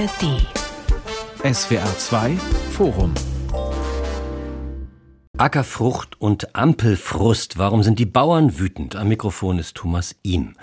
ARD. 0.00 0.46
SWR 1.54 1.98
2 1.98 2.36
Forum. 2.70 3.12
Ackerfrucht 5.36 6.18
und 6.18 6.56
Ampelfrust. 6.56 7.58
Warum 7.58 7.82
sind 7.82 7.98
die 7.98 8.06
Bauern 8.06 8.58
wütend? 8.58 8.96
Am 8.96 9.08
Mikrofon 9.08 9.58
ist 9.58 9.74
Thomas 9.74 10.16
Ihm. 10.22 10.54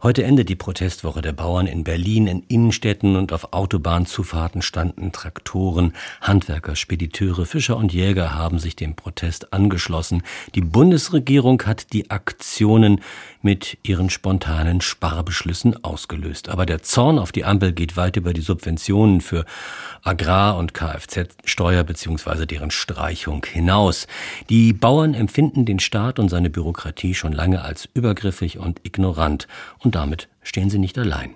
Heute 0.00 0.22
endet 0.22 0.48
die 0.48 0.54
Protestwoche 0.54 1.22
der 1.22 1.32
Bauern 1.32 1.66
in 1.66 1.82
Berlin. 1.82 2.28
In 2.28 2.44
Innenstädten 2.44 3.16
und 3.16 3.32
auf 3.32 3.52
Autobahnzufahrten 3.52 4.62
standen 4.62 5.10
Traktoren. 5.10 5.92
Handwerker, 6.20 6.76
Spediteure, 6.76 7.46
Fischer 7.46 7.76
und 7.76 7.92
Jäger 7.92 8.32
haben 8.32 8.60
sich 8.60 8.76
dem 8.76 8.94
Protest 8.94 9.52
angeschlossen. 9.52 10.22
Die 10.54 10.60
Bundesregierung 10.60 11.60
hat 11.66 11.92
die 11.92 12.12
Aktionen 12.12 13.00
mit 13.42 13.78
ihren 13.82 14.10
spontanen 14.10 14.80
Sparbeschlüssen 14.80 15.84
ausgelöst. 15.84 16.48
Aber 16.48 16.66
der 16.66 16.82
Zorn 16.82 17.18
auf 17.18 17.32
die 17.32 17.44
Ampel 17.44 17.72
geht 17.72 17.96
weit 17.96 18.16
über 18.16 18.32
die 18.32 18.40
Subventionen 18.40 19.20
für 19.20 19.44
Agrar- 20.02 20.56
und 20.56 20.74
Kfz-Steuer 20.74 21.84
bzw. 21.84 22.46
deren 22.46 22.70
Streichung 22.70 23.44
hinaus. 23.44 24.06
Die 24.48 24.72
Bauern 24.72 25.14
empfinden 25.14 25.64
den 25.64 25.80
Staat 25.80 26.18
und 26.18 26.28
seine 26.28 26.50
Bürokratie 26.50 27.14
schon 27.14 27.32
lange 27.32 27.62
als 27.62 27.88
übergriffig 27.94 28.58
und 28.58 28.80
ignorant 28.84 29.48
und 29.78 29.94
damit 29.94 30.28
stehen 30.42 30.70
sie 30.70 30.78
nicht 30.78 30.98
allein. 30.98 31.34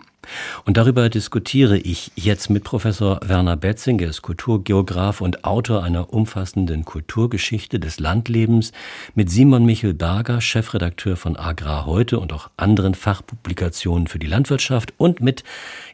Und 0.64 0.76
darüber 0.76 1.08
diskutiere 1.08 1.76
ich 1.76 2.12
jetzt 2.14 2.48
mit 2.50 2.64
Professor 2.64 3.20
Werner 3.24 3.56
Betzing. 3.56 3.98
Er 3.98 4.10
ist 4.10 4.22
Kulturgeograf 4.22 5.20
und 5.20 5.44
Autor 5.44 5.82
einer 5.82 6.12
umfassenden 6.12 6.84
Kulturgeschichte 6.84 7.80
des 7.80 7.98
Landlebens, 7.98 8.72
mit 9.14 9.30
Simon 9.30 9.64
Michel 9.64 9.94
Berger, 9.94 10.40
Chefredakteur 10.40 11.16
von 11.16 11.36
Agrar 11.36 11.86
heute 11.86 12.20
und 12.20 12.32
auch 12.32 12.50
anderen 12.56 12.94
Fachpublikationen 12.94 14.06
für 14.06 14.18
die 14.18 14.26
Landwirtschaft 14.26 14.94
und 14.96 15.20
mit 15.20 15.42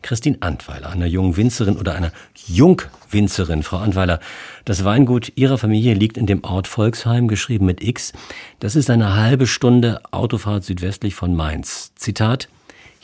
Christine 0.03 0.39
Antweiler, 0.41 0.91
einer 0.91 1.07
jungen 1.07 1.37
Winzerin 1.37 1.77
oder 1.77 1.95
einer 1.95 2.13
Jungwinzerin. 2.47 3.63
Frau 3.63 3.79
Antweiler, 3.79 4.20
das 4.65 4.85
Weingut 4.85 5.33
Ihrer 5.37 5.59
Familie 5.59 5.95
liegt 5.95 6.19
in 6.19 6.27
dem 6.27 6.45
Ort 6.45 6.67
Volksheim, 6.67 7.29
geschrieben 7.29 7.67
mit 7.67 7.83
X. 7.83 8.13
Das 8.61 8.77
ist 8.77 8.91
eine 8.91 9.17
halbe 9.17 9.47
Stunde 9.47 10.01
Autofahrt 10.11 10.65
südwestlich 10.65 11.15
von 11.15 11.35
Mainz. 11.35 11.92
Zitat 11.95 12.48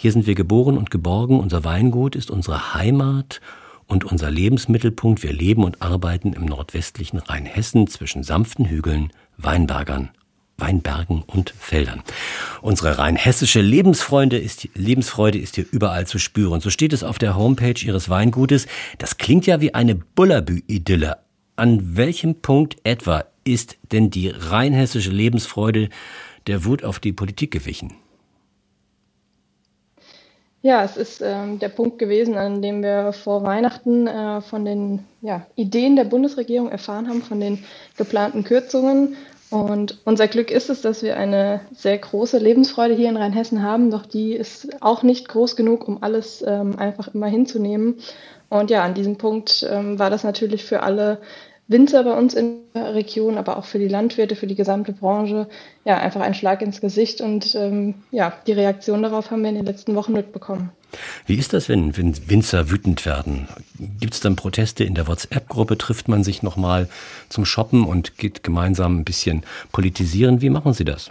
hier 0.05 0.13
sind 0.13 0.27
wir 0.27 0.35
geboren 0.35 0.77
und 0.77 0.91
geborgen, 0.91 1.41
unser 1.41 1.65
Weingut 1.65 2.15
ist 2.15 2.31
unsere 2.31 2.75
Heimat 2.75 3.41
und 3.87 4.05
unser 4.05 4.31
Lebensmittelpunkt. 4.31 5.23
Wir 5.23 5.33
leben 5.33 5.65
und 5.65 5.81
arbeiten 5.81 6.35
im 6.35 6.45
nordwestlichen 6.45 7.17
Rheinhessen 7.17 7.87
zwischen 7.87 8.23
sanften 8.23 8.67
Hügeln, 8.67 9.15
Weinbergern 9.39 10.11
Weinbergen 10.59 11.23
und 11.23 11.55
Feldern. 11.59 12.03
Unsere 12.61 12.99
rheinhessische 12.99 13.63
Lebensfreude 13.63 14.37
ist, 14.37 14.69
Lebensfreude 14.75 15.39
ist 15.39 15.55
hier 15.55 15.65
überall 15.71 16.07
zu 16.07 16.19
spüren. 16.19 16.61
So 16.61 16.69
steht 16.69 16.93
es 16.93 17.03
auf 17.03 17.19
der 17.19 17.35
Homepage 17.35 17.83
Ihres 17.83 18.11
Weingutes. 18.11 18.67
Das 18.99 19.17
klingt 19.17 19.47
ja 19.47 19.63
wie 19.63 19.73
eine 19.73 19.95
Bullabü-Idylle. 19.95 21.17
An 21.57 21.97
welchem 21.97 22.43
Punkt 22.43 22.77
etwa 22.85 23.25
ist 23.45 23.79
denn 23.91 24.11
die 24.11 24.29
rheinhessische 24.29 25.11
Lebensfreude 25.11 25.89
der 26.47 26.67
Wut 26.67 26.85
auf 26.85 26.99
die 26.99 27.15
Politik 27.15 27.53
gewichen? 27.53 27.95
Ja, 30.65 30.83
es 30.83 30.97
ist 30.97 31.21
ähm, 31.21 31.59
der 31.59 31.69
Punkt 31.69 31.99
gewesen, 31.99 32.37
an 32.37 32.63
dem 32.63 32.83
wir 32.83 33.13
vor 33.13 33.43
Weihnachten 33.43 34.07
äh, 34.07 34.41
von 34.41 34.65
den 34.65 35.05
ja, 35.21 35.47
Ideen 35.57 35.95
der 35.95 36.05
Bundesregierung 36.05 36.71
erfahren 36.71 37.07
haben, 37.07 37.21
von 37.21 37.39
den 37.39 37.63
geplanten 37.99 38.45
Kürzungen. 38.45 39.15
Und 39.51 40.01
unser 40.07 40.27
Glück 40.27 40.51
ist 40.51 40.71
es, 40.71 40.81
dass 40.81 41.03
wir 41.03 41.19
eine 41.19 41.61
sehr 41.77 41.99
große 41.99 42.39
Lebensfreude 42.39 42.95
hier 42.95 43.11
in 43.11 43.19
Rheinhessen 43.19 43.63
haben, 43.63 43.91
doch 43.91 44.07
die 44.07 44.33
ist 44.33 44.81
auch 44.81 45.03
nicht 45.03 45.29
groß 45.29 45.55
genug, 45.55 45.87
um 45.87 46.03
alles 46.03 46.43
ähm, 46.47 46.79
einfach 46.79 47.13
immer 47.13 47.27
hinzunehmen. 47.27 47.99
Und 48.49 48.71
ja, 48.71 48.85
an 48.85 48.95
diesem 48.95 49.19
Punkt 49.19 49.67
ähm, 49.71 49.99
war 49.99 50.09
das 50.09 50.25
natürlich 50.25 50.65
für 50.65 50.83
alle 50.83 51.21
Winzer 51.67 52.05
bei 52.05 52.13
uns 52.13 52.35
in 52.35 52.59
der 52.75 52.95
Region, 52.95 53.39
aber 53.39 53.57
auch 53.57 53.65
für 53.65 53.79
die 53.79 53.89
Landwirte, 53.89 54.37
für 54.37 54.47
die 54.47 54.55
gesamte 54.55 54.93
Branche, 54.93 55.49
ja, 55.85 55.97
einfach 55.99 56.21
ein 56.21 56.35
Schlag 56.35 56.61
ins 56.61 56.81
Gesicht. 56.81 57.21
Und 57.23 57.55
ähm, 57.55 57.95
ja, 58.11 58.35
die 58.47 58.53
Reaktion 58.53 59.03
darauf 59.03 59.31
haben 59.31 59.43
wir 59.43 59.49
in 59.49 59.57
den 59.57 59.65
letzten 59.65 59.95
Wochen 59.95 60.13
mitbekommen. 60.13 60.71
Wie 61.27 61.37
ist 61.37 61.53
das, 61.53 61.69
wenn, 61.69 61.97
wenn 61.97 62.15
Winzer 62.29 62.71
wütend 62.71 63.07
werden? 63.07 63.49
Gibt 63.99 64.15
es 64.15 64.21
dann 64.21 64.37
Proteste 64.37 64.85
in 64.85 64.95
der 64.95 65.09
WhatsApp-Gruppe? 65.09 65.79
Trifft 65.79 66.07
man 66.07 66.23
sich 66.23 66.43
nochmal 66.43 66.89
zum 67.31 67.45
Shoppen 67.45 67.85
und 67.85 68.19
geht 68.19 68.43
gemeinsam 68.43 69.01
ein 69.01 69.05
bisschen 69.05 69.43
politisieren? 69.73 70.43
Wie 70.43 70.51
machen 70.51 70.75
Sie 70.75 70.85
das? 70.85 71.11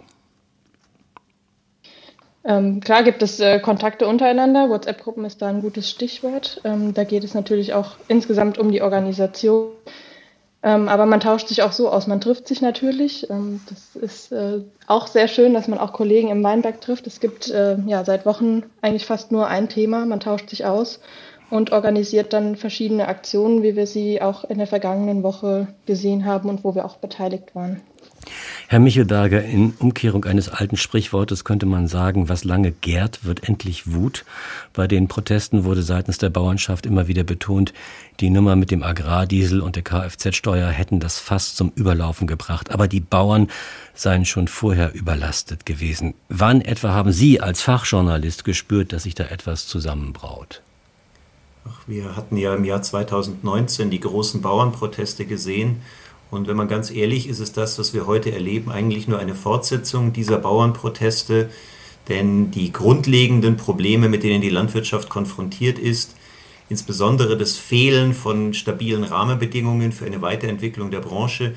Ähm, 2.45 2.81
klar 2.81 3.03
gibt 3.03 3.23
es 3.23 3.39
äh, 3.39 3.59
Kontakte 3.59 4.07
untereinander. 4.07 4.69
WhatsApp-Gruppen 4.69 5.25
ist 5.25 5.41
da 5.41 5.47
ein 5.47 5.61
gutes 5.61 5.89
Stichwort. 5.89 6.61
Ähm, 6.63 6.93
da 6.93 7.05
geht 7.05 7.23
es 7.23 7.33
natürlich 7.33 7.73
auch 7.73 7.95
insgesamt 8.07 8.57
um 8.57 8.71
die 8.71 8.81
Organisation 8.81 9.71
ähm, 10.63 10.87
aber 10.87 11.05
man 11.05 11.19
tauscht 11.19 11.49
sich 11.49 11.61
auch 11.61 11.73
so 11.73 11.89
aus. 11.89 12.07
Man 12.07 12.21
trifft 12.21 12.47
sich 12.47 12.61
natürlich. 12.61 13.29
Ähm, 13.29 13.59
das 13.69 14.01
ist 14.01 14.31
äh, 14.31 14.61
auch 14.87 15.07
sehr 15.07 15.27
schön, 15.27 15.53
dass 15.53 15.67
man 15.67 15.77
auch 15.77 15.91
Kollegen 15.91 16.29
im 16.29 16.43
Weinberg 16.43 16.79
trifft. 16.79 17.05
Es 17.05 17.19
gibt 17.19 17.49
äh, 17.49 17.77
ja 17.85 18.05
seit 18.05 18.25
Wochen 18.25 18.63
eigentlich 18.81 19.05
fast 19.05 19.33
nur 19.33 19.47
ein 19.47 19.67
Thema. 19.67 20.05
Man 20.05 20.21
tauscht 20.21 20.49
sich 20.49 20.65
aus 20.65 21.01
und 21.49 21.73
organisiert 21.73 22.31
dann 22.31 22.55
verschiedene 22.55 23.09
Aktionen, 23.09 23.61
wie 23.61 23.75
wir 23.75 23.87
sie 23.87 24.21
auch 24.21 24.45
in 24.45 24.57
der 24.57 24.67
vergangenen 24.67 25.21
Woche 25.21 25.67
gesehen 25.85 26.25
haben 26.25 26.47
und 26.47 26.63
wo 26.63 26.75
wir 26.75 26.85
auch 26.85 26.95
beteiligt 26.95 27.53
waren. 27.55 27.81
Herr 28.73 28.79
Michelberger, 28.79 29.43
in 29.43 29.75
Umkehrung 29.77 30.25
eines 30.25 30.49
alten 30.49 30.77
Sprichwortes 30.77 31.43
könnte 31.43 31.67
man 31.67 31.87
sagen, 31.87 32.27
was 32.27 32.43
lange 32.43 32.71
gärt, 32.71 33.23
wird 33.23 33.47
endlich 33.47 33.93
Wut. 33.93 34.25
Bei 34.73 34.87
den 34.87 35.07
Protesten 35.07 35.63
wurde 35.63 35.83
seitens 35.83 36.17
der 36.17 36.31
Bauernschaft 36.31 36.87
immer 36.87 37.07
wieder 37.07 37.23
betont, 37.23 37.71
die 38.19 38.31
Nummer 38.31 38.55
mit 38.55 38.71
dem 38.71 38.81
Agrardiesel 38.81 39.61
und 39.61 39.75
der 39.75 39.83
Kfz-Steuer 39.83 40.69
hätten 40.69 40.99
das 40.99 41.19
fast 41.19 41.55
zum 41.55 41.71
Überlaufen 41.75 42.25
gebracht. 42.25 42.71
Aber 42.71 42.87
die 42.87 42.99
Bauern 42.99 43.51
seien 43.93 44.25
schon 44.25 44.47
vorher 44.47 44.95
überlastet 44.95 45.67
gewesen. 45.67 46.15
Wann 46.29 46.59
etwa 46.59 46.93
haben 46.93 47.11
Sie 47.11 47.39
als 47.39 47.61
Fachjournalist 47.61 48.43
gespürt, 48.43 48.91
dass 48.91 49.03
sich 49.03 49.13
da 49.13 49.25
etwas 49.25 49.67
zusammenbraut? 49.67 50.63
Ach, 51.69 51.81
wir 51.85 52.15
hatten 52.15 52.37
ja 52.37 52.55
im 52.55 52.65
Jahr 52.65 52.81
2019 52.81 53.91
die 53.91 53.99
großen 53.99 54.41
Bauernproteste 54.41 55.25
gesehen 55.25 55.81
und 56.33 56.47
wenn 56.47 56.57
man 56.57 56.67
ganz 56.67 56.89
ehrlich 56.89 57.29
ist, 57.29 57.39
ist 57.39 57.57
das, 57.57 57.77
was 57.77 57.93
wir 57.93 58.07
heute 58.07 58.31
erleben, 58.31 58.71
eigentlich 58.71 59.07
nur 59.07 59.19
eine 59.19 59.35
Fortsetzung 59.35 60.13
dieser 60.13 60.39
Bauernproteste. 60.39 61.49
Denn 62.09 62.51
die 62.51 62.73
grundlegenden 62.73 63.55
Probleme, 63.55 64.09
mit 64.09 64.23
denen 64.23 64.41
die 64.41 64.49
Landwirtschaft 64.49 65.09
konfrontiert 65.09 65.77
ist, 65.77 66.15
insbesondere 66.69 67.37
das 67.37 67.57
Fehlen 67.57 68.13
von 68.13 68.53
stabilen 68.53 69.03
Rahmenbedingungen 69.03 69.91
für 69.91 70.05
eine 70.05 70.21
Weiterentwicklung 70.21 70.91
der 70.91 71.01
Branche, 71.01 71.53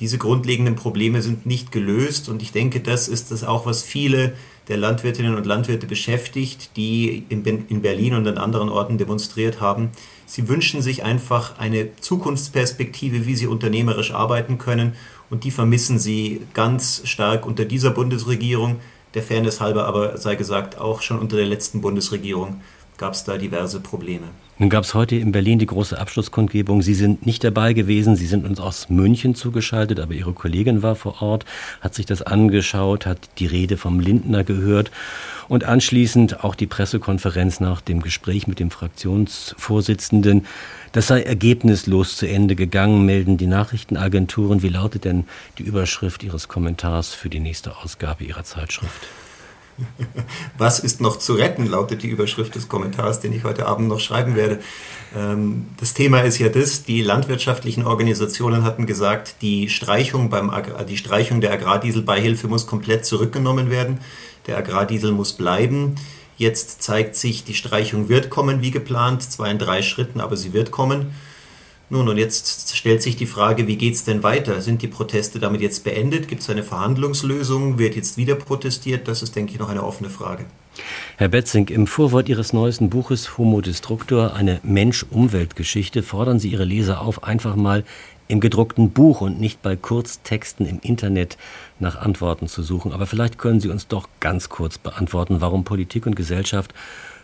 diese 0.00 0.18
grundlegenden 0.18 0.74
Probleme 0.74 1.22
sind 1.22 1.46
nicht 1.46 1.70
gelöst. 1.70 2.28
Und 2.28 2.42
ich 2.42 2.50
denke, 2.50 2.80
das 2.80 3.06
ist 3.08 3.30
das 3.30 3.44
auch, 3.44 3.66
was 3.66 3.82
viele 3.82 4.32
der 4.68 4.78
Landwirtinnen 4.78 5.36
und 5.36 5.46
Landwirte 5.46 5.86
beschäftigt, 5.86 6.70
die 6.76 7.24
in 7.28 7.82
Berlin 7.82 8.14
und 8.14 8.26
an 8.26 8.38
anderen 8.38 8.70
Orten 8.70 8.98
demonstriert 8.98 9.60
haben. 9.60 9.90
Sie 10.26 10.48
wünschen 10.48 10.82
sich 10.82 11.04
einfach 11.04 11.58
eine 11.58 11.96
Zukunftsperspektive, 11.96 13.26
wie 13.26 13.36
sie 13.36 13.46
unternehmerisch 13.46 14.12
arbeiten 14.12 14.58
können. 14.58 14.94
Und 15.30 15.44
die 15.44 15.50
vermissen 15.50 15.98
sie 15.98 16.42
ganz 16.54 17.02
stark 17.04 17.46
unter 17.46 17.64
dieser 17.64 17.90
Bundesregierung. 17.90 18.80
Der 19.14 19.22
Fairness 19.22 19.60
halber 19.60 19.86
aber 19.86 20.18
sei 20.18 20.34
gesagt, 20.34 20.78
auch 20.78 21.02
schon 21.02 21.18
unter 21.18 21.36
der 21.36 21.46
letzten 21.46 21.80
Bundesregierung 21.80 22.60
gab 22.96 23.14
es 23.14 23.24
da 23.24 23.36
diverse 23.36 23.80
Probleme. 23.80 24.28
Nun 24.56 24.70
gab 24.70 24.84
es 24.84 24.94
heute 24.94 25.16
in 25.16 25.32
Berlin 25.32 25.58
die 25.58 25.66
große 25.66 25.98
Abschlusskundgebung. 25.98 26.80
Sie 26.80 26.94
sind 26.94 27.26
nicht 27.26 27.42
dabei 27.42 27.72
gewesen. 27.72 28.14
Sie 28.14 28.26
sind 28.26 28.46
uns 28.46 28.60
aus 28.60 28.88
München 28.88 29.34
zugeschaltet, 29.34 29.98
aber 29.98 30.14
Ihre 30.14 30.32
Kollegin 30.32 30.82
war 30.82 30.94
vor 30.94 31.22
Ort, 31.22 31.44
hat 31.80 31.94
sich 31.94 32.06
das 32.06 32.22
angeschaut, 32.22 33.04
hat 33.04 33.18
die 33.38 33.46
Rede 33.46 33.76
vom 33.76 33.98
Lindner 33.98 34.44
gehört 34.44 34.92
und 35.48 35.64
anschließend 35.64 36.44
auch 36.44 36.54
die 36.54 36.68
Pressekonferenz 36.68 37.58
nach 37.58 37.80
dem 37.80 38.00
Gespräch 38.00 38.46
mit 38.46 38.60
dem 38.60 38.70
Fraktionsvorsitzenden. 38.70 40.46
Das 40.92 41.08
sei 41.08 41.22
ergebnislos 41.22 42.16
zu 42.16 42.28
Ende 42.28 42.54
gegangen, 42.54 43.04
melden 43.04 43.36
die 43.36 43.48
Nachrichtenagenturen. 43.48 44.62
Wie 44.62 44.68
lautet 44.68 45.04
denn 45.04 45.24
die 45.58 45.64
Überschrift 45.64 46.22
Ihres 46.22 46.46
Kommentars 46.46 47.12
für 47.12 47.28
die 47.28 47.40
nächste 47.40 47.76
Ausgabe 47.78 48.22
Ihrer 48.22 48.44
Zeitschrift? 48.44 49.08
Was 50.58 50.78
ist 50.78 51.00
noch 51.00 51.18
zu 51.18 51.34
retten, 51.34 51.66
lautet 51.66 52.02
die 52.02 52.08
Überschrift 52.08 52.54
des 52.54 52.68
Kommentars, 52.68 53.20
den 53.20 53.32
ich 53.32 53.44
heute 53.44 53.66
Abend 53.66 53.88
noch 53.88 54.00
schreiben 54.00 54.36
werde. 54.36 54.60
Ähm, 55.16 55.66
das 55.78 55.94
Thema 55.94 56.20
ist 56.20 56.38
ja 56.38 56.48
das, 56.48 56.84
die 56.84 57.02
landwirtschaftlichen 57.02 57.84
Organisationen 57.84 58.64
hatten 58.64 58.86
gesagt, 58.86 59.36
die 59.42 59.68
Streichung, 59.68 60.30
beim 60.30 60.52
die 60.88 60.96
Streichung 60.96 61.40
der 61.40 61.52
Agrardieselbeihilfe 61.52 62.48
muss 62.48 62.66
komplett 62.66 63.04
zurückgenommen 63.04 63.70
werden. 63.70 63.98
Der 64.46 64.58
Agrardiesel 64.58 65.12
muss 65.12 65.32
bleiben. 65.32 65.94
Jetzt 66.36 66.82
zeigt 66.82 67.16
sich, 67.16 67.44
die 67.44 67.54
Streichung 67.54 68.08
wird 68.08 68.28
kommen 68.28 68.60
wie 68.60 68.72
geplant, 68.72 69.22
zwar 69.22 69.50
in 69.50 69.58
drei 69.58 69.82
Schritten, 69.82 70.20
aber 70.20 70.36
sie 70.36 70.52
wird 70.52 70.70
kommen. 70.70 71.14
Nun, 71.90 72.08
und 72.08 72.16
jetzt 72.16 72.74
stellt 72.76 73.02
sich 73.02 73.16
die 73.16 73.26
Frage, 73.26 73.66
wie 73.66 73.76
geht 73.76 73.94
es 73.94 74.04
denn 74.04 74.22
weiter? 74.22 74.62
Sind 74.62 74.80
die 74.80 74.88
Proteste 74.88 75.38
damit 75.38 75.60
jetzt 75.60 75.84
beendet? 75.84 76.28
Gibt 76.28 76.40
es 76.40 76.48
eine 76.48 76.62
Verhandlungslösung? 76.62 77.78
Wird 77.78 77.94
jetzt 77.94 78.16
wieder 78.16 78.36
protestiert? 78.36 79.06
Das 79.06 79.22
ist, 79.22 79.36
denke 79.36 79.52
ich, 79.52 79.58
noch 79.58 79.68
eine 79.68 79.82
offene 79.82 80.08
Frage. 80.08 80.46
Herr 81.18 81.28
Betzing, 81.28 81.68
im 81.68 81.86
Vorwort 81.86 82.28
Ihres 82.28 82.52
neuesten 82.52 82.90
Buches 82.90 83.36
Homo 83.36 83.60
Destructor, 83.60 84.34
eine 84.34 84.60
Mensch-Umwelt-Geschichte, 84.62 86.02
fordern 86.02 86.38
Sie 86.38 86.48
Ihre 86.48 86.64
Leser 86.64 87.02
auf, 87.02 87.22
einfach 87.22 87.54
mal 87.54 87.84
im 88.28 88.40
gedruckten 88.40 88.90
Buch 88.90 89.20
und 89.20 89.38
nicht 89.38 89.60
bei 89.62 89.76
Kurztexten 89.76 90.66
im 90.66 90.80
Internet 90.80 91.36
nach 91.78 91.96
Antworten 91.96 92.48
zu 92.48 92.62
suchen. 92.62 92.92
Aber 92.92 93.06
vielleicht 93.06 93.38
können 93.38 93.60
Sie 93.60 93.68
uns 93.68 93.86
doch 93.86 94.08
ganz 94.20 94.48
kurz 94.48 94.78
beantworten, 94.78 95.40
warum 95.40 95.64
Politik 95.64 96.06
und 96.06 96.16
Gesellschaft 96.16 96.72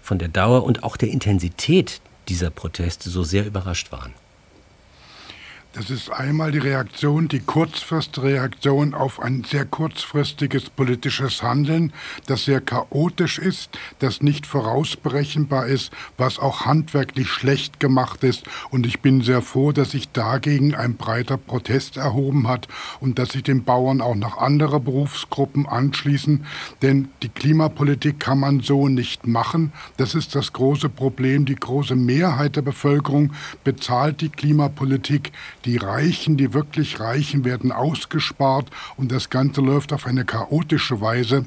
von 0.02 0.18
der 0.18 0.28
Dauer 0.28 0.64
und 0.64 0.84
auch 0.84 0.98
der 0.98 1.08
Intensität 1.08 2.00
dieser 2.28 2.50
Proteste 2.50 3.08
so 3.08 3.22
sehr 3.22 3.46
überrascht 3.46 3.90
waren. 3.90 4.12
Das 5.72 5.88
ist 5.88 6.10
einmal 6.10 6.50
die 6.50 6.58
Reaktion, 6.58 7.28
die 7.28 7.38
Kurzfristreaktion 7.38 8.92
auf 8.92 9.20
ein 9.20 9.44
sehr 9.44 9.64
kurzfristiges 9.64 10.68
politisches 10.68 11.44
Handeln, 11.44 11.92
das 12.26 12.44
sehr 12.44 12.60
chaotisch 12.60 13.38
ist, 13.38 13.78
das 14.00 14.20
nicht 14.20 14.48
vorausberechenbar 14.48 15.68
ist, 15.68 15.92
was 16.18 16.40
auch 16.40 16.66
handwerklich 16.66 17.28
schlecht 17.28 17.78
gemacht 17.78 18.24
ist. 18.24 18.46
Und 18.70 18.84
ich 18.84 19.00
bin 19.00 19.22
sehr 19.22 19.42
froh, 19.42 19.70
dass 19.70 19.92
sich 19.92 20.10
dagegen 20.10 20.74
ein 20.74 20.96
breiter 20.96 21.36
Protest 21.36 21.96
erhoben 21.98 22.48
hat 22.48 22.66
und 22.98 23.20
dass 23.20 23.28
sich 23.28 23.44
den 23.44 23.62
Bauern 23.62 24.00
auch 24.00 24.16
noch 24.16 24.38
andere 24.38 24.80
Berufsgruppen 24.80 25.68
anschließen. 25.68 26.46
Denn 26.82 27.10
die 27.22 27.28
Klimapolitik 27.28 28.18
kann 28.18 28.40
man 28.40 28.58
so 28.58 28.88
nicht 28.88 29.28
machen. 29.28 29.72
Das 29.98 30.16
ist 30.16 30.34
das 30.34 30.52
große 30.52 30.88
Problem. 30.88 31.44
Die 31.44 31.54
große 31.54 31.94
Mehrheit 31.94 32.56
der 32.56 32.62
Bevölkerung 32.62 33.34
bezahlt 33.62 34.20
die 34.20 34.30
Klimapolitik 34.30 35.30
die 35.64 35.76
Reichen, 35.76 36.36
die 36.36 36.52
wirklich 36.54 37.00
Reichen, 37.00 37.44
werden 37.44 37.72
ausgespart 37.72 38.70
und 38.96 39.12
das 39.12 39.30
Ganze 39.30 39.60
läuft 39.60 39.92
auf 39.92 40.06
eine 40.06 40.24
chaotische 40.24 41.00
Weise. 41.00 41.46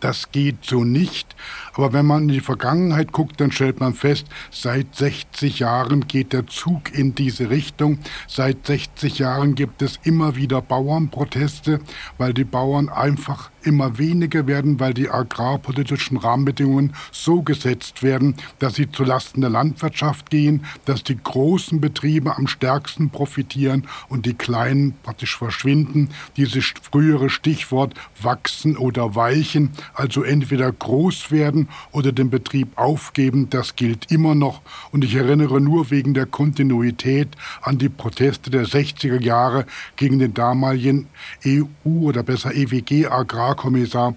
Das 0.00 0.30
geht 0.30 0.64
so 0.64 0.84
nicht. 0.84 1.34
Aber 1.74 1.92
wenn 1.92 2.06
man 2.06 2.22
in 2.22 2.28
die 2.28 2.40
Vergangenheit 2.40 3.12
guckt, 3.12 3.40
dann 3.40 3.52
stellt 3.52 3.80
man 3.80 3.94
fest, 3.94 4.26
seit 4.50 4.94
60 4.94 5.60
Jahren 5.60 6.06
geht 6.06 6.32
der 6.32 6.46
Zug 6.46 6.92
in 6.92 7.14
diese 7.14 7.50
Richtung. 7.50 7.98
Seit 8.26 8.66
60 8.66 9.18
Jahren 9.18 9.54
gibt 9.54 9.82
es 9.82 9.98
immer 10.02 10.36
wieder 10.36 10.60
Bauernproteste, 10.60 11.80
weil 12.18 12.34
die 12.34 12.44
Bauern 12.44 12.88
einfach 12.88 13.50
immer 13.66 13.98
weniger 13.98 14.46
werden, 14.46 14.78
weil 14.80 14.94
die 14.94 15.10
agrarpolitischen 15.10 16.16
Rahmenbedingungen 16.16 16.94
so 17.10 17.42
gesetzt 17.42 18.02
werden, 18.02 18.36
dass 18.60 18.76
sie 18.76 18.90
zulasten 18.90 19.40
der 19.40 19.50
Landwirtschaft 19.50 20.30
gehen, 20.30 20.64
dass 20.84 21.02
die 21.02 21.18
großen 21.22 21.80
Betriebe 21.80 22.36
am 22.36 22.46
stärksten 22.46 23.10
profitieren 23.10 23.86
und 24.08 24.24
die 24.24 24.34
kleinen 24.34 24.94
praktisch 25.02 25.36
verschwinden. 25.36 26.10
Dieses 26.36 26.72
frühere 26.80 27.28
Stichwort 27.28 27.94
wachsen 28.22 28.76
oder 28.76 29.14
weichen, 29.14 29.70
also 29.94 30.22
entweder 30.22 30.70
groß 30.70 31.30
werden 31.30 31.68
oder 31.90 32.12
den 32.12 32.30
Betrieb 32.30 32.78
aufgeben, 32.78 33.50
das 33.50 33.74
gilt 33.74 34.10
immer 34.12 34.34
noch. 34.34 34.62
Und 34.92 35.04
ich 35.04 35.14
erinnere 35.14 35.60
nur 35.60 35.90
wegen 35.90 36.14
der 36.14 36.26
Kontinuität 36.26 37.28
an 37.62 37.78
die 37.78 37.88
Proteste 37.88 38.50
der 38.50 38.66
60er 38.66 39.20
Jahre 39.20 39.66
gegen 39.96 40.18
den 40.18 40.34
damaligen 40.34 41.06
EU 41.44 41.64
oder 41.84 42.22
besser 42.22 42.54
EWG-Agrar 42.54 43.55
Agrarkommissar, 43.56 44.14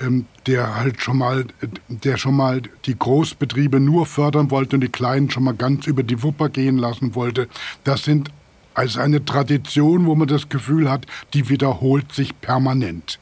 ähm, 0.00 0.26
der 0.46 0.76
halt 0.76 1.00
schon 1.00 1.18
mal, 1.18 1.46
der 1.88 2.16
schon 2.16 2.34
mal 2.34 2.62
die 2.84 2.98
Großbetriebe 2.98 3.80
nur 3.80 4.06
fördern 4.06 4.50
wollte 4.50 4.76
und 4.76 4.82
die 4.82 4.88
Kleinen 4.88 5.30
schon 5.30 5.44
mal 5.44 5.54
ganz 5.54 5.86
über 5.86 6.02
die 6.02 6.22
Wupper 6.22 6.48
gehen 6.48 6.76
lassen 6.76 7.14
wollte. 7.14 7.48
Das 7.84 8.04
sind 8.04 8.30
als 8.74 8.98
eine 8.98 9.24
Tradition, 9.24 10.06
wo 10.06 10.16
man 10.16 10.26
das 10.26 10.48
Gefühl 10.48 10.90
hat, 10.90 11.06
die 11.32 11.48
wiederholt 11.48 12.12
sich 12.12 12.38
permanent. 12.40 13.20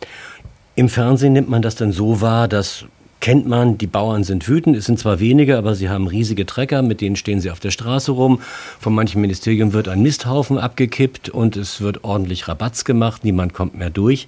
Im 0.74 0.88
Fernsehen 0.88 1.34
nimmt 1.34 1.50
man 1.50 1.60
das 1.60 1.74
dann 1.74 1.92
so 1.92 2.22
wahr, 2.22 2.48
dass 2.48 2.86
kennt 3.22 3.46
man, 3.46 3.78
die 3.78 3.86
Bauern 3.86 4.24
sind 4.24 4.48
wütend, 4.48 4.76
es 4.76 4.86
sind 4.86 4.98
zwar 4.98 5.20
wenige, 5.20 5.56
aber 5.56 5.76
sie 5.76 5.88
haben 5.88 6.08
riesige 6.08 6.44
Trecker, 6.44 6.82
mit 6.82 7.00
denen 7.00 7.14
stehen 7.14 7.40
sie 7.40 7.52
auf 7.52 7.60
der 7.60 7.70
Straße 7.70 8.10
rum. 8.10 8.40
Von 8.80 8.94
manchem 8.94 9.20
Ministerium 9.20 9.72
wird 9.72 9.86
ein 9.86 10.02
Misthaufen 10.02 10.58
abgekippt 10.58 11.28
und 11.28 11.56
es 11.56 11.80
wird 11.80 12.02
ordentlich 12.02 12.48
Rabatz 12.48 12.82
gemacht, 12.84 13.22
niemand 13.22 13.54
kommt 13.54 13.78
mehr 13.78 13.90
durch. 13.90 14.26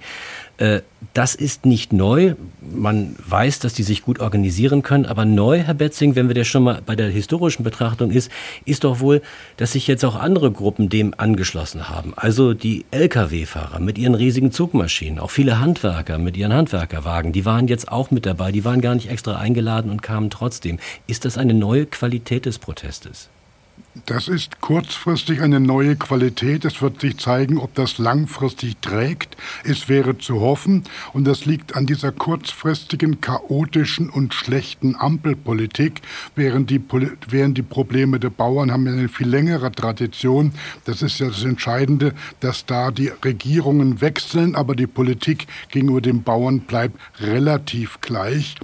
Äh, 0.57 0.81
das 1.13 1.35
ist 1.35 1.65
nicht 1.65 1.93
neu. 1.93 2.35
Man 2.61 3.15
weiß, 3.25 3.59
dass 3.59 3.73
die 3.73 3.83
sich 3.83 4.01
gut 4.01 4.19
organisieren 4.19 4.81
können. 4.81 5.05
Aber 5.05 5.23
neu, 5.25 5.59
Herr 5.59 5.73
Betzing, 5.73 6.15
wenn 6.15 6.27
wir 6.27 6.35
das 6.35 6.47
schon 6.47 6.63
mal 6.63 6.81
bei 6.85 6.95
der 6.95 7.09
historischen 7.09 7.63
Betrachtung 7.63 8.11
ist, 8.11 8.31
ist 8.65 8.83
doch 8.83 8.99
wohl, 8.99 9.21
dass 9.57 9.73
sich 9.73 9.87
jetzt 9.87 10.03
auch 10.03 10.15
andere 10.15 10.51
Gruppen 10.51 10.89
dem 10.89 11.13
angeschlossen 11.15 11.89
haben. 11.89 12.13
Also 12.15 12.53
die 12.53 12.85
Lkw-Fahrer 12.91 13.79
mit 13.79 13.97
ihren 13.97 14.15
riesigen 14.15 14.51
Zugmaschinen, 14.51 15.19
auch 15.19 15.31
viele 15.31 15.59
Handwerker 15.59 16.17
mit 16.17 16.37
ihren 16.37 16.53
Handwerkerwagen, 16.53 17.31
die 17.31 17.45
waren 17.45 17.67
jetzt 17.67 17.91
auch 17.91 18.11
mit 18.11 18.25
dabei. 18.25 18.51
Die 18.51 18.65
waren 18.65 18.81
gar 18.81 18.95
nicht 18.95 19.09
extra 19.09 19.37
eingeladen 19.37 19.91
und 19.91 20.01
kamen 20.01 20.29
trotzdem. 20.29 20.79
Ist 21.07 21.25
das 21.25 21.37
eine 21.37 21.53
neue 21.53 21.85
Qualität 21.85 22.45
des 22.45 22.59
Protestes? 22.59 23.29
Das 24.03 24.27
ist 24.27 24.59
kurzfristig 24.59 25.41
eine 25.41 25.61
neue 25.61 25.95
Qualität. 25.95 26.65
Es 26.65 26.81
wird 26.81 26.99
sich 26.99 27.17
zeigen, 27.17 27.57
ob 27.57 27.73
das 27.75 27.97
langfristig 27.97 28.75
trägt. 28.81 29.37
Es 29.63 29.87
wäre 29.87 30.17
zu 30.17 30.41
hoffen. 30.41 30.83
Und 31.13 31.23
das 31.23 31.45
liegt 31.45 31.77
an 31.77 31.85
dieser 31.85 32.11
kurzfristigen, 32.11 33.21
chaotischen 33.21 34.09
und 34.09 34.33
schlechten 34.33 34.97
Ampelpolitik, 34.97 36.01
während 36.35 36.69
die, 36.69 36.81
während 37.29 37.57
die 37.57 37.61
Probleme 37.61 38.19
der 38.19 38.31
Bauern 38.31 38.69
haben 38.69 38.85
eine 38.85 39.07
viel 39.07 39.29
längere 39.29 39.71
Tradition. 39.71 40.51
Das 40.83 41.01
ist 41.01 41.19
ja 41.19 41.27
das 41.27 41.45
Entscheidende, 41.45 42.13
dass 42.41 42.65
da 42.65 42.91
die 42.91 43.13
Regierungen 43.23 44.01
wechseln, 44.01 44.55
aber 44.55 44.75
die 44.75 44.87
Politik 44.87 45.47
gegenüber 45.69 46.01
den 46.01 46.21
Bauern 46.21 46.59
bleibt 46.59 46.99
relativ 47.21 48.01
gleich. 48.01 48.55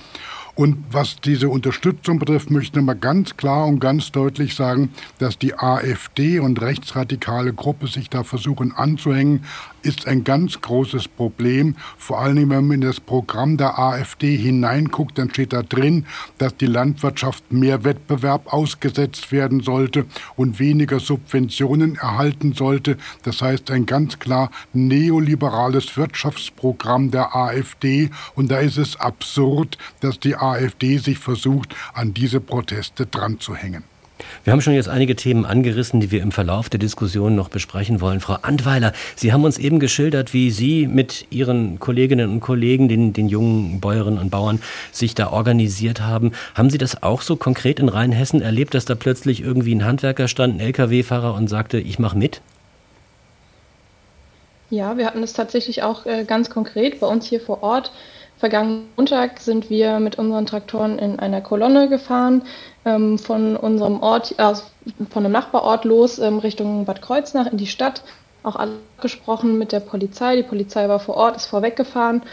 Und 0.56 0.78
was 0.92 1.16
diese 1.18 1.50
Unterstützung 1.50 2.20
betrifft, 2.20 2.52
möchte 2.52 2.80
ich 2.80 2.86
mal 2.86 2.96
ganz 2.96 3.38
klar 3.38 3.68
und 3.68 3.80
ganz 3.80 4.12
deutlich 4.12 4.56
sagen, 4.56 4.90
dass 5.18 5.38
die 5.38 5.54
AfD 5.54 6.40
und 6.40 6.62
rechtsradikale 6.62 7.54
Gruppe 7.54 7.88
sich 7.88 8.10
da 8.10 8.24
versuchen 8.24 8.74
anzuhängen 8.74 9.46
ist 9.84 10.08
ein 10.08 10.24
ganz 10.24 10.62
großes 10.62 11.08
Problem. 11.08 11.76
Vor 11.98 12.20
allen 12.20 12.36
Dingen, 12.36 12.50
wenn 12.50 12.68
man 12.68 12.76
in 12.76 12.82
das 12.82 13.00
Programm 13.00 13.58
der 13.58 13.80
AfD 13.80 14.36
hineinguckt, 14.38 15.18
dann 15.18 15.30
steht 15.30 15.54
da 15.54 15.64
drin, 15.64 16.06
dass 16.38 16.56
die 16.58 16.66
Landwirtschaft 16.66 17.52
mehr 17.52 17.84
Wettbewerb 17.84 18.54
ausgesetzt 18.54 19.32
werden 19.32 19.62
sollte 19.62 20.06
und 20.36 20.60
weniger 20.60 21.00
Subventionen 21.00 21.96
erhalten 21.96 22.54
sollte. 22.54 22.98
Das 23.24 23.42
heißt, 23.42 23.72
ein 23.72 23.86
ganz 23.86 24.20
klar 24.20 24.52
neoliberales 24.74 25.98
Wirtschaftsprogramm 25.98 27.12
der 27.12 27.36
AfD. 27.36 28.10
Und 28.36 28.52
da 28.52 28.60
ist 28.60 28.78
es 28.78 29.00
absurd, 29.00 29.78
dass 30.00 30.20
die 30.20 30.36
AfD 30.36 30.98
sich 30.98 31.20
versucht, 31.20 31.76
an 31.94 32.14
diese 32.14 32.40
Proteste 32.40 33.06
dran 33.06 33.40
zu 33.40 33.56
hängen. 33.56 33.91
Wir 34.44 34.54
haben 34.54 34.62
schon 34.62 34.74
jetzt 34.74 34.90
einige 34.90 35.16
Themen 35.16 35.46
angerissen, 35.46 36.00
die 36.00 36.12
wir 36.12 36.22
im 36.22 36.32
Verlauf 36.32 36.70
der 36.70 36.80
Diskussion 36.80 37.36
noch 37.36 37.50
besprechen 37.50 38.02
wollen. 38.02 38.20
Frau 38.20 38.38
Antweiler, 38.42 38.94
Sie 39.16 39.34
haben 39.34 39.44
uns 39.44 39.58
eben 39.58 39.80
geschildert, 39.80 40.34
wie 40.34 40.52
Sie 40.52 40.88
mit 40.88 41.26
Ihren 41.30 41.80
Kolleginnen 41.80 42.30
und 42.30 42.40
Kollegen, 42.40 42.88
den, 42.88 43.14
den 43.14 43.30
jungen 43.30 43.80
Bäuerinnen 43.80 44.20
und 44.20 44.30
Bauern, 44.30 44.62
sich 44.92 45.16
da 45.16 45.32
organisiert 45.32 46.02
haben. 46.02 46.32
Haben 46.56 46.70
Sie 46.70 46.78
das 46.78 47.04
auch 47.04 47.22
so 47.22 47.36
konkret 47.36 47.80
in 47.80 47.90
Rheinhessen 47.90 48.42
erlebt, 48.42 48.74
dass 48.74 48.86
da 48.86 48.96
plötzlich 48.96 49.42
irgendwie 49.42 49.76
ein 49.76 49.86
Handwerker 49.86 50.28
stand, 50.28 50.56
ein 50.56 50.60
Lkw-Fahrer 50.60 51.34
und 51.34 51.48
sagte, 51.48 51.80
ich 51.80 52.00
mache 52.00 52.18
mit? 52.18 52.42
Ja, 54.72 54.98
wir 54.98 55.06
hatten 55.06 55.22
es 55.22 55.34
tatsächlich 55.34 55.84
auch 55.84 56.06
äh, 56.06 56.24
ganz 56.24 56.50
konkret 56.50 57.02
bei 57.02 57.08
uns 57.08 57.26
hier 57.26 57.42
vor 57.42 57.62
Ort. 57.62 57.92
Vergangenen 58.42 58.88
Montag 58.98 59.40
sind 59.40 59.70
wir 59.70 60.00
mit 60.00 60.18
unseren 60.18 60.48
Traktoren 60.48 60.98
in 60.98 61.20
einer 61.20 61.42
Kolonne 61.42 61.90
gefahren, 61.90 62.42
ähm, 62.86 63.20
von 63.20 63.56
unserem 63.56 64.02
Ort, 64.02 64.34
äh, 64.40 64.56
von 65.12 65.24
einem 65.24 65.32
Nachbarort 65.32 65.86
los 65.86 66.18
ähm, 66.18 66.40
Richtung 66.40 66.86
Bad 66.86 67.04
Kreuznach 67.04 67.52
in 67.52 67.60
die 67.60 67.68
Stadt. 67.68 68.02
Auch 68.42 68.56
alle 68.56 68.72
gesprochen 69.00 69.60
mit 69.60 69.72
der 69.72 69.80
Polizei. 69.80 70.38
Die 70.38 70.42
Polizei 70.42 70.90
war 70.90 71.00
vor 71.00 71.18
Ort, 71.18 71.36
ist 71.36 71.46
vorweggefahren. 71.46 72.24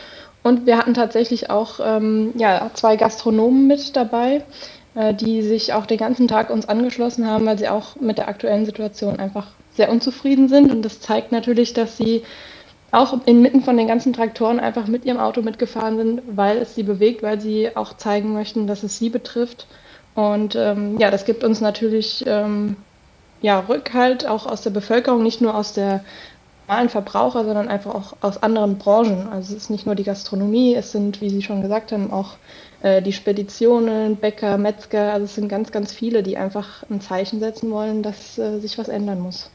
Und 0.43 0.65
wir 0.65 0.79
hatten 0.79 0.95
tatsächlich 0.95 1.51
auch 1.51 1.79
ähm, 1.85 2.33
ja, 2.39 2.71
zwei 2.73 2.97
Gastronomen 2.97 3.67
mit 3.67 3.95
dabei, 3.95 4.43
äh, 4.95 5.13
die 5.13 5.43
sich 5.43 5.75
auch 5.75 5.85
den 5.85 5.99
ganzen 5.99 6.27
Tag 6.27 6.49
uns 6.49 6.67
angeschlossen 6.67 7.27
haben, 7.27 7.45
weil 7.45 7.59
sie 7.59 7.69
auch 7.69 7.97
mit 7.97 8.17
der 8.17 8.29
aktuellen 8.29 8.65
Situation 8.65 9.19
einfach 9.19 9.49
sehr 9.75 9.91
unzufrieden 9.91 10.49
sind. 10.49 10.73
Und 10.73 10.81
das 10.87 11.01
zeigt 11.01 11.33
natürlich, 11.33 11.75
dass 11.75 11.99
sie 11.99 12.23
auch 12.91 13.27
inmitten 13.27 13.63
von 13.63 13.77
den 13.77 13.87
ganzen 13.87 14.13
Traktoren 14.13 14.61
einfach 14.61 14.87
mit 14.87 15.05
ihrem 15.05 15.19
Auto 15.19 15.43
mitgefahren 15.43 15.97
sind, 15.99 16.23
weil 16.27 16.59
es 16.59 16.75
sie 16.75 16.83
bewegt, 16.83 17.23
weil 17.23 17.41
sie 17.41 17.77
auch 17.77 17.97
zeigen 17.97 18.33
möchten, 18.33 18.67
dass 18.67 18.83
es 18.83 18.99
sie 18.99 19.11
betrifft. 19.11 19.67
Und 20.15 20.57
ähm, 20.57 20.99
ja, 20.99 21.11
das 21.11 21.25
gibt 21.25 21.45
uns 21.45 21.61
natürlich 21.61 22.25
ähm, 22.27 22.77
ja, 23.43 23.61
Rückhalt 23.61 24.27
auch 24.27 24.47
aus 24.47 24.63
der 24.63 24.71
Bevölkerung, 24.71 25.23
nicht 25.23 25.41
nur 25.41 25.55
aus 25.55 25.75
der 25.75 26.03
normalen 26.67 26.89
Verbraucher, 26.89 27.45
sondern 27.45 27.69
einfach 27.69 27.95
auch 27.95 28.17
aus 28.21 28.43
anderen 28.43 28.79
Branchen. 28.79 29.29
Also 29.31 29.55
es 29.55 29.65
ist 29.65 29.71
nicht 29.71 29.87
nur 29.87 29.95
die 29.95 30.05
Gastronomie, 30.05 30.75
es 30.75 30.93
sind, 30.93 31.21
wie 31.21 31.31
Sie 31.31 31.43
schon 31.43 31.63
gesagt 31.63 31.93
haben, 31.93 32.13
auch 32.13 32.37
äh, 32.83 33.01
die 33.03 33.13
Speditionen, 33.13 34.17
Bäcker, 34.17 34.59
Metzger. 34.59 35.13
Also 35.13 35.25
es 35.25 35.35
sind 35.35 35.49
ganz, 35.49 35.73
ganz 35.73 35.93
viele, 35.93 36.23
die 36.23 36.37
einfach 36.37 36.85
ein 36.91 37.01
Zeichen 37.01 37.41
setzen 37.41 37.71
wollen, 37.71 38.03
dass 38.03 38.39
äh, 38.39 38.59
sich 38.61 38.79
was 38.79 38.89
ändern 38.89 39.21
muss. 39.21 39.51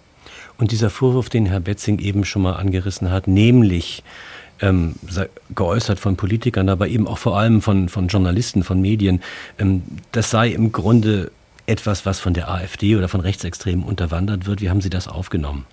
Und 0.57 0.71
dieser 0.71 0.89
Vorwurf, 0.89 1.29
den 1.29 1.45
Herr 1.45 1.59
Betzing 1.59 1.99
eben 1.99 2.25
schon 2.25 2.43
mal 2.43 2.53
angerissen 2.53 3.11
hat, 3.11 3.27
nämlich 3.27 4.03
ähm, 4.61 4.95
geäußert 5.55 5.99
von 5.99 6.15
Politikern, 6.15 6.69
aber 6.69 6.87
eben 6.87 7.07
auch 7.07 7.17
vor 7.17 7.37
allem 7.37 7.61
von, 7.61 7.89
von 7.89 8.07
Journalisten, 8.07 8.63
von 8.63 8.79
Medien, 8.79 9.21
ähm, 9.59 9.83
das 10.11 10.29
sei 10.29 10.49
im 10.49 10.71
Grunde 10.71 11.31
etwas, 11.65 12.05
was 12.05 12.19
von 12.19 12.33
der 12.33 12.49
AfD 12.49 12.95
oder 12.95 13.07
von 13.07 13.21
Rechtsextremen 13.21 13.83
unterwandert 13.83 14.45
wird. 14.45 14.61
Wie 14.61 14.69
haben 14.69 14.81
Sie 14.81 14.89
das 14.89 15.07
aufgenommen? 15.07 15.65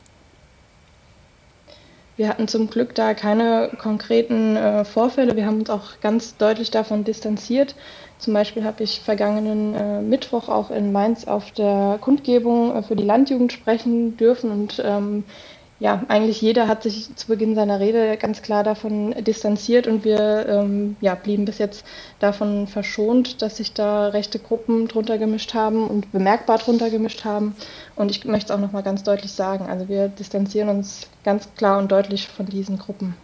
Wir 2.21 2.29
hatten 2.29 2.49
zum 2.49 2.69
Glück 2.69 2.95
da 2.95 3.15
keine 3.15 3.71
konkreten 3.79 4.55
äh, 4.55 4.85
Vorfälle. 4.85 5.37
Wir 5.37 5.47
haben 5.47 5.61
uns 5.61 5.71
auch 5.71 6.00
ganz 6.03 6.37
deutlich 6.37 6.71
davon 6.71 7.03
distanziert. 7.03 7.75
Zum 8.19 8.35
Beispiel 8.35 8.62
habe 8.62 8.83
ich 8.83 9.00
vergangenen 9.00 9.75
äh, 9.75 10.03
Mittwoch 10.03 10.50
auch 10.50 10.71
in 10.71 10.93
Mainz 10.93 11.27
auf 11.27 11.50
der 11.53 11.97
Kundgebung 11.99 12.77
äh, 12.77 12.83
für 12.83 12.95
die 12.95 13.05
Landjugend 13.05 13.55
sprechen 13.55 14.19
dürfen 14.19 14.50
und 14.50 14.83
ähm, 14.85 15.25
ja, 15.81 16.05
eigentlich 16.09 16.43
jeder 16.43 16.69
hat 16.69 16.83
sich 16.83 17.09
zu 17.17 17.27
Beginn 17.27 17.55
seiner 17.55 17.81
Rede 17.81 18.19
ganz 18.19 18.43
klar 18.43 18.63
davon 18.63 19.15
distanziert 19.25 19.87
und 19.87 20.05
wir 20.05 20.47
ähm, 20.47 20.97
ja, 21.01 21.15
blieben 21.15 21.47
bis 21.47 21.57
jetzt 21.57 21.87
davon 22.19 22.67
verschont, 22.67 23.41
dass 23.41 23.57
sich 23.57 23.73
da 23.73 24.09
rechte 24.09 24.39
Gruppen 24.39 24.89
drunter 24.89 25.17
gemischt 25.17 25.55
haben 25.55 25.89
und 25.89 26.13
bemerkbar 26.13 26.59
drunter 26.59 26.91
gemischt 26.91 27.25
haben. 27.25 27.57
Und 27.97 28.11
ich 28.11 28.23
möchte 28.27 28.53
es 28.53 28.59
auch 28.59 28.61
nochmal 28.61 28.83
ganz 28.83 29.05
deutlich 29.05 29.33
sagen. 29.33 29.67
Also 29.67 29.89
wir 29.89 30.09
distanzieren 30.09 30.69
uns 30.69 31.09
ganz 31.25 31.49
klar 31.57 31.79
und 31.79 31.91
deutlich 31.91 32.29
von 32.29 32.45
diesen 32.45 32.79
Gruppen. 32.79 33.15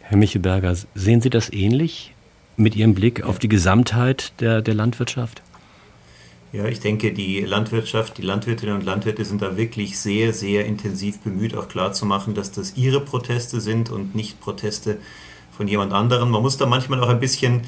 Herr 0.00 0.16
Michelberger, 0.16 0.74
sehen 0.94 1.20
Sie 1.20 1.30
das 1.30 1.52
ähnlich 1.52 2.14
mit 2.56 2.76
Ihrem 2.76 2.94
Blick 2.94 3.22
auf 3.22 3.38
die 3.38 3.48
Gesamtheit 3.48 4.32
der, 4.40 4.62
der 4.62 4.72
Landwirtschaft? 4.72 5.42
Ja, 6.50 6.64
ich 6.64 6.80
denke, 6.80 7.12
die 7.12 7.40
Landwirtschaft, 7.40 8.16
die 8.16 8.22
Landwirtinnen 8.22 8.74
und 8.74 8.84
Landwirte 8.84 9.24
sind 9.26 9.42
da 9.42 9.58
wirklich 9.58 9.98
sehr, 9.98 10.32
sehr 10.32 10.64
intensiv 10.64 11.18
bemüht, 11.18 11.54
auch 11.54 11.68
klarzumachen, 11.68 12.34
dass 12.34 12.50
das 12.50 12.74
ihre 12.76 13.00
Proteste 13.00 13.60
sind 13.60 13.90
und 13.90 14.14
nicht 14.14 14.40
Proteste 14.40 14.96
von 15.54 15.68
jemand 15.68 15.92
anderem. 15.92 16.30
Man 16.30 16.40
muss 16.40 16.56
da 16.56 16.64
manchmal 16.64 17.02
auch 17.04 17.10
ein 17.10 17.20
bisschen 17.20 17.62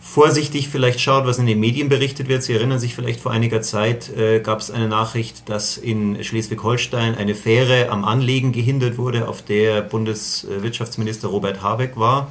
vorsichtig 0.00 0.68
vielleicht 0.68 1.00
schauen, 1.00 1.26
was 1.26 1.38
in 1.38 1.46
den 1.46 1.58
Medien 1.58 1.88
berichtet 1.88 2.28
wird. 2.28 2.44
Sie 2.44 2.52
erinnern 2.52 2.78
sich 2.78 2.94
vielleicht 2.94 3.20
vor 3.20 3.32
einiger 3.32 3.62
Zeit 3.62 4.16
äh, 4.16 4.38
gab 4.40 4.60
es 4.60 4.70
eine 4.70 4.88
Nachricht, 4.88 5.48
dass 5.48 5.76
in 5.76 6.22
Schleswig-Holstein 6.22 7.16
eine 7.16 7.34
Fähre 7.34 7.90
am 7.90 8.04
Anlegen 8.04 8.52
gehindert 8.52 8.96
wurde, 8.96 9.26
auf 9.26 9.42
der 9.42 9.82
Bundeswirtschaftsminister 9.82 11.28
Robert 11.28 11.62
Habeck 11.62 11.96
war. 11.96 12.30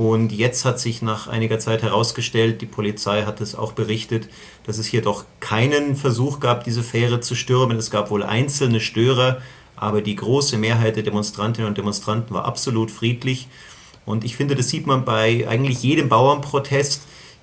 Und 0.00 0.32
jetzt 0.32 0.64
hat 0.64 0.80
sich 0.80 1.02
nach 1.02 1.28
einiger 1.28 1.58
Zeit 1.58 1.82
herausgestellt, 1.82 2.62
die 2.62 2.66
Polizei 2.66 3.24
hat 3.24 3.42
es 3.42 3.54
auch 3.54 3.72
berichtet, 3.72 4.30
dass 4.64 4.78
es 4.78 4.86
hier 4.86 5.02
doch 5.02 5.26
keinen 5.40 5.94
Versuch 5.94 6.40
gab, 6.40 6.64
diese 6.64 6.82
Fähre 6.82 7.20
zu 7.20 7.34
stürmen. 7.34 7.76
Es 7.76 7.90
gab 7.90 8.10
wohl 8.10 8.22
einzelne 8.22 8.80
Störer, 8.80 9.42
aber 9.76 10.00
die 10.00 10.16
große 10.16 10.56
Mehrheit 10.56 10.96
der 10.96 11.02
Demonstrantinnen 11.02 11.68
und 11.68 11.76
Demonstranten 11.76 12.34
war 12.34 12.46
absolut 12.46 12.90
friedlich. 12.90 13.48
Und 14.06 14.24
ich 14.24 14.36
finde, 14.36 14.54
das 14.54 14.70
sieht 14.70 14.86
man 14.86 15.04
bei 15.04 15.46
eigentlich 15.46 15.82
jedem 15.82 16.08
Bauernprotest. 16.08 17.02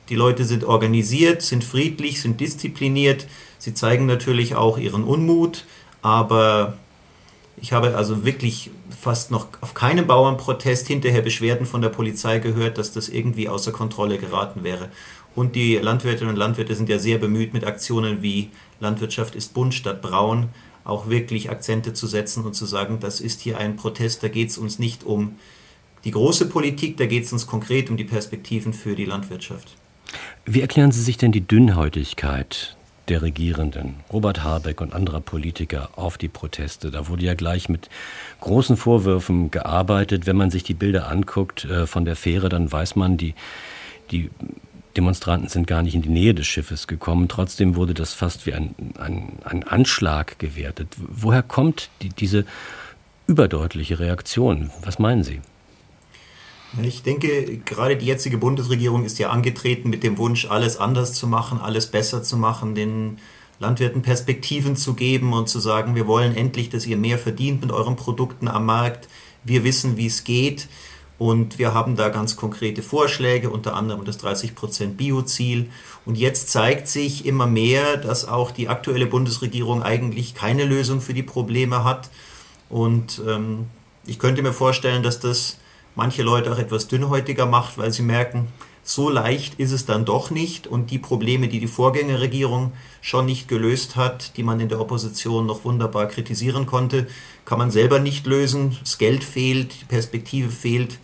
Die 0.10 0.16
Leute 0.16 0.44
sind 0.44 0.64
organisiert, 0.64 1.44
sind 1.44 1.64
friedlich, 1.64 2.24
sind 2.24 2.40
diszipliniert. 2.42 3.28
Sie 3.60 3.76
zeigen 3.76 4.08
natürlich 4.08 4.56
auch 4.56 4.80
ihren 4.80 5.04
Unmut, 5.04 5.66
aber 6.02 6.76
ich 7.62 7.72
habe 7.72 7.96
also 7.96 8.26
wirklich 8.26 8.72
fast 9.00 9.32
noch 9.32 9.48
auf 9.62 9.74
keinem 9.74 10.08
Bauernprotest 10.08 10.88
hinterher 10.88 11.22
Beschwerden 11.22 11.66
von 11.66 11.82
der 11.82 11.90
Polizei 11.90 12.40
gehört, 12.40 12.78
dass 12.78 12.92
das 12.92 13.10
irgendwie 13.10 13.50
außer 13.50 13.72
Kontrolle 13.72 14.18
geraten 14.18 14.64
wäre. 14.64 14.90
Und 15.36 15.56
die 15.56 15.76
Landwirtinnen 15.76 16.30
und 16.34 16.40
Landwirte 16.40 16.76
sind 16.76 16.90
ja 16.90 16.98
sehr 16.98 17.18
bemüht, 17.18 17.54
mit 17.54 17.64
Aktionen 17.64 18.22
wie 18.22 18.50
Landwirtschaft 18.80 19.36
ist 19.36 19.54
bunt 19.54 19.74
statt 19.74 20.02
braun 20.02 20.50
auch 20.88 21.10
wirklich 21.10 21.50
Akzente 21.50 21.94
zu 21.94 22.08
setzen 22.08 22.46
und 22.46 22.54
zu 22.54 22.66
sagen, 22.66 23.00
das 23.02 23.20
ist 23.20 23.42
hier 23.42 23.58
ein 23.58 23.76
Protest, 23.76 24.24
da 24.24 24.30
geht 24.30 24.50
es 24.50 24.58
uns 24.58 24.80
nicht 24.80 25.04
um 25.04 25.36
die 26.06 26.12
große 26.12 26.48
Politik, 26.48 26.96
da 26.96 27.06
geht 27.06 27.26
es 27.26 27.34
uns 27.34 27.46
konkret 27.46 27.90
um 27.90 27.98
die 27.98 28.06
Perspektiven 28.06 28.72
für 28.72 28.96
die 28.96 29.04
Landwirtschaft. 29.04 29.76
Wie 30.46 30.62
erklären 30.62 30.94
Sie 30.94 31.02
sich 31.02 31.18
denn 31.18 31.34
die 31.34 31.46
Dünnhäutigkeit 31.46 32.77
der 33.08 33.22
Regierenden, 33.22 33.96
Robert 34.12 34.44
Habeck 34.44 34.82
und 34.82 34.94
anderer 34.94 35.22
Politiker, 35.22 35.90
auf 35.96 36.18
die 36.18 36.28
Proteste. 36.28 36.92
Da 36.92 37.08
wurde 37.08 37.24
ja 37.24 37.34
gleich 37.34 37.70
mit 37.70 37.90
großen 38.42 38.78
Vorwürfen 38.78 39.50
gearbeitet. 39.52 40.26
Wenn 40.26 40.36
man 40.36 40.52
sich 40.52 40.64
die 40.64 40.74
Bilder 40.74 41.10
anguckt 41.10 41.66
äh, 41.66 41.88
von 41.88 42.06
der 42.06 42.16
Fähre, 42.16 42.50
dann 42.50 42.72
weiß 42.72 42.96
man, 42.96 43.18
die, 43.18 43.34
die 44.12 44.30
Demonstranten 44.98 45.48
sind 45.48 45.68
gar 45.68 45.84
nicht 45.84 45.96
in 45.96 46.02
die 46.02 46.10
Nähe 46.10 46.34
des 46.34 46.48
Schiffes 46.48 46.88
gekommen. 46.88 47.28
Trotzdem 47.28 47.76
wurde 47.76 47.94
das 47.94 48.14
fast 48.14 48.46
wie 48.46 48.54
ein, 48.54 48.76
ein, 48.98 49.34
ein 49.44 49.64
Anschlag 49.64 50.40
gewertet. 50.40 50.90
Woher 50.98 51.44
kommt 51.44 51.90
die, 52.02 52.10
diese 52.10 52.46
überdeutliche 53.28 54.00
Reaktion? 54.00 54.72
Was 54.84 55.00
meinen 55.00 55.24
Sie? 55.24 55.40
Ich 56.84 57.04
denke, 57.04 57.58
gerade 57.66 57.98
die 57.98 58.06
jetzige 58.06 58.38
Bundesregierung 58.38 59.06
ist 59.06 59.20
ja 59.20 59.30
angetreten 59.30 59.90
mit 59.90 60.04
dem 60.04 60.18
Wunsch, 60.18 60.46
alles 60.46 60.78
anders 60.78 61.14
zu 61.14 61.28
machen, 61.28 61.60
alles 61.60 61.88
besser 61.88 62.24
zu 62.24 62.38
machen, 62.38 62.76
den 62.76 63.18
Landwirten 63.60 64.04
Perspektiven 64.04 64.76
zu 64.76 64.94
geben 64.94 65.34
und 65.34 65.50
zu 65.50 65.60
sagen, 65.60 65.96
wir 65.96 66.06
wollen 66.06 66.36
endlich, 66.36 66.70
dass 66.70 66.86
ihr 66.86 66.98
mehr 66.98 67.18
verdient 67.18 67.62
mit 67.62 67.72
euren 67.72 67.96
Produkten 67.96 68.48
am 68.48 68.66
Markt. 68.66 69.08
Wir 69.44 69.64
wissen, 69.64 69.98
wie 69.98 70.06
es 70.06 70.24
geht. 70.24 70.68
Und 71.18 71.58
wir 71.58 71.74
haben 71.74 71.96
da 71.96 72.10
ganz 72.10 72.36
konkrete 72.36 72.84
Vorschläge, 72.84 73.50
unter 73.50 73.76
anderem 73.76 74.06
das 74.06 74.20
30% 74.20 74.90
Bio-Ziel. 74.90 75.70
Und 76.06 76.16
jetzt 76.16 76.52
zeigt 76.52 76.88
sich 76.88 77.26
immer 77.26 77.48
mehr, 77.48 77.98
dass 77.98 78.28
auch 78.28 78.52
die 78.52 78.70
aktuelle 78.70 79.08
Bundesregierung 79.08 79.82
eigentlich 79.82 80.36
keine 80.36 80.66
Lösung 80.66 81.02
für 81.02 81.16
die 81.16 81.24
Probleme 81.24 81.84
hat. 81.84 82.12
Und 82.70 83.20
ähm, 83.28 83.66
ich 84.06 84.20
könnte 84.20 84.44
mir 84.44 84.54
vorstellen, 84.54 85.02
dass 85.02 85.20
das 85.20 85.58
manche 85.98 86.22
Leute 86.24 86.54
auch 86.54 86.60
etwas 86.60 86.88
dünnhäutiger 86.88 87.48
macht, 87.48 87.78
weil 87.78 87.92
sie 87.92 88.04
merken, 88.04 88.48
so 88.84 89.10
leicht 89.10 89.56
ist 89.60 89.74
es 89.74 89.86
dann 89.86 90.06
doch 90.06 90.30
nicht 90.30 90.66
und 90.66 90.92
die 90.92 91.00
Probleme, 91.00 91.50
die 91.50 91.60
die 91.60 91.68
Vorgängerregierung 91.68 92.72
schon 93.02 93.26
nicht 93.26 93.50
gelöst 93.50 93.98
hat, 93.98 94.38
die 94.38 94.44
man 94.44 94.62
in 94.62 94.70
der 94.70 94.80
Opposition 94.80 95.46
noch 95.46 95.66
wunderbar 95.66 96.06
kritisieren 96.06 96.68
konnte, 96.68 97.08
kann 97.44 97.58
man 97.58 97.72
selber 97.72 98.00
nicht 98.00 98.28
lösen. 98.28 98.78
Das 98.80 98.98
Geld 98.98 99.26
fehlt, 99.26 99.82
die 99.82 99.86
Perspektive 99.86 100.52
fehlt 100.52 101.00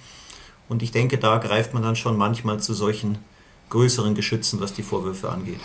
und 0.69 0.81
ich 0.81 0.91
denke, 0.91 1.17
da 1.17 1.39
greift 1.39 1.73
man 1.73 1.83
dann 1.83 1.97
schon 1.97 2.15
manchmal 2.15 2.62
zu 2.62 2.73
solchen 2.73 3.17
größeren 3.69 4.15
Geschützen, 4.15 4.62
was 4.62 4.73
die 4.73 4.83
Vorwürfe 4.83 5.29
angeht. 5.29 5.59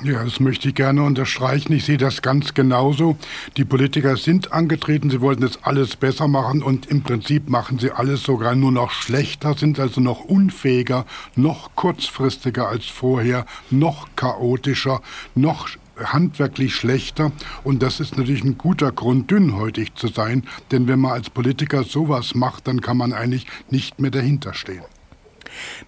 Ja, 0.00 0.24
das 0.24 0.40
möchte 0.40 0.70
ich 0.70 0.74
gerne 0.74 1.02
unterstreichen. 1.02 1.74
Ich 1.74 1.84
sehe 1.84 1.98
das 1.98 2.22
ganz 2.22 2.54
genauso. 2.54 3.18
Die 3.58 3.66
Politiker 3.66 4.16
sind 4.16 4.50
angetreten, 4.50 5.10
sie 5.10 5.20
wollten 5.20 5.42
das 5.42 5.62
alles 5.64 5.96
besser 5.96 6.28
machen 6.28 6.62
und 6.62 6.86
im 6.86 7.02
Prinzip 7.02 7.50
machen 7.50 7.78
sie 7.78 7.90
alles 7.90 8.22
sogar 8.22 8.54
nur 8.54 8.72
noch 8.72 8.90
schlechter, 8.90 9.54
sind 9.54 9.78
also 9.78 10.00
noch 10.00 10.24
unfähiger, 10.24 11.04
noch 11.36 11.76
kurzfristiger 11.76 12.68
als 12.68 12.86
vorher, 12.86 13.44
noch 13.70 14.08
chaotischer, 14.16 15.02
noch 15.34 15.68
handwerklich 16.02 16.74
schlechter 16.74 17.30
und 17.62 17.82
das 17.82 18.00
ist 18.00 18.16
natürlich 18.16 18.44
ein 18.44 18.56
guter 18.56 18.92
Grund, 18.92 19.30
dünnhäutig 19.30 19.94
zu 19.94 20.08
sein, 20.08 20.44
denn 20.70 20.88
wenn 20.88 21.00
man 21.00 21.12
als 21.12 21.28
Politiker 21.28 21.84
sowas 21.84 22.34
macht, 22.34 22.66
dann 22.66 22.80
kann 22.80 22.96
man 22.96 23.12
eigentlich 23.12 23.46
nicht 23.70 24.00
mehr 24.00 24.10
dahinter 24.10 24.54
stehen. 24.54 24.82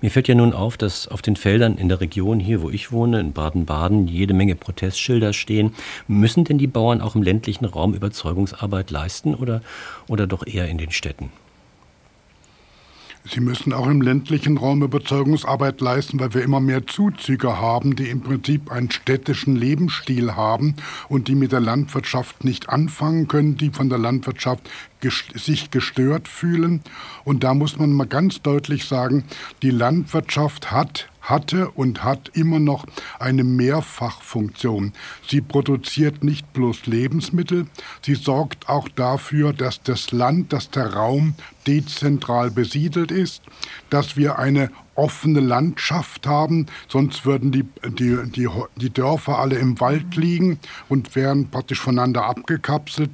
Mir 0.00 0.10
fällt 0.10 0.28
ja 0.28 0.34
nun 0.34 0.52
auf, 0.52 0.76
dass 0.76 1.08
auf 1.08 1.22
den 1.22 1.36
Feldern 1.36 1.76
in 1.76 1.88
der 1.88 2.00
Region 2.00 2.40
hier, 2.40 2.62
wo 2.62 2.70
ich 2.70 2.92
wohne, 2.92 3.20
in 3.20 3.32
Baden-Baden, 3.32 4.08
jede 4.08 4.34
Menge 4.34 4.54
Protestschilder 4.54 5.32
stehen. 5.32 5.74
Müssen 6.08 6.44
denn 6.44 6.58
die 6.58 6.66
Bauern 6.66 7.00
auch 7.00 7.14
im 7.14 7.22
ländlichen 7.22 7.64
Raum 7.64 7.94
Überzeugungsarbeit 7.94 8.90
leisten 8.90 9.34
oder, 9.34 9.62
oder 10.08 10.26
doch 10.26 10.46
eher 10.46 10.68
in 10.68 10.78
den 10.78 10.90
Städten? 10.90 11.30
Sie 13.26 13.40
müssen 13.40 13.72
auch 13.72 13.86
im 13.86 14.02
ländlichen 14.02 14.58
Raum 14.58 14.82
Überzeugungsarbeit 14.82 15.80
leisten, 15.80 16.20
weil 16.20 16.34
wir 16.34 16.42
immer 16.42 16.60
mehr 16.60 16.86
Zuzüger 16.86 17.58
haben, 17.58 17.96
die 17.96 18.10
im 18.10 18.20
Prinzip 18.20 18.70
einen 18.70 18.90
städtischen 18.90 19.56
Lebensstil 19.56 20.36
haben 20.36 20.74
und 21.08 21.26
die 21.28 21.34
mit 21.34 21.50
der 21.50 21.60
Landwirtschaft 21.60 22.44
nicht 22.44 22.68
anfangen 22.68 23.26
können, 23.26 23.56
die 23.56 23.70
von 23.70 23.88
der 23.88 23.96
Landwirtschaft 23.96 24.68
sich 25.34 25.70
gestört 25.70 26.28
fühlen. 26.28 26.82
Und 27.24 27.44
da 27.44 27.54
muss 27.54 27.78
man 27.78 27.92
mal 27.92 28.06
ganz 28.06 28.42
deutlich 28.42 28.84
sagen, 28.84 29.24
die 29.62 29.70
Landwirtschaft 29.70 30.70
hat 30.70 31.08
hatte 31.24 31.70
und 31.70 32.04
hat 32.04 32.30
immer 32.34 32.60
noch 32.60 32.86
eine 33.18 33.44
Mehrfachfunktion. 33.44 34.92
Sie 35.26 35.40
produziert 35.40 36.22
nicht 36.22 36.52
bloß 36.52 36.86
Lebensmittel, 36.86 37.66
sie 38.02 38.14
sorgt 38.14 38.68
auch 38.68 38.88
dafür, 38.88 39.52
dass 39.52 39.82
das 39.82 40.12
Land, 40.12 40.52
dass 40.52 40.70
der 40.70 40.94
Raum 40.94 41.34
dezentral 41.66 42.50
besiedelt 42.50 43.10
ist, 43.10 43.42
dass 43.90 44.16
wir 44.16 44.38
eine 44.38 44.70
offene 44.94 45.40
Landschaft 45.40 46.26
haben, 46.26 46.66
sonst 46.88 47.26
würden 47.26 47.50
die, 47.50 47.64
die, 47.84 48.18
die, 48.30 48.48
die 48.76 48.90
Dörfer 48.90 49.38
alle 49.38 49.56
im 49.56 49.80
Wald 49.80 50.16
liegen 50.16 50.58
und 50.88 51.16
wären 51.16 51.50
praktisch 51.50 51.80
voneinander 51.80 52.24
abgekapselt. 52.26 53.10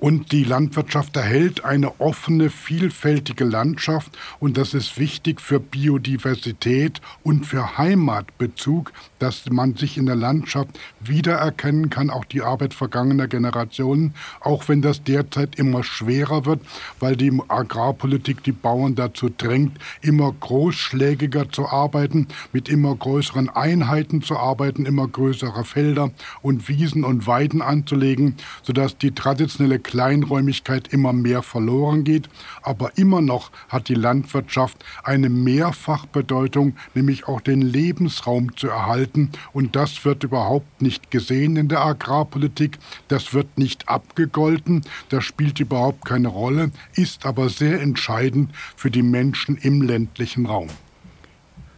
Und 0.00 0.32
die 0.32 0.44
Landwirtschaft 0.44 1.14
erhält 1.16 1.62
eine 1.62 2.00
offene, 2.00 2.48
vielfältige 2.48 3.44
Landschaft. 3.44 4.16
Und 4.38 4.56
das 4.56 4.72
ist 4.72 4.98
wichtig 4.98 5.42
für 5.42 5.60
Biodiversität 5.60 7.02
und 7.22 7.44
für 7.44 7.76
Heimatbezug, 7.76 8.92
dass 9.18 9.44
man 9.50 9.76
sich 9.76 9.98
in 9.98 10.06
der 10.06 10.16
Landschaft 10.16 10.70
wiedererkennen 11.00 11.90
kann, 11.90 12.08
auch 12.08 12.24
die 12.24 12.40
Arbeit 12.40 12.72
vergangener 12.72 13.28
Generationen, 13.28 14.14
auch 14.40 14.68
wenn 14.68 14.80
das 14.80 15.04
derzeit 15.04 15.56
immer 15.56 15.84
schwerer 15.84 16.46
wird, 16.46 16.60
weil 16.98 17.14
die 17.14 17.38
Agrarpolitik 17.48 18.42
die 18.42 18.52
Bauern 18.52 18.94
dazu 18.94 19.28
drängt, 19.28 19.78
immer 20.00 20.32
großschlägiger 20.32 21.50
zu 21.50 21.68
arbeiten, 21.68 22.28
mit 22.54 22.70
immer 22.70 22.94
größeren 22.94 23.50
Einheiten 23.50 24.22
zu 24.22 24.38
arbeiten, 24.38 24.86
immer 24.86 25.06
größere 25.06 25.64
Felder 25.66 26.10
und 26.40 26.68
Wiesen 26.68 27.04
und 27.04 27.26
Weiden 27.26 27.60
anzulegen, 27.60 28.36
sodass 28.62 28.96
die 28.96 29.10
traditionelle 29.10 29.78
Kleinräumigkeit 29.90 30.88
immer 30.88 31.12
mehr 31.12 31.42
verloren 31.42 32.04
geht. 32.04 32.28
Aber 32.62 32.96
immer 32.96 33.20
noch 33.20 33.50
hat 33.68 33.88
die 33.88 33.94
Landwirtschaft 33.94 34.84
eine 35.02 35.28
Mehrfachbedeutung, 35.28 36.76
nämlich 36.94 37.26
auch 37.26 37.40
den 37.40 37.60
Lebensraum 37.60 38.56
zu 38.56 38.68
erhalten. 38.68 39.30
Und 39.52 39.74
das 39.74 40.04
wird 40.04 40.22
überhaupt 40.22 40.80
nicht 40.80 41.10
gesehen 41.10 41.56
in 41.56 41.68
der 41.68 41.80
Agrarpolitik. 41.80 42.78
Das 43.08 43.34
wird 43.34 43.58
nicht 43.58 43.88
abgegolten. 43.88 44.84
Das 45.08 45.24
spielt 45.24 45.58
überhaupt 45.58 46.04
keine 46.04 46.28
Rolle, 46.28 46.70
ist 46.94 47.26
aber 47.26 47.48
sehr 47.48 47.80
entscheidend 47.80 48.52
für 48.76 48.92
die 48.92 49.02
Menschen 49.02 49.56
im 49.56 49.82
ländlichen 49.82 50.46
Raum. 50.46 50.68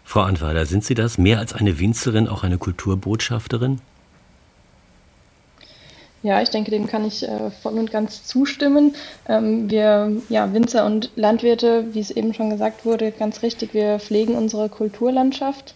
Frau 0.04 0.20
Antweiler, 0.20 0.66
sind 0.66 0.84
Sie 0.84 0.94
das 0.94 1.16
mehr 1.16 1.38
als 1.38 1.54
eine 1.54 1.78
Winzerin, 1.78 2.28
auch 2.28 2.42
eine 2.42 2.58
Kulturbotschafterin? 2.58 3.80
Ja, 6.22 6.40
ich 6.40 6.50
denke, 6.50 6.70
dem 6.70 6.86
kann 6.86 7.04
ich 7.04 7.26
äh, 7.26 7.50
voll 7.50 7.78
und 7.78 7.90
ganz 7.90 8.24
zustimmen. 8.24 8.94
Ähm, 9.28 9.68
wir, 9.68 10.12
ja, 10.28 10.52
Winzer 10.52 10.86
und 10.86 11.10
Landwirte, 11.16 11.92
wie 11.94 12.00
es 12.00 12.12
eben 12.12 12.32
schon 12.32 12.50
gesagt 12.50 12.84
wurde, 12.84 13.10
ganz 13.10 13.42
richtig, 13.42 13.74
wir 13.74 13.98
pflegen 13.98 14.36
unsere 14.36 14.68
Kulturlandschaft. 14.68 15.74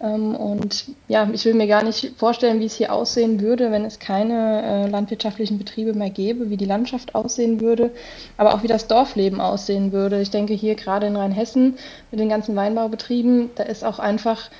Ähm, 0.00 0.36
und 0.36 0.84
ja, 1.08 1.28
ich 1.32 1.44
will 1.44 1.54
mir 1.54 1.66
gar 1.66 1.82
nicht 1.82 2.12
vorstellen, 2.16 2.60
wie 2.60 2.66
es 2.66 2.74
hier 2.74 2.92
aussehen 2.92 3.40
würde, 3.40 3.72
wenn 3.72 3.84
es 3.84 3.98
keine 3.98 4.62
äh, 4.62 4.88
landwirtschaftlichen 4.88 5.58
Betriebe 5.58 5.92
mehr 5.94 6.10
gäbe, 6.10 6.50
wie 6.50 6.56
die 6.56 6.64
Landschaft 6.64 7.16
aussehen 7.16 7.60
würde, 7.60 7.90
aber 8.36 8.54
auch 8.54 8.62
wie 8.62 8.68
das 8.68 8.86
Dorfleben 8.86 9.40
aussehen 9.40 9.90
würde. 9.90 10.20
Ich 10.20 10.30
denke, 10.30 10.54
hier 10.54 10.76
gerade 10.76 11.08
in 11.08 11.16
Rheinhessen 11.16 11.76
mit 12.12 12.20
den 12.20 12.28
ganzen 12.28 12.54
Weinbaubetrieben, 12.54 13.50
da 13.56 13.64
ist 13.64 13.84
auch 13.84 13.98
einfach 13.98 14.50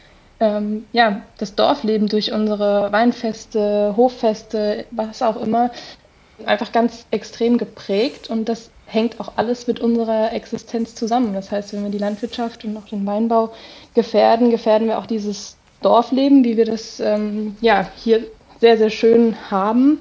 ähm, 0.41 0.87
ja, 0.93 1.23
das 1.39 1.55
Dorfleben 1.55 2.09
durch 2.09 2.33
unsere 2.33 2.93
Weinfeste, 2.93 3.95
Hoffeste, 3.97 4.85
was 4.91 5.23
auch 5.23 5.41
immer, 5.41 5.71
einfach 6.47 6.73
ganz 6.73 7.07
extrem 7.11 7.59
geprägt 7.59 8.31
und 8.31 8.49
das 8.49 8.71
hängt 8.87 9.21
auch 9.21 9.33
alles 9.37 9.67
mit 9.67 9.81
unserer 9.81 10.33
Existenz 10.33 10.95
zusammen. 10.95 11.35
Das 11.35 11.51
heißt, 11.51 11.73
wenn 11.73 11.83
wir 11.83 11.91
die 11.91 11.99
Landwirtschaft 11.99 12.65
und 12.65 12.77
auch 12.77 12.87
den 12.87 13.05
Weinbau 13.05 13.53
gefährden, 13.95 14.51
gefährden 14.51 14.89
wir 14.89 14.99
auch 14.99 15.07
dieses 15.07 15.57
Dorfleben, 15.83 16.45
wie 16.45 16.57
wir 16.57 16.65
das 16.65 16.99
ähm, 17.01 17.57
ja, 17.61 17.89
hier 17.97 18.25
sehr, 18.61 18.79
sehr 18.79 18.91
schön 18.91 19.37
haben. 19.51 20.01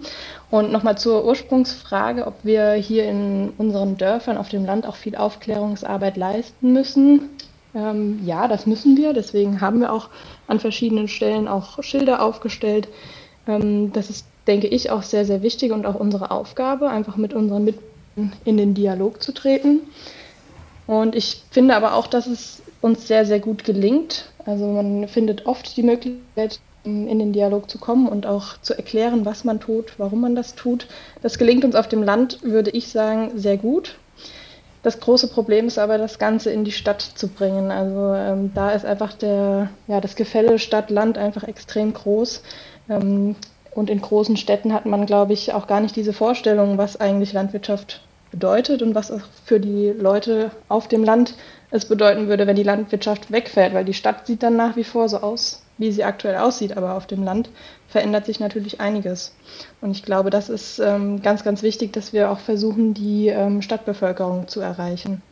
Und 0.50 0.72
nochmal 0.72 0.98
zur 0.98 1.26
Ursprungsfrage, 1.26 2.26
ob 2.26 2.36
wir 2.44 2.74
hier 2.74 3.04
in 3.10 3.52
unseren 3.58 3.98
Dörfern 3.98 4.38
auf 4.38 4.48
dem 4.48 4.66
Land 4.66 4.88
auch 4.88 4.96
viel 4.96 5.16
Aufklärungsarbeit 5.16 6.16
leisten 6.16 6.72
müssen. 6.72 7.30
Ähm, 7.76 8.20
ja, 8.26 8.48
das 8.48 8.66
müssen 8.66 8.98
wir. 8.98 9.14
Deswegen 9.14 9.62
haben 9.62 9.80
wir 9.80 9.92
auch 9.92 10.10
an 10.48 10.60
verschiedenen 10.60 11.08
Stellen 11.08 11.48
auch 11.48 11.84
Schilder 11.84 12.22
aufgestellt. 12.22 12.88
Ähm, 13.48 13.92
das 13.94 14.10
ist, 14.10 14.26
denke 14.48 14.68
ich, 14.68 14.90
auch 14.92 15.04
sehr, 15.04 15.26
sehr 15.26 15.42
wichtig 15.42 15.72
und 15.72 15.86
auch 15.86 15.96
unsere 15.96 16.32
Aufgabe, 16.32 16.90
einfach 16.90 17.18
mit 17.18 17.34
unseren 17.34 17.66
Mitbürgern 17.66 17.98
in 18.46 18.58
den 18.58 18.74
Dialog 18.74 19.22
zu 19.22 19.32
treten. 19.32 19.82
Und 20.88 21.16
ich 21.16 21.44
finde 21.52 21.76
aber 21.76 21.94
auch, 21.94 22.08
dass 22.08 22.28
es 22.28 22.62
uns 22.82 23.08
sehr, 23.08 23.26
sehr 23.26 23.40
gut 23.40 23.64
gelingt. 23.64 24.30
Also 24.46 24.66
man 24.66 25.08
findet 25.08 25.46
oft 25.46 25.76
die 25.78 25.84
Möglichkeit, 25.84 26.60
in 26.84 27.20
den 27.20 27.34
Dialog 27.34 27.70
zu 27.70 27.80
kommen 27.80 28.08
und 28.08 28.26
auch 28.26 28.62
zu 28.62 28.74
erklären, 28.74 29.26
was 29.26 29.44
man 29.44 29.60
tut, 29.60 30.00
warum 30.00 30.22
man 30.22 30.36
das 30.36 30.56
tut. 30.56 30.88
Das 31.22 31.38
gelingt 31.38 31.66
uns 31.66 31.76
auf 31.76 31.90
dem 31.90 32.02
Land, 32.02 32.40
würde 32.44 32.72
ich 32.72 32.88
sagen, 32.88 33.32
sehr 33.36 33.58
gut. 33.58 33.98
Das 34.88 35.02
große 35.02 35.28
Problem 35.28 35.68
ist 35.68 35.80
aber, 35.80 35.98
das 35.98 36.18
Ganze 36.18 36.50
in 36.50 36.64
die 36.64 36.72
Stadt 36.72 37.02
zu 37.02 37.28
bringen. 37.28 37.72
Also 37.72 38.14
ähm, 38.16 38.52
da 38.56 38.72
ist 38.72 38.86
einfach 38.86 39.12
der, 39.12 39.68
ja, 39.88 40.00
das 40.00 40.16
Gefälle 40.16 40.60
Stadt-Land 40.60 41.18
einfach 41.18 41.44
extrem 41.44 41.92
groß. 41.92 42.42
Ähm, 42.90 43.36
und 43.72 43.90
in 43.90 44.00
großen 44.00 44.38
Städten 44.38 44.72
hat 44.72 44.86
man, 44.86 45.06
glaube 45.06 45.34
ich, 45.34 45.54
auch 45.54 45.68
gar 45.68 45.82
nicht 45.82 45.98
diese 45.98 46.14
Vorstellung, 46.14 46.78
was 46.78 47.02
eigentlich 47.02 47.34
Landwirtschaft 47.34 48.00
bedeutet 48.32 48.82
und 48.82 48.96
was 48.96 49.12
auch 49.12 49.20
für 49.44 49.60
die 49.60 49.90
Leute 49.90 50.52
auf 50.70 50.88
dem 50.88 51.04
Land 51.04 51.34
es 51.70 51.84
bedeuten 51.84 52.30
würde, 52.30 52.48
wenn 52.48 52.56
die 52.56 52.64
Landwirtschaft 52.64 53.30
wegfällt, 53.30 53.74
weil 53.74 53.84
die 53.84 53.94
Stadt 53.94 54.26
sieht 54.26 54.42
dann 54.42 54.56
nach 54.56 54.78
wie 54.78 54.86
vor 54.86 55.10
so 55.10 55.18
aus, 55.18 55.64
wie 55.78 55.92
sie 55.92 56.06
aktuell 56.06 56.38
aussieht, 56.38 56.78
aber 56.78 56.96
auf 56.96 57.08
dem 57.08 57.26
Land 57.26 57.50
verändert 57.98 58.28
sich 58.28 58.40
natürlich 58.40 58.80
einiges. 58.80 59.34
Und 59.82 59.90
ich 59.90 60.04
glaube, 60.04 60.30
das 60.30 60.50
ist 60.50 60.78
ähm, 60.78 61.24
ganz, 61.24 61.44
ganz 61.44 61.64
wichtig, 61.64 61.94
dass 61.94 62.14
wir 62.14 62.30
auch 62.30 62.38
versuchen, 62.38 62.94
die 62.94 63.30
ähm, 63.30 63.64
Stadtbevölkerung 63.64 64.48
zu 64.48 64.60
erreichen. 64.60 65.24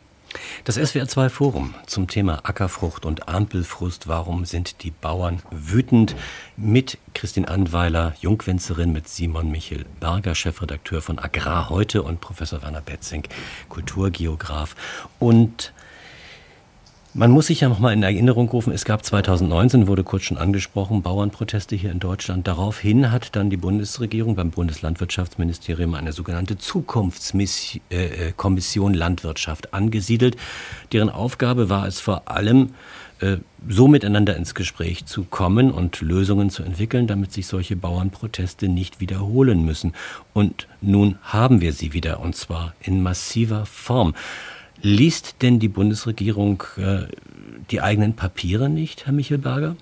Das 0.64 0.80
SWR2 0.80 1.30
Forum 1.30 1.76
zum 1.86 2.08
Thema 2.08 2.40
Ackerfrucht 2.42 3.06
und 3.06 3.30
Ampelfrust. 3.30 4.08
Warum 4.08 4.46
sind 4.46 4.82
die 4.82 4.90
Bauern 4.90 5.44
wütend? 5.52 6.16
Mit 6.58 6.98
Christine 7.14 7.50
Anweiler, 7.50 8.16
Jungwinzerin, 8.20 8.92
mit 8.92 9.08
Simon 9.08 9.52
Michel 9.52 9.86
Berger, 10.00 10.34
Chefredakteur 10.34 11.04
von 11.04 11.20
Agrar 11.20 11.70
heute 11.70 12.02
und 12.02 12.20
Professor 12.20 12.64
Werner 12.64 12.82
Betzing, 12.82 13.28
Kulturgeograf. 13.70 14.76
Und 15.20 15.72
man 17.16 17.32
muss 17.32 17.48
sich 17.48 17.62
ja 17.62 17.70
noch 17.70 17.80
mal 17.80 17.94
in 17.94 18.04
Erinnerung 18.04 18.50
rufen, 18.50 18.74
es 18.74 18.84
gab 18.84 19.06
2019, 19.06 19.88
wurde 19.88 20.04
kurz 20.04 20.24
schon 20.24 20.38
angesprochen, 20.38 21.02
Bauernproteste 21.02 21.78
hier 21.78 21.92
in 21.92 22.00
Deutschland. 22.00 22.46
Daraufhin 22.46 23.10
hat 23.10 23.38
dann 23.38 23.50
die 23.50 23.56
Bundesregierung 23.56 24.36
beim 24.36 24.52
Bundeslandwirtschaftsministerium 24.52 25.94
eine 25.94 26.12
sogenannte 26.12 26.58
Zukunftskommission 26.58 28.94
Landwirtschaft 28.94 29.74
angesiedelt. 29.74 30.36
Deren 30.92 31.10
Aufgabe 31.10 31.70
war 31.70 31.88
es 31.88 32.02
vor 32.02 32.30
allem, 32.30 32.72
äh, 33.22 33.38
so 33.66 33.88
miteinander 33.88 34.36
ins 34.36 34.54
Gespräch 34.54 35.06
zu 35.06 35.24
kommen 35.24 35.72
und 35.72 36.02
Lösungen 36.02 36.50
zu 36.50 36.64
entwickeln, 36.64 37.08
damit 37.08 37.32
sich 37.32 37.48
solche 37.48 37.78
Bauernproteste 37.78 38.68
nicht 38.68 39.00
wiederholen 39.00 39.64
müssen. 39.64 39.94
Und 40.34 40.68
nun 40.82 41.18
haben 41.24 41.62
wir 41.62 41.72
sie 41.72 41.94
wieder, 41.94 42.20
und 42.20 42.36
zwar 42.36 42.74
in 42.82 43.02
massiver 43.02 43.66
Form. 43.66 44.14
Liest 44.82 45.42
denn 45.42 45.60
die 45.60 45.68
Bundesregierung 45.68 46.64
äh, 46.78 47.08
die 47.72 47.82
eigenen 47.82 48.16
Papiere 48.16 48.70
nicht, 48.70 49.06
Herr 49.06 49.14
Michelberger? 49.14 49.76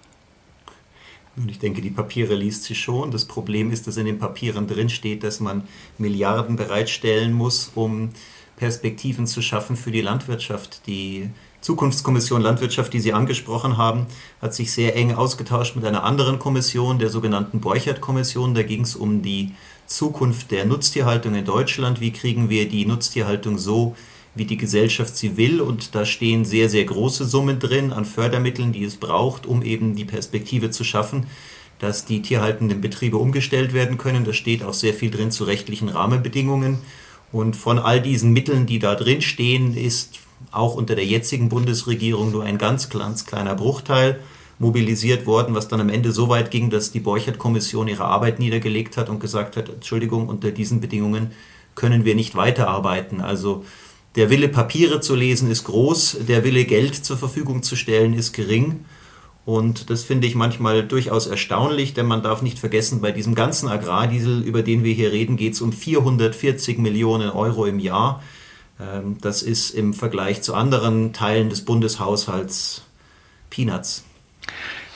Ich 1.47 1.57
denke, 1.57 1.81
die 1.81 1.89
Papiere 1.89 2.35
liest 2.35 2.63
sie 2.63 2.75
schon. 2.75 3.09
Das 3.09 3.25
Problem 3.25 3.71
ist, 3.71 3.87
dass 3.87 3.97
in 3.97 4.05
den 4.05 4.19
Papieren 4.19 4.67
drinsteht, 4.67 5.23
dass 5.23 5.39
man 5.39 5.63
Milliarden 5.97 6.55
bereitstellen 6.55 7.33
muss, 7.33 7.71
um 7.73 8.11
Perspektiven 8.55 9.25
zu 9.25 9.41
schaffen 9.41 9.75
für 9.75 9.91
die 9.91 10.01
Landwirtschaft. 10.01 10.85
Die 10.85 11.29
Zukunftskommission 11.61 12.41
Landwirtschaft, 12.41 12.93
die 12.93 12.99
Sie 12.99 13.13
angesprochen 13.13 13.77
haben, 13.77 14.05
hat 14.41 14.53
sich 14.53 14.71
sehr 14.71 14.95
eng 14.95 15.15
ausgetauscht 15.15 15.75
mit 15.75 15.85
einer 15.85 16.03
anderen 16.03 16.37
Kommission, 16.37 16.99
der 16.99 17.09
sogenannten 17.09 17.61
Borchert-Kommission. 17.61 18.53
Da 18.53 18.61
ging 18.61 18.81
es 18.81 18.95
um 18.95 19.23
die 19.23 19.53
Zukunft 19.87 20.51
der 20.51 20.65
Nutztierhaltung 20.65 21.33
in 21.33 21.45
Deutschland. 21.45 21.99
Wie 21.99 22.11
kriegen 22.11 22.49
wir 22.49 22.69
die 22.69 22.85
Nutztierhaltung 22.85 23.57
so 23.57 23.95
wie 24.35 24.45
die 24.45 24.57
Gesellschaft 24.57 25.15
sie 25.15 25.37
will. 25.37 25.61
Und 25.61 25.95
da 25.95 26.05
stehen 26.05 26.45
sehr, 26.45 26.69
sehr 26.69 26.85
große 26.85 27.25
Summen 27.25 27.59
drin 27.59 27.91
an 27.91 28.05
Fördermitteln, 28.05 28.71
die 28.71 28.83
es 28.83 28.97
braucht, 28.97 29.45
um 29.45 29.61
eben 29.61 29.95
die 29.95 30.05
Perspektive 30.05 30.71
zu 30.71 30.83
schaffen, 30.83 31.27
dass 31.79 32.05
die 32.05 32.21
tierhaltenden 32.21 32.81
Betriebe 32.81 33.17
umgestellt 33.17 33.73
werden 33.73 33.97
können. 33.97 34.23
Da 34.23 34.33
steht 34.33 34.63
auch 34.63 34.73
sehr 34.73 34.93
viel 34.93 35.11
drin 35.11 35.31
zu 35.31 35.43
rechtlichen 35.43 35.89
Rahmenbedingungen. 35.89 36.79
Und 37.31 37.55
von 37.55 37.79
all 37.79 38.01
diesen 38.01 38.31
Mitteln, 38.31 38.65
die 38.65 38.79
da 38.79 38.95
drin 38.95 39.21
stehen, 39.21 39.75
ist 39.75 40.19
auch 40.51 40.75
unter 40.75 40.95
der 40.95 41.05
jetzigen 41.05 41.49
Bundesregierung 41.49 42.31
nur 42.31 42.43
ein 42.43 42.57
ganz, 42.57 42.89
ganz 42.89 43.25
kleiner 43.25 43.55
Bruchteil 43.55 44.19
mobilisiert 44.59 45.25
worden, 45.25 45.55
was 45.55 45.67
dann 45.67 45.81
am 45.81 45.89
Ende 45.89 46.11
so 46.11 46.29
weit 46.29 46.51
ging, 46.51 46.69
dass 46.69 46.91
die 46.91 46.99
Borchert-Kommission 46.99 47.87
ihre 47.87 48.05
Arbeit 48.05 48.39
niedergelegt 48.39 48.97
hat 48.97 49.09
und 49.09 49.19
gesagt 49.19 49.57
hat, 49.57 49.69
Entschuldigung, 49.69 50.29
unter 50.29 50.51
diesen 50.51 50.79
Bedingungen 50.79 51.31
können 51.75 52.05
wir 52.05 52.15
nicht 52.15 52.35
weiterarbeiten. 52.35 53.19
Also 53.19 53.65
der 54.15 54.29
Wille, 54.29 54.47
Papiere 54.47 55.01
zu 55.01 55.15
lesen, 55.15 55.49
ist 55.49 55.63
groß, 55.63 56.17
der 56.27 56.43
Wille, 56.43 56.65
Geld 56.65 56.95
zur 56.95 57.17
Verfügung 57.17 57.63
zu 57.63 57.75
stellen, 57.75 58.13
ist 58.13 58.33
gering. 58.33 58.85
Und 59.45 59.89
das 59.89 60.03
finde 60.03 60.27
ich 60.27 60.35
manchmal 60.35 60.85
durchaus 60.85 61.27
erstaunlich, 61.27 61.93
denn 61.93 62.05
man 62.05 62.23
darf 62.23 62.41
nicht 62.41 62.59
vergessen, 62.59 63.01
bei 63.01 63.11
diesem 63.11 63.35
ganzen 63.35 63.67
Agrardiesel, 63.67 64.41
über 64.41 64.61
den 64.61 64.83
wir 64.83 64.93
hier 64.93 65.11
reden, 65.11 65.35
geht 65.35 65.53
es 65.53 65.61
um 65.61 65.73
440 65.73 66.77
Millionen 66.77 67.29
Euro 67.29 67.65
im 67.65 67.79
Jahr. 67.79 68.23
Ähm, 68.79 69.17
das 69.19 69.41
ist 69.41 69.71
im 69.71 69.93
Vergleich 69.93 70.41
zu 70.43 70.53
anderen 70.53 71.11
Teilen 71.11 71.49
des 71.49 71.65
Bundeshaushalts 71.65 72.83
Peanuts. 73.49 74.05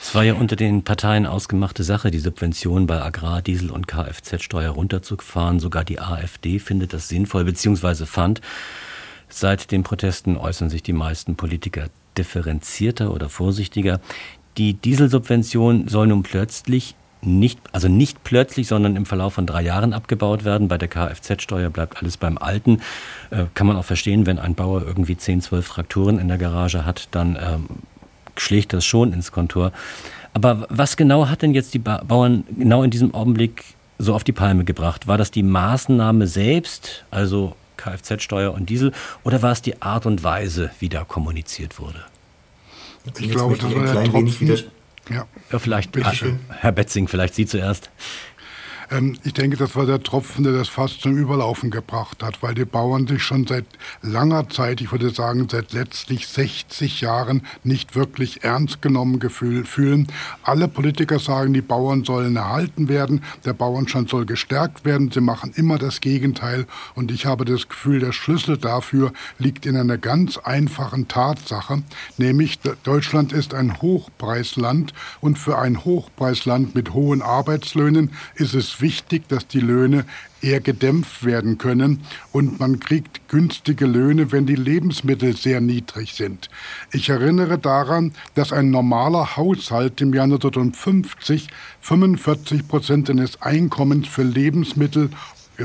Es 0.00 0.14
war 0.14 0.24
ja 0.24 0.34
unter 0.34 0.56
den 0.56 0.84
Parteien 0.84 1.26
ausgemachte 1.26 1.84
Sache, 1.84 2.10
die 2.10 2.20
Subventionen 2.20 2.86
bei 2.86 3.02
Agrar-, 3.02 3.42
Diesel- 3.42 3.70
und 3.70 3.86
Kfz-Steuer 3.86 4.70
runterzufahren. 4.70 5.60
Sogar 5.60 5.84
die 5.84 6.00
AfD 6.00 6.58
findet 6.58 6.94
das 6.94 7.08
sinnvoll, 7.08 7.44
beziehungsweise 7.44 8.06
fand. 8.06 8.40
Seit 9.28 9.70
den 9.70 9.82
Protesten 9.82 10.36
äußern 10.36 10.70
sich 10.70 10.82
die 10.82 10.92
meisten 10.92 11.36
Politiker 11.36 11.88
differenzierter 12.16 13.12
oder 13.12 13.28
vorsichtiger. 13.28 14.00
Die 14.56 14.74
Dieselsubvention 14.74 15.88
soll 15.88 16.08
nun 16.08 16.22
plötzlich 16.22 16.94
nicht, 17.20 17.58
also 17.72 17.88
nicht 17.88 18.22
plötzlich, 18.24 18.68
sondern 18.68 18.96
im 18.96 19.06
Verlauf 19.06 19.34
von 19.34 19.46
drei 19.46 19.62
Jahren 19.62 19.92
abgebaut 19.92 20.44
werden. 20.44 20.68
Bei 20.68 20.78
der 20.78 20.88
Kfz-Steuer 20.88 21.70
bleibt 21.70 22.00
alles 22.00 22.16
beim 22.16 22.38
Alten. 22.38 22.80
Äh, 23.30 23.44
kann 23.54 23.66
man 23.66 23.76
auch 23.76 23.84
verstehen, 23.84 24.26
wenn 24.26 24.38
ein 24.38 24.54
Bauer 24.54 24.82
irgendwie 24.86 25.16
10, 25.16 25.42
12 25.42 25.68
Traktoren 25.68 26.18
in 26.18 26.28
der 26.28 26.38
Garage 26.38 26.84
hat, 26.84 27.08
dann 27.10 27.36
ähm, 27.40 27.66
schlägt 28.36 28.72
das 28.72 28.84
schon 28.84 29.12
ins 29.12 29.32
Kontor. 29.32 29.72
Aber 30.32 30.66
was 30.68 30.96
genau 30.96 31.28
hat 31.28 31.42
denn 31.42 31.54
jetzt 31.54 31.74
die 31.74 31.80
ba 31.80 32.02
Bauern 32.06 32.44
genau 32.56 32.82
in 32.82 32.90
diesem 32.90 33.14
Augenblick 33.14 33.64
so 33.98 34.14
auf 34.14 34.22
die 34.22 34.32
Palme 34.32 34.64
gebracht? 34.64 35.08
War 35.08 35.18
das 35.18 35.30
die 35.30 35.42
Maßnahme 35.42 36.26
selbst, 36.26 37.04
also 37.10 37.56
Kfz-Steuer 37.78 38.52
und 38.52 38.68
Diesel, 38.68 38.92
oder 39.24 39.40
war 39.40 39.52
es 39.52 39.62
die 39.62 39.80
Art 39.80 40.04
und 40.04 40.22
Weise, 40.22 40.70
wie 40.80 40.90
da 40.90 41.04
kommuniziert 41.04 41.78
wurde? 41.78 42.04
Ich 43.18 43.30
glaube, 43.30 43.56
das 43.56 43.74
war 43.74 43.82
ein 43.82 43.90
klein 43.90 44.12
wenig 44.12 44.40
wieder 44.40 44.58
ja. 45.10 45.26
ja 45.50 45.58
vielleicht, 45.58 45.96
Herr 46.60 46.72
Betzing, 46.72 47.08
vielleicht 47.08 47.34
Sie 47.34 47.46
zuerst. 47.46 47.90
Ähm, 48.90 49.18
ich 49.24 49.34
denke, 49.34 49.56
das 49.56 49.76
war 49.76 49.86
der 49.86 50.02
Tropfen, 50.02 50.44
der 50.44 50.52
das 50.52 50.68
fast 50.68 51.00
zum 51.00 51.16
Überlaufen 51.16 51.70
gebracht 51.70 52.22
hat, 52.22 52.42
weil 52.42 52.54
die 52.54 52.64
Bauern 52.64 53.06
sich 53.06 53.22
schon 53.22 53.46
seit 53.46 53.66
langer 54.02 54.48
Zeit, 54.48 54.80
ich 54.80 54.92
würde 54.92 55.10
sagen 55.10 55.48
seit 55.50 55.72
letztlich 55.72 56.26
60 56.26 57.00
Jahren, 57.00 57.42
nicht 57.64 57.94
wirklich 57.94 58.44
ernst 58.44 58.82
genommen 58.82 59.20
fühlen. 59.30 60.08
Alle 60.42 60.68
Politiker 60.68 61.18
sagen, 61.18 61.52
die 61.52 61.60
Bauern 61.60 62.04
sollen 62.04 62.36
erhalten 62.36 62.88
werden, 62.88 63.22
der 63.44 63.52
Bauernstand 63.52 64.08
soll 64.08 64.26
gestärkt 64.26 64.84
werden. 64.84 65.10
Sie 65.10 65.20
machen 65.20 65.52
immer 65.54 65.78
das 65.78 66.00
Gegenteil. 66.00 66.66
Und 66.94 67.10
ich 67.10 67.26
habe 67.26 67.44
das 67.44 67.68
Gefühl, 67.68 68.00
der 68.00 68.12
Schlüssel 68.12 68.56
dafür 68.56 69.12
liegt 69.38 69.66
in 69.66 69.76
einer 69.76 69.98
ganz 69.98 70.38
einfachen 70.38 71.08
Tatsache, 71.08 71.82
nämlich 72.16 72.60
Deutschland 72.82 73.32
ist 73.32 73.54
ein 73.54 73.80
Hochpreisland 73.82 74.92
und 75.20 75.38
für 75.38 75.58
ein 75.58 75.84
Hochpreisland 75.84 76.74
mit 76.74 76.92
hohen 76.94 77.22
Arbeitslöhnen 77.22 78.10
ist 78.34 78.54
wichtig, 78.80 79.28
dass 79.28 79.46
die 79.46 79.60
Löhne 79.60 80.04
eher 80.40 80.60
gedämpft 80.60 81.24
werden 81.24 81.58
können 81.58 82.02
und 82.32 82.60
man 82.60 82.78
kriegt 82.80 83.28
günstige 83.28 83.86
Löhne, 83.86 84.30
wenn 84.30 84.46
die 84.46 84.54
Lebensmittel 84.54 85.36
sehr 85.36 85.60
niedrig 85.60 86.14
sind. 86.14 86.48
Ich 86.92 87.08
erinnere 87.08 87.58
daran, 87.58 88.12
dass 88.34 88.52
ein 88.52 88.70
normaler 88.70 89.36
Haushalt 89.36 90.00
im 90.00 90.14
Jahr 90.14 90.24
1950 90.24 91.48
45 91.80 92.68
Prozent 92.68 93.06
seines 93.08 93.42
Einkommens 93.42 94.08
für 94.08 94.22
Lebensmittel 94.22 95.10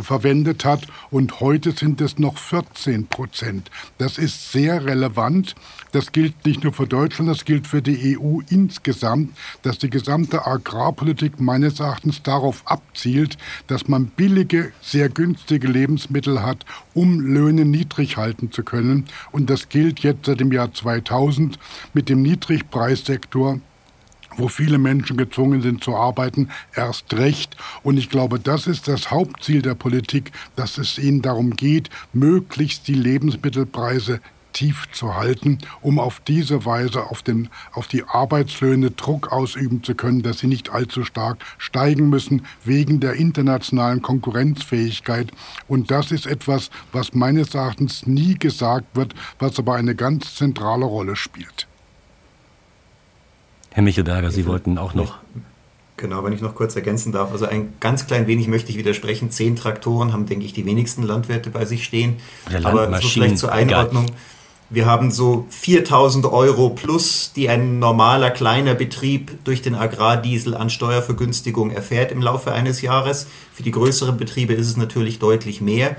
verwendet 0.01 0.65
hat 0.65 0.88
und 1.12 1.39
heute 1.39 1.71
sind 1.71 2.01
es 2.01 2.17
noch 2.17 2.38
14 2.38 3.08
Prozent. 3.08 3.69
Das 3.97 4.17
ist 4.17 4.51
sehr 4.51 4.86
relevant. 4.86 5.56
Das 5.91 6.12
gilt 6.12 6.45
nicht 6.45 6.63
nur 6.63 6.73
für 6.73 6.88
Deutschland, 6.88 7.29
das 7.29 7.45
gilt 7.45 7.67
für 7.67 7.82
die 7.82 8.17
EU 8.17 8.39
insgesamt, 8.49 9.38
dass 9.62 9.77
die 9.77 9.89
gesamte 9.89 10.47
Agrarpolitik 10.47 11.39
meines 11.39 11.79
Erachtens 11.79 12.23
darauf 12.23 12.63
abzielt, 12.65 13.38
dass 13.67 13.88
man 13.88 14.08
billige, 14.08 14.71
sehr 14.82 15.10
günstige 15.10 15.67
Lebensmittel 15.67 16.41
hat, 16.41 16.65
um 16.95 17.19
Löhne 17.19 17.65
niedrig 17.65 18.17
halten 18.17 18.51
zu 18.51 18.63
können. 18.63 19.06
Und 19.32 19.49
das 19.49 19.69
gilt 19.69 19.99
jetzt 19.99 20.25
seit 20.25 20.39
dem 20.39 20.51
Jahr 20.51 20.73
2000 20.73 21.60
mit 21.93 22.10
dem 22.10 22.23
Niedrigpreissektor 22.23 23.60
wo 24.37 24.47
viele 24.47 24.77
Menschen 24.77 25.17
gezwungen 25.17 25.61
sind 25.61 25.83
zu 25.83 25.95
arbeiten, 25.95 26.49
erst 26.75 27.13
recht. 27.13 27.55
Und 27.83 27.97
ich 27.97 28.09
glaube, 28.09 28.39
das 28.39 28.67
ist 28.67 28.87
das 28.87 29.11
Hauptziel 29.11 29.61
der 29.61 29.75
Politik, 29.75 30.31
dass 30.55 30.77
es 30.77 30.97
ihnen 30.97 31.21
darum 31.21 31.51
geht, 31.51 31.89
möglichst 32.13 32.87
die 32.87 32.93
Lebensmittelpreise 32.93 34.19
tief 34.53 34.87
zu 34.91 35.15
halten, 35.15 35.57
um 35.81 35.99
auf 35.99 36.21
diese 36.21 36.65
Weise 36.65 37.09
auf, 37.09 37.21
den, 37.21 37.49
auf 37.73 37.87
die 37.87 38.03
Arbeitslöhne 38.05 38.91
Druck 38.91 39.31
ausüben 39.31 39.83
zu 39.83 39.95
können, 39.95 40.21
dass 40.21 40.39
sie 40.39 40.47
nicht 40.47 40.69
allzu 40.69 41.03
stark 41.03 41.43
steigen 41.57 42.09
müssen 42.09 42.45
wegen 42.63 42.99
der 42.99 43.13
internationalen 43.13 44.01
Konkurrenzfähigkeit. 44.01 45.31
Und 45.67 45.91
das 45.91 46.11
ist 46.11 46.27
etwas, 46.27 46.69
was 46.91 47.13
meines 47.13 47.55
Erachtens 47.55 48.05
nie 48.05 48.35
gesagt 48.35 48.95
wird, 48.95 49.13
was 49.39 49.59
aber 49.59 49.75
eine 49.75 49.95
ganz 49.95 50.35
zentrale 50.35 50.85
Rolle 50.85 51.15
spielt. 51.15 51.67
Herr 53.73 53.83
Michelberger, 53.83 54.31
Sie 54.31 54.45
wollten 54.45 54.77
auch 54.77 54.93
noch. 54.93 55.17
Genau, 55.97 56.23
wenn 56.23 56.33
ich 56.33 56.41
noch 56.41 56.55
kurz 56.55 56.75
ergänzen 56.75 57.12
darf. 57.12 57.31
Also 57.31 57.45
ein 57.45 57.73
ganz 57.79 58.07
klein 58.07 58.27
wenig 58.27 58.47
möchte 58.47 58.71
ich 58.71 58.77
widersprechen. 58.77 59.31
Zehn 59.31 59.55
Traktoren 59.55 60.13
haben, 60.13 60.25
denke 60.25 60.45
ich, 60.45 60.53
die 60.53 60.65
wenigsten 60.65 61.03
Landwirte 61.03 61.49
bei 61.49 61.65
sich 61.65 61.83
stehen. 61.83 62.17
Aber 62.63 63.01
so 63.01 63.07
vielleicht 63.07 63.38
zur 63.38 63.51
Einordnung. 63.51 64.05
Egal. 64.05 64.17
Wir 64.69 64.86
haben 64.86 65.12
so 65.12 65.45
4000 65.49 66.25
Euro 66.25 66.69
plus, 66.69 67.31
die 67.36 67.49
ein 67.49 67.79
normaler 67.79 68.31
kleiner 68.31 68.73
Betrieb 68.73 69.43
durch 69.43 69.62
den 69.62 69.75
Agrardiesel 69.75 70.55
an 70.55 70.69
Steuervergünstigung 70.69 71.69
erfährt 71.69 72.12
im 72.12 72.21
Laufe 72.21 72.51
eines 72.51 72.81
Jahres. 72.81 73.27
Für 73.53 73.63
die 73.63 73.71
größeren 73.71 74.17
Betriebe 74.17 74.53
ist 74.53 74.67
es 74.67 74.77
natürlich 74.77 75.19
deutlich 75.19 75.62
mehr. 75.62 75.95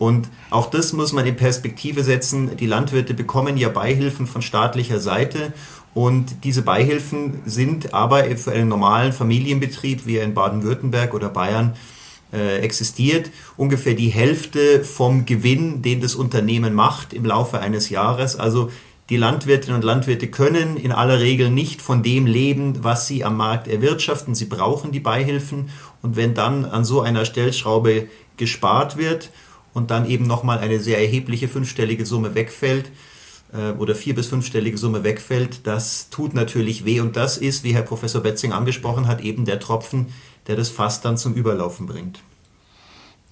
Und 0.00 0.28
auch 0.48 0.70
das 0.70 0.94
muss 0.94 1.12
man 1.12 1.26
in 1.26 1.36
Perspektive 1.36 2.04
setzen. 2.04 2.56
Die 2.56 2.66
Landwirte 2.66 3.12
bekommen 3.12 3.58
ja 3.58 3.68
Beihilfen 3.68 4.26
von 4.26 4.40
staatlicher 4.40 4.98
Seite 4.98 5.52
und 5.92 6.44
diese 6.44 6.62
Beihilfen 6.62 7.40
sind 7.46 7.94
aber 7.94 8.24
für 8.36 8.52
einen 8.52 8.68
normalen 8.68 9.12
Familienbetrieb, 9.12 10.06
wie 10.06 10.16
er 10.18 10.24
in 10.24 10.34
Baden-Württemberg 10.34 11.14
oder 11.14 11.28
Bayern 11.28 11.74
äh, 12.32 12.58
existiert, 12.58 13.30
ungefähr 13.56 13.94
die 13.94 14.08
Hälfte 14.08 14.84
vom 14.84 15.26
Gewinn, 15.26 15.82
den 15.82 16.00
das 16.00 16.14
Unternehmen 16.14 16.74
macht 16.74 17.12
im 17.12 17.24
Laufe 17.24 17.58
eines 17.58 17.90
Jahres. 17.90 18.36
Also 18.36 18.70
die 19.08 19.16
Landwirtinnen 19.16 19.74
und 19.74 19.84
Landwirte 19.84 20.28
können 20.28 20.76
in 20.76 20.92
aller 20.92 21.18
Regel 21.18 21.50
nicht 21.50 21.82
von 21.82 22.04
dem 22.04 22.26
leben, 22.26 22.84
was 22.84 23.08
sie 23.08 23.24
am 23.24 23.36
Markt 23.36 23.66
erwirtschaften. 23.66 24.36
Sie 24.36 24.44
brauchen 24.44 24.92
die 24.92 25.00
Beihilfen. 25.00 25.70
Und 26.02 26.14
wenn 26.14 26.34
dann 26.34 26.64
an 26.64 26.84
so 26.84 27.00
einer 27.00 27.24
Stellschraube 27.24 28.06
gespart 28.36 28.96
wird 28.96 29.30
und 29.74 29.90
dann 29.90 30.08
eben 30.08 30.28
nochmal 30.28 30.60
eine 30.60 30.78
sehr 30.78 31.00
erhebliche 31.00 31.48
fünfstellige 31.48 32.06
Summe 32.06 32.36
wegfällt, 32.36 32.92
äh, 33.52 33.72
oder 33.72 33.94
vier- 33.94 34.14
bis 34.14 34.26
fünfstellige 34.26 34.78
Summe 34.78 35.04
wegfällt, 35.04 35.66
das 35.66 36.10
tut 36.10 36.34
natürlich 36.34 36.84
weh. 36.84 37.00
Und 37.00 37.16
das 37.16 37.38
ist, 37.38 37.64
wie 37.64 37.74
Herr 37.74 37.82
Professor 37.82 38.22
Betzing 38.22 38.52
angesprochen 38.52 39.06
hat, 39.06 39.22
eben 39.22 39.44
der 39.44 39.60
Tropfen, 39.60 40.06
der 40.46 40.56
das 40.56 40.68
Fass 40.68 41.00
dann 41.00 41.16
zum 41.16 41.34
Überlaufen 41.34 41.86
bringt. 41.86 42.20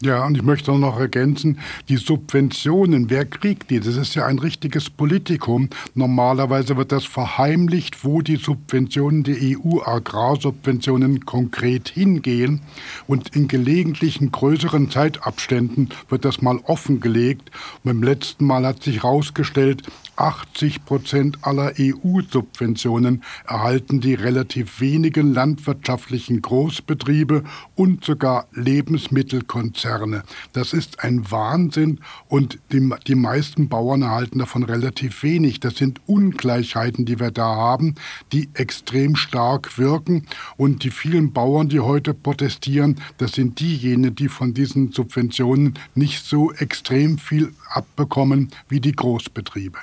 Ja, 0.00 0.24
und 0.24 0.36
ich 0.36 0.44
möchte 0.44 0.70
noch 0.78 1.00
ergänzen, 1.00 1.58
die 1.88 1.96
Subventionen, 1.96 3.10
wer 3.10 3.24
kriegt 3.24 3.68
die? 3.70 3.80
Das 3.80 3.96
ist 3.96 4.14
ja 4.14 4.26
ein 4.26 4.38
richtiges 4.38 4.90
Politikum. 4.90 5.70
Normalerweise 5.94 6.76
wird 6.76 6.92
das 6.92 7.04
verheimlicht, 7.04 8.04
wo 8.04 8.22
die 8.22 8.36
Subventionen, 8.36 9.24
die 9.24 9.58
EU-Agrarsubventionen 9.58 11.26
konkret 11.26 11.88
hingehen. 11.88 12.60
Und 13.08 13.34
in 13.34 13.48
gelegentlichen 13.48 14.30
größeren 14.30 14.88
Zeitabständen 14.88 15.88
wird 16.08 16.24
das 16.24 16.42
mal 16.42 16.60
offengelegt. 16.62 17.50
Und 17.82 17.90
beim 17.90 18.02
letzten 18.04 18.44
Mal 18.44 18.64
hat 18.66 18.84
sich 18.84 19.02
herausgestellt, 19.02 19.82
80 20.18 20.84
Prozent 20.84 21.38
aller 21.42 21.72
EU-Subventionen 21.78 23.22
erhalten 23.46 24.00
die 24.00 24.14
relativ 24.14 24.80
wenigen 24.80 25.32
landwirtschaftlichen 25.32 26.42
Großbetriebe 26.42 27.44
und 27.76 28.04
sogar 28.04 28.46
Lebensmittelkonzerne. 28.52 30.24
Das 30.52 30.72
ist 30.72 31.04
ein 31.04 31.30
Wahnsinn 31.30 32.00
und 32.28 32.58
die, 32.72 32.90
die 33.06 33.14
meisten 33.14 33.68
Bauern 33.68 34.02
erhalten 34.02 34.40
davon 34.40 34.64
relativ 34.64 35.22
wenig. 35.22 35.60
Das 35.60 35.76
sind 35.76 36.00
Ungleichheiten, 36.06 37.04
die 37.04 37.20
wir 37.20 37.30
da 37.30 37.54
haben, 37.56 37.94
die 38.32 38.48
extrem 38.54 39.16
stark 39.16 39.78
wirken 39.78 40.26
und 40.56 40.82
die 40.82 40.90
vielen 40.90 41.32
Bauern, 41.32 41.68
die 41.68 41.80
heute 41.80 42.12
protestieren, 42.14 43.00
das 43.18 43.32
sind 43.32 43.60
diejenigen, 43.60 44.14
die 44.14 44.28
von 44.28 44.54
diesen 44.54 44.92
Subventionen 44.92 45.74
nicht 45.94 46.24
so 46.24 46.52
extrem 46.52 47.18
viel 47.18 47.52
abbekommen 47.70 48.50
wie 48.68 48.80
die 48.80 48.92
Großbetriebe. 48.92 49.78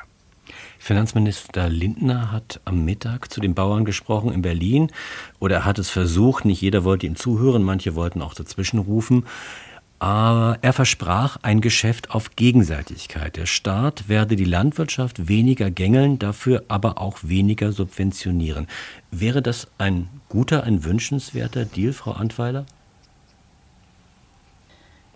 Finanzminister 0.86 1.68
Lindner 1.68 2.32
hat 2.32 2.62
am 2.64 2.86
Mittag 2.86 3.34
zu 3.34 3.42
den 3.42 3.56
Bauern 3.56 3.86
gesprochen 3.86 4.32
in 4.32 4.44
Berlin 4.44 4.92
oder 5.40 5.56
er 5.56 5.66
hat 5.66 5.80
es 5.80 5.90
versucht, 5.90 6.46
nicht 6.46 6.62
jeder 6.62 6.84
wollte 6.84 7.08
ihm 7.08 7.16
zuhören, 7.16 7.64
manche 7.64 7.96
wollten 7.96 8.22
auch 8.22 8.36
dazwischen 8.36 8.78
rufen. 8.78 9.26
Aber 9.98 10.60
er 10.62 10.74
versprach 10.74 11.38
ein 11.42 11.60
Geschäft 11.60 12.12
auf 12.12 12.36
Gegenseitigkeit. 12.36 13.36
Der 13.36 13.48
Staat 13.48 14.10
werde 14.10 14.36
die 14.36 14.46
Landwirtschaft 14.46 15.28
weniger 15.28 15.72
gängeln, 15.72 16.20
dafür 16.20 16.64
aber 16.68 17.02
auch 17.02 17.18
weniger 17.24 17.72
subventionieren. 17.72 18.68
Wäre 19.10 19.42
das 19.42 19.68
ein 19.80 20.08
guter, 20.30 20.66
ein 20.66 20.84
wünschenswerter 20.84 21.66
Deal, 21.66 21.94
Frau 21.94 22.12
Antweiler? 22.12 22.68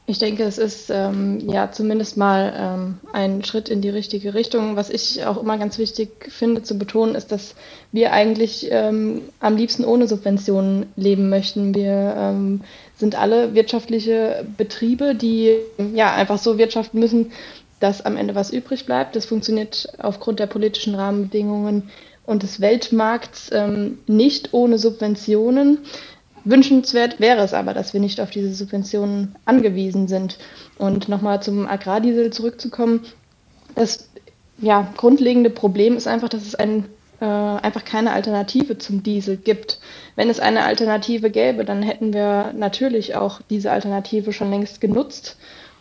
Ich 0.10 0.18
denke, 0.18 0.42
es 0.44 0.58
ist 0.58 0.90
ähm, 0.90 1.38
ja 1.52 1.72
zumindest 1.72 2.18
mal 2.18 2.52
ähm, 2.58 2.98
ein 3.14 3.44
Schritt 3.44 3.70
in 3.70 3.80
die 3.82 3.90
richtige 3.90 4.34
Richtung. 4.34 4.76
Was 4.76 4.90
ich 4.90 5.24
auch 5.24 5.40
immer 5.40 5.60
ganz 5.60 5.78
wichtig 5.78 6.10
finde 6.30 6.64
zu 6.64 6.80
betonen, 6.80 7.14
ist, 7.14 7.32
dass 7.32 7.54
wir 7.92 8.12
eigentlich 8.12 8.70
ähm, 8.72 9.22
am 9.40 9.56
liebsten 9.56 9.86
ohne 9.86 10.08
Subventionen 10.08 10.88
leben 10.96 11.30
möchten. 11.30 11.76
Wir 11.76 12.16
ähm, 12.18 12.62
sind 12.96 13.20
alle 13.20 13.54
wirtschaftliche 13.54 14.48
Betriebe, 14.58 15.14
die 15.14 15.58
ja 15.94 16.12
einfach 16.12 16.40
so 16.40 16.58
wirtschaften 16.58 17.00
müssen, 17.00 17.32
dass 17.80 18.04
am 18.04 18.18
Ende 18.18 18.34
was 18.34 18.50
übrig 18.50 18.88
bleibt. 18.88 19.16
Das 19.16 19.26
funktioniert 19.26 19.90
aufgrund 20.00 20.40
der 20.40 20.48
politischen 20.48 20.96
Rahmenbedingungen 20.96 21.92
und 22.26 22.42
des 22.42 22.60
Weltmarkts 22.62 23.52
ähm, 23.54 24.00
nicht 24.08 24.56
ohne 24.56 24.80
Subventionen. 24.80 25.78
Wünschenswert 26.44 27.20
wäre 27.20 27.42
es 27.42 27.54
aber, 27.54 27.74
dass 27.74 27.94
wir 27.94 28.00
nicht 28.00 28.22
auf 28.22 28.30
diese 28.30 28.54
Subventionen 28.54 29.36
angewiesen 29.46 30.08
sind. 30.08 30.38
Und 30.78 31.10
nochmal 31.10 31.42
zum 31.42 31.68
Agrardiesel 31.68 32.32
zurückzukommen. 32.32 33.06
Das 33.76 34.10
ja, 34.62 34.92
grundlegende 34.98 35.50
Problem 35.50 35.96
ist 35.96 36.08
einfach, 36.08 36.30
dass 36.30 36.46
es 36.46 36.56
ein, 36.56 36.86
äh, 37.22 37.26
einfach 37.26 37.86
keine 37.86 38.12
Alternative 38.12 38.78
zum 38.78 39.04
Diesel 39.04 39.38
gibt. 39.38 39.80
Wenn 40.16 40.30
es 40.30 40.40
eine 40.40 40.64
Alternative 40.64 41.30
gäbe, 41.30 41.66
dann 41.66 41.82
hätten 41.82 42.14
wir 42.14 42.54
natürlich 42.54 43.16
auch 43.16 43.42
diese 43.50 43.72
Alternative 43.72 44.34
schon 44.34 44.50
längst 44.50 44.82
genutzt. 44.82 45.38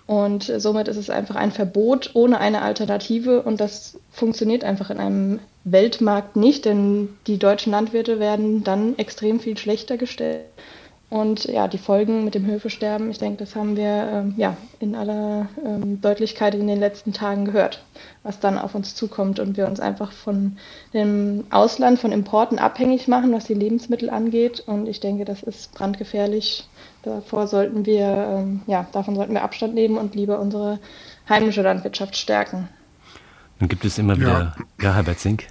Und 0.08 0.50
somit 0.56 0.88
ist 0.88 0.96
es 0.96 1.10
einfach 1.10 1.36
ein 1.36 1.52
Verbot 1.52 2.12
ohne 2.14 2.40
eine 2.40 2.62
Alternative 2.62 3.42
und 3.42 3.60
das 3.60 3.98
funktioniert 4.10 4.64
einfach 4.64 4.88
in 4.88 4.98
einem 4.98 5.38
Weltmarkt 5.64 6.34
nicht, 6.34 6.64
denn 6.64 7.10
die 7.26 7.38
deutschen 7.38 7.72
Landwirte 7.72 8.18
werden 8.18 8.64
dann 8.64 8.96
extrem 8.96 9.38
viel 9.38 9.58
schlechter 9.58 9.98
gestellt. 9.98 10.46
Und 11.10 11.44
ja, 11.44 11.68
die 11.68 11.78
Folgen 11.78 12.24
mit 12.24 12.34
dem 12.34 12.46
Höfesterben, 12.46 13.10
ich 13.10 13.18
denke, 13.18 13.44
das 13.44 13.54
haben 13.54 13.76
wir 13.76 14.08
ähm, 14.12 14.34
ja 14.38 14.56
in 14.80 14.94
aller 14.94 15.48
ähm, 15.62 16.00
Deutlichkeit 16.00 16.54
in 16.54 16.66
den 16.66 16.80
letzten 16.80 17.12
Tagen 17.12 17.44
gehört, 17.44 17.82
was 18.22 18.40
dann 18.40 18.56
auf 18.56 18.74
uns 18.74 18.94
zukommt 18.94 19.38
und 19.38 19.58
wir 19.58 19.66
uns 19.66 19.78
einfach 19.78 20.12
von 20.12 20.56
dem 20.94 21.44
Ausland, 21.50 21.98
von 21.98 22.12
Importen 22.12 22.58
abhängig 22.58 23.08
machen, 23.08 23.32
was 23.32 23.44
die 23.44 23.54
Lebensmittel 23.54 24.08
angeht. 24.08 24.64
Und 24.66 24.86
ich 24.86 25.00
denke, 25.00 25.26
das 25.26 25.42
ist 25.42 25.74
brandgefährlich. 25.74 26.66
Davor 27.02 27.46
sollten 27.46 27.86
wir, 27.86 28.06
ähm, 28.06 28.62
ja, 28.66 28.86
davon 28.92 29.14
sollten 29.14 29.32
wir 29.32 29.42
Abstand 29.42 29.74
nehmen 29.74 29.98
und 29.98 30.14
lieber 30.14 30.40
unsere 30.40 30.78
heimische 31.28 31.62
Landwirtschaft 31.62 32.16
stärken. 32.16 32.68
Dann 33.58 33.68
gibt 33.68 33.84
es 33.84 33.98
immer 33.98 34.16
wieder, 34.16 34.54
ja, 34.78 34.84
ja 34.84 34.94
Herbert 34.94 35.18
Zink. 35.18 35.46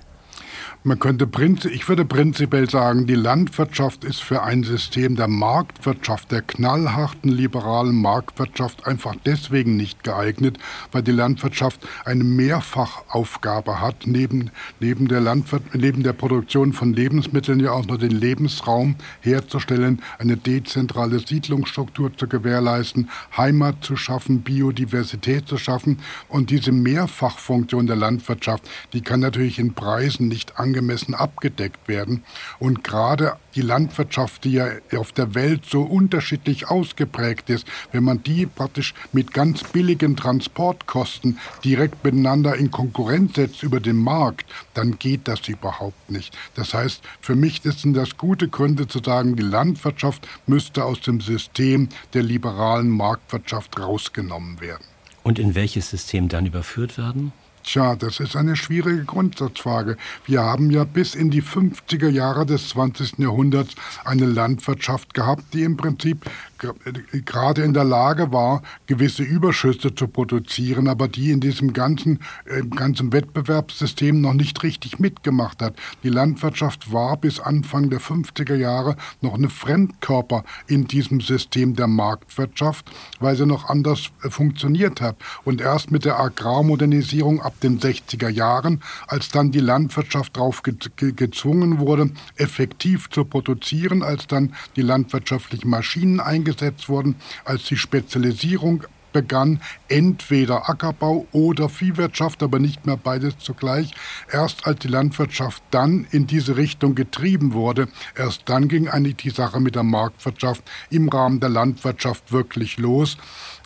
Man 0.87 0.99
könnte 0.99 1.27
ich 1.69 1.89
würde 1.89 2.05
prinzipiell 2.05 2.69
sagen, 2.69 3.07
die 3.07 3.15
Landwirtschaft 3.15 4.05
ist 4.05 4.23
für 4.23 4.43
ein 4.43 4.63
System 4.63 5.17
der 5.17 5.27
Marktwirtschaft, 5.27 6.31
der 6.31 6.41
knallharten 6.41 7.29
liberalen 7.29 7.93
Marktwirtschaft 7.93 8.87
einfach 8.87 9.13
deswegen 9.25 9.75
nicht 9.75 10.05
geeignet, 10.05 10.57
weil 10.93 11.03
die 11.03 11.11
Landwirtschaft 11.11 11.85
eine 12.05 12.23
Mehrfachaufgabe 12.23 13.81
hat, 13.81 14.07
neben, 14.07 14.49
neben, 14.79 15.09
der 15.09 15.19
Landwirt, 15.19 15.75
neben 15.75 16.03
der 16.03 16.13
Produktion 16.13 16.71
von 16.71 16.93
Lebensmitteln 16.93 17.59
ja 17.59 17.73
auch 17.73 17.85
noch 17.85 17.97
den 17.97 18.11
Lebensraum 18.11 18.95
herzustellen, 19.19 20.01
eine 20.19 20.37
dezentrale 20.37 21.19
Siedlungsstruktur 21.19 22.15
zu 22.15 22.29
gewährleisten, 22.29 23.09
Heimat 23.35 23.83
zu 23.83 23.97
schaffen, 23.97 24.39
Biodiversität 24.39 25.49
zu 25.49 25.57
schaffen. 25.57 25.99
Und 26.29 26.49
diese 26.49 26.71
Mehrfachfunktion 26.71 27.87
der 27.87 27.97
Landwirtschaft, 27.97 28.63
die 28.93 29.01
kann 29.01 29.19
natürlich 29.19 29.59
in 29.59 29.73
Preisen 29.73 30.29
nicht 30.29 30.57
angemessen 30.57 30.76
angemessen 30.77 31.15
abgedeckt 31.15 31.87
werden. 31.87 32.23
Und 32.59 32.83
gerade 32.83 33.37
die 33.55 33.61
Landwirtschaft, 33.61 34.43
die 34.43 34.53
ja 34.53 34.67
auf 34.95 35.11
der 35.11 35.33
Welt 35.33 35.65
so 35.65 35.81
unterschiedlich 35.81 36.69
ausgeprägt 36.69 37.49
ist, 37.49 37.67
wenn 37.91 38.03
man 38.03 38.21
die 38.21 38.45
praktisch 38.45 38.93
mit 39.11 39.33
ganz 39.33 39.63
billigen 39.63 40.15
Transportkosten 40.15 41.39
direkt 41.63 42.03
miteinander 42.03 42.55
in 42.55 42.69
Konkurrenz 42.69 43.35
setzt 43.35 43.63
über 43.63 43.79
den 43.79 43.97
Markt, 43.97 44.45
dann 44.75 44.99
geht 44.99 45.27
das 45.27 45.47
überhaupt 45.47 46.11
nicht. 46.11 46.37
Das 46.55 46.73
heißt, 46.73 47.01
für 47.21 47.35
mich 47.35 47.61
sind 47.63 47.95
das 47.95 48.17
gute 48.17 48.47
Gründe 48.47 48.87
zu 48.87 48.99
sagen, 49.03 49.35
die 49.35 49.43
Landwirtschaft 49.43 50.27
müsste 50.45 50.85
aus 50.85 51.01
dem 51.01 51.21
System 51.21 51.89
der 52.13 52.23
liberalen 52.23 52.89
Marktwirtschaft 52.89 53.79
rausgenommen 53.79 54.61
werden. 54.61 54.85
Und 55.23 55.39
in 55.39 55.55
welches 55.55 55.89
System 55.89 56.29
dann 56.29 56.45
überführt 56.45 56.97
werden? 56.97 57.33
Tja, 57.67 57.97
das 57.97 58.21
ist 58.21 58.37
eine 58.37 58.55
schwierige 58.55 59.03
Grundsatzfrage. 59.03 59.97
Wir 60.25 60.41
haben 60.41 60.71
ja 60.71 60.85
bis 60.85 61.15
in 61.15 61.31
die 61.31 61.43
50er 61.43 62.07
Jahre 62.07 62.45
des 62.45 62.69
20. 62.69 63.19
Jahrhunderts 63.19 63.75
eine 64.05 64.25
Landwirtschaft 64.25 65.13
gehabt, 65.13 65.43
die 65.53 65.63
im 65.63 65.75
Prinzip 65.75 66.23
gerade 66.57 67.63
in 67.63 67.73
der 67.73 67.83
Lage 67.83 68.31
war, 68.31 68.61
gewisse 68.87 69.23
Überschüsse 69.23 69.93
zu 69.93 70.07
produzieren, 70.07 70.87
aber 70.87 71.07
die 71.07 71.31
in 71.31 71.39
diesem 71.39 71.73
ganzen, 71.73 72.19
äh, 72.45 72.63
ganzen 72.63 73.13
Wettbewerbssystem 73.13 74.19
noch 74.19 74.33
nicht 74.33 74.63
richtig 74.63 74.99
mitgemacht 74.99 75.61
hat. 75.61 75.75
Die 76.03 76.09
Landwirtschaft 76.09 76.91
war 76.91 77.17
bis 77.17 77.39
Anfang 77.39 77.89
der 77.89 78.01
50er 78.01 78.55
Jahre 78.55 78.95
noch 79.21 79.35
eine 79.35 79.49
Fremdkörper 79.49 80.43
in 80.67 80.87
diesem 80.87 81.21
System 81.21 81.75
der 81.75 81.87
Marktwirtschaft, 81.87 82.91
weil 83.19 83.35
sie 83.35 83.45
noch 83.45 83.69
anders 83.69 84.09
äh, 84.23 84.29
funktioniert 84.29 85.01
hat. 85.01 85.17
Und 85.43 85.61
erst 85.61 85.91
mit 85.91 86.05
der 86.05 86.19
Agrarmodernisierung 86.19 87.41
ab 87.41 87.59
den 87.61 87.79
60er 87.79 88.29
Jahren, 88.29 88.81
als 89.07 89.29
dann 89.29 89.51
die 89.51 89.59
Landwirtschaft 89.59 90.37
darauf 90.37 90.63
ge 90.63 90.75
ge 90.95 91.11
gezwungen 91.11 91.79
wurde, 91.79 92.11
effektiv 92.35 93.09
zu 93.09 93.25
produzieren, 93.25 94.03
als 94.03 94.27
dann 94.27 94.53
die 94.75 94.81
landwirtschaftlichen 94.81 95.69
Maschinen 95.69 96.19
eingesetzt 96.19 96.46
eingesetzt 96.47 96.89
wurden, 96.89 97.15
als 97.45 97.63
die 97.63 97.77
Spezialisierung 97.77 98.83
begann, 99.13 99.61
entweder 99.87 100.69
Ackerbau 100.69 101.25
oder 101.31 101.69
Viehwirtschaft, 101.69 102.43
aber 102.43 102.59
nicht 102.59 102.85
mehr 102.85 102.97
beides 102.97 103.37
zugleich. 103.39 103.93
Erst 104.31 104.67
als 104.67 104.79
die 104.79 104.89
Landwirtschaft 104.89 105.63
dann 105.71 106.05
in 106.11 106.27
diese 106.27 106.57
Richtung 106.57 106.93
getrieben 106.93 107.53
wurde, 107.53 107.87
erst 108.15 108.43
dann 108.45 108.67
ging 108.67 108.87
eigentlich 108.89 109.15
die 109.15 109.29
Sache 109.29 109.59
mit 109.59 109.75
der 109.75 109.83
Marktwirtschaft 109.83 110.61
im 110.89 111.09
Rahmen 111.09 111.39
der 111.39 111.49
Landwirtschaft 111.49 112.31
wirklich 112.31 112.77
los. 112.77 113.17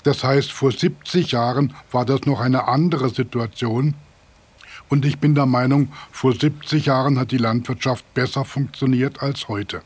Das 0.03 0.23
heißt, 0.23 0.51
vor 0.51 0.71
70 0.71 1.31
Jahren 1.31 1.73
war 1.91 2.05
das 2.05 2.21
noch 2.25 2.39
eine 2.39 2.67
andere 2.67 3.09
Situation. 3.09 3.95
Und 4.89 5.05
ich 5.05 5.19
bin 5.19 5.35
der 5.35 5.45
Meinung, 5.45 5.91
vor 6.11 6.33
70 6.33 6.85
Jahren 6.85 7.19
hat 7.19 7.31
die 7.31 7.37
Landwirtschaft 7.37 8.13
besser 8.13 8.45
funktioniert 8.45 9.21
als 9.21 9.47
heute. 9.47 9.81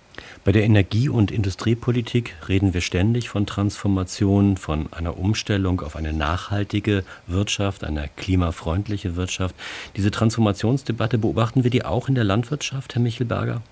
Bei 0.45 0.51
der 0.51 0.63
Energie- 0.63 1.09
und 1.09 1.31
Industriepolitik 1.31 2.35
reden 2.47 2.75
wir 2.75 2.81
ständig 2.81 3.29
von 3.29 3.47
Transformation, 3.47 4.57
von 4.57 4.93
einer 4.93 5.17
Umstellung 5.17 5.81
auf 5.81 5.95
eine 5.95 6.13
nachhaltige 6.13 7.03
Wirtschaft, 7.25 7.83
eine 7.83 8.11
klimafreundliche 8.15 9.15
Wirtschaft. 9.15 9.55
Diese 9.95 10.11
Transformationsdebatte 10.11 11.17
beobachten 11.17 11.63
wir 11.63 11.71
die 11.71 11.83
auch 11.83 12.07
in 12.07 12.13
der 12.13 12.25
Landwirtschaft, 12.25 12.93
Herr 12.93 13.01
Michelberger? 13.01 13.63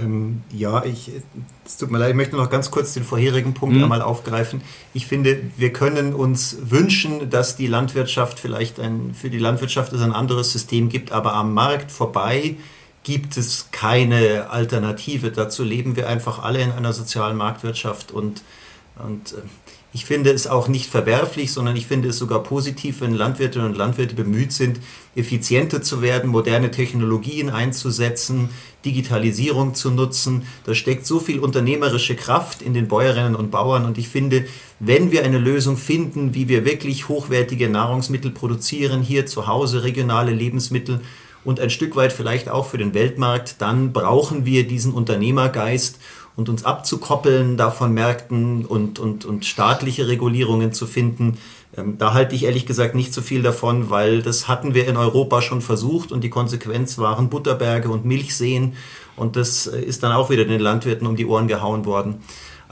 Ähm, 0.00 0.40
ja, 0.50 0.82
ich, 0.86 1.10
es 1.66 1.76
tut 1.76 1.90
mir 1.90 1.98
leid, 1.98 2.08
ich 2.08 2.16
möchte 2.16 2.36
noch 2.36 2.48
ganz 2.48 2.70
kurz 2.70 2.94
den 2.94 3.04
vorherigen 3.04 3.52
Punkt 3.52 3.76
mhm. 3.76 3.82
einmal 3.82 4.00
aufgreifen. 4.00 4.62
Ich 4.94 5.06
finde, 5.06 5.38
wir 5.58 5.74
können 5.74 6.14
uns 6.14 6.56
wünschen, 6.62 7.28
dass 7.28 7.56
die 7.56 7.66
Landwirtschaft 7.66 8.40
vielleicht 8.40 8.80
ein, 8.80 9.12
für 9.12 9.28
die 9.28 9.38
Landwirtschaft 9.38 9.92
es 9.92 10.00
ein 10.00 10.14
anderes 10.14 10.50
System 10.50 10.88
gibt, 10.88 11.12
aber 11.12 11.34
am 11.34 11.52
Markt 11.52 11.92
vorbei 11.92 12.56
gibt 13.04 13.36
es 13.36 13.68
keine 13.70 14.50
Alternative. 14.50 15.30
Dazu 15.30 15.62
leben 15.62 15.94
wir 15.94 16.08
einfach 16.08 16.42
alle 16.42 16.60
in 16.60 16.72
einer 16.72 16.92
sozialen 16.92 17.36
Marktwirtschaft 17.36 18.10
und, 18.10 18.42
und 18.96 19.32
äh, 19.32 19.42
ich 19.92 20.06
finde 20.06 20.32
es 20.32 20.48
auch 20.48 20.66
nicht 20.66 20.90
verwerflich, 20.90 21.52
sondern 21.52 21.76
ich 21.76 21.86
finde 21.86 22.08
es 22.08 22.18
sogar 22.18 22.42
positiv, 22.42 23.00
wenn 23.00 23.14
Landwirtinnen 23.14 23.68
und 23.68 23.76
Landwirte 23.76 24.16
bemüht 24.16 24.50
sind, 24.50 24.80
effizienter 25.14 25.82
zu 25.82 26.02
werden, 26.02 26.30
moderne 26.30 26.72
Technologien 26.72 27.48
einzusetzen, 27.48 28.48
Digitalisierung 28.84 29.76
zu 29.76 29.92
nutzen. 29.92 30.46
Da 30.64 30.74
steckt 30.74 31.06
so 31.06 31.20
viel 31.20 31.38
unternehmerische 31.38 32.16
Kraft 32.16 32.60
in 32.60 32.74
den 32.74 32.88
Bäuerinnen 32.88 33.36
und 33.36 33.52
Bauern 33.52 33.84
und 33.84 33.96
ich 33.96 34.08
finde, 34.08 34.46
wenn 34.80 35.12
wir 35.12 35.22
eine 35.22 35.38
Lösung 35.38 35.76
finden, 35.76 36.34
wie 36.34 36.48
wir 36.48 36.64
wirklich 36.64 37.08
hochwertige 37.08 37.68
Nahrungsmittel 37.68 38.32
produzieren, 38.32 39.00
hier 39.00 39.26
zu 39.26 39.46
Hause 39.46 39.84
regionale 39.84 40.32
Lebensmittel 40.32 41.02
und 41.44 41.60
ein 41.60 41.70
Stück 41.70 41.96
weit 41.96 42.12
vielleicht 42.12 42.48
auch 42.48 42.66
für 42.66 42.78
den 42.78 42.94
Weltmarkt, 42.94 43.56
dann 43.60 43.92
brauchen 43.92 44.44
wir 44.44 44.66
diesen 44.66 44.92
Unternehmergeist 44.92 45.98
und 46.36 46.48
uns 46.48 46.64
abzukoppeln 46.64 47.56
davon 47.56 47.94
Märkten 47.94 48.64
und, 48.64 48.98
und, 48.98 49.24
und 49.24 49.44
staatliche 49.44 50.08
Regulierungen 50.08 50.72
zu 50.72 50.86
finden. 50.86 51.38
Ähm, 51.76 51.96
da 51.98 52.12
halte 52.12 52.34
ich 52.34 52.44
ehrlich 52.44 52.66
gesagt 52.66 52.94
nicht 52.94 53.14
so 53.14 53.22
viel 53.22 53.42
davon, 53.42 53.90
weil 53.90 54.22
das 54.22 54.48
hatten 54.48 54.74
wir 54.74 54.88
in 54.88 54.96
Europa 54.96 55.42
schon 55.42 55.60
versucht 55.60 56.12
und 56.12 56.22
die 56.22 56.30
Konsequenz 56.30 56.98
waren 56.98 57.28
Butterberge 57.28 57.88
und 57.88 58.04
Milchseen 58.04 58.74
und 59.16 59.36
das 59.36 59.66
äh, 59.66 59.80
ist 59.80 60.02
dann 60.02 60.12
auch 60.12 60.30
wieder 60.30 60.44
den 60.44 60.60
Landwirten 60.60 61.06
um 61.06 61.16
die 61.16 61.26
Ohren 61.26 61.48
gehauen 61.48 61.84
worden. 61.84 62.22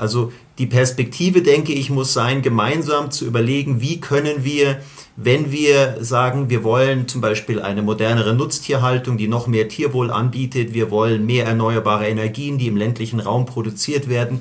Also 0.03 0.33
die 0.59 0.67
Perspektive, 0.67 1.43
denke 1.43 1.73
ich, 1.73 1.89
muss 1.89 2.13
sein, 2.13 2.43
gemeinsam 2.43 3.13
zu 3.13 3.25
überlegen, 3.25 3.81
wie 3.81 4.01
können 4.01 4.45
wir 4.45 4.81
wenn 5.15 5.53
wir 5.53 5.99
sagen, 6.01 6.49
wir 6.49 6.65
wollen 6.65 7.07
zum 7.07 7.21
Beispiel 7.21 7.61
eine 7.61 7.83
modernere 7.83 8.35
Nutztierhaltung, 8.35 9.19
die 9.19 9.29
noch 9.29 9.47
mehr 9.47 9.69
Tierwohl 9.69 10.11
anbietet, 10.11 10.73
wir 10.73 10.91
wollen 10.91 11.27
mehr 11.27 11.45
erneuerbare 11.45 12.09
Energien, 12.09 12.57
die 12.57 12.67
im 12.67 12.79
ländlichen 12.79 13.21
Raum 13.21 13.45
produziert 13.45 14.09
werden, 14.09 14.41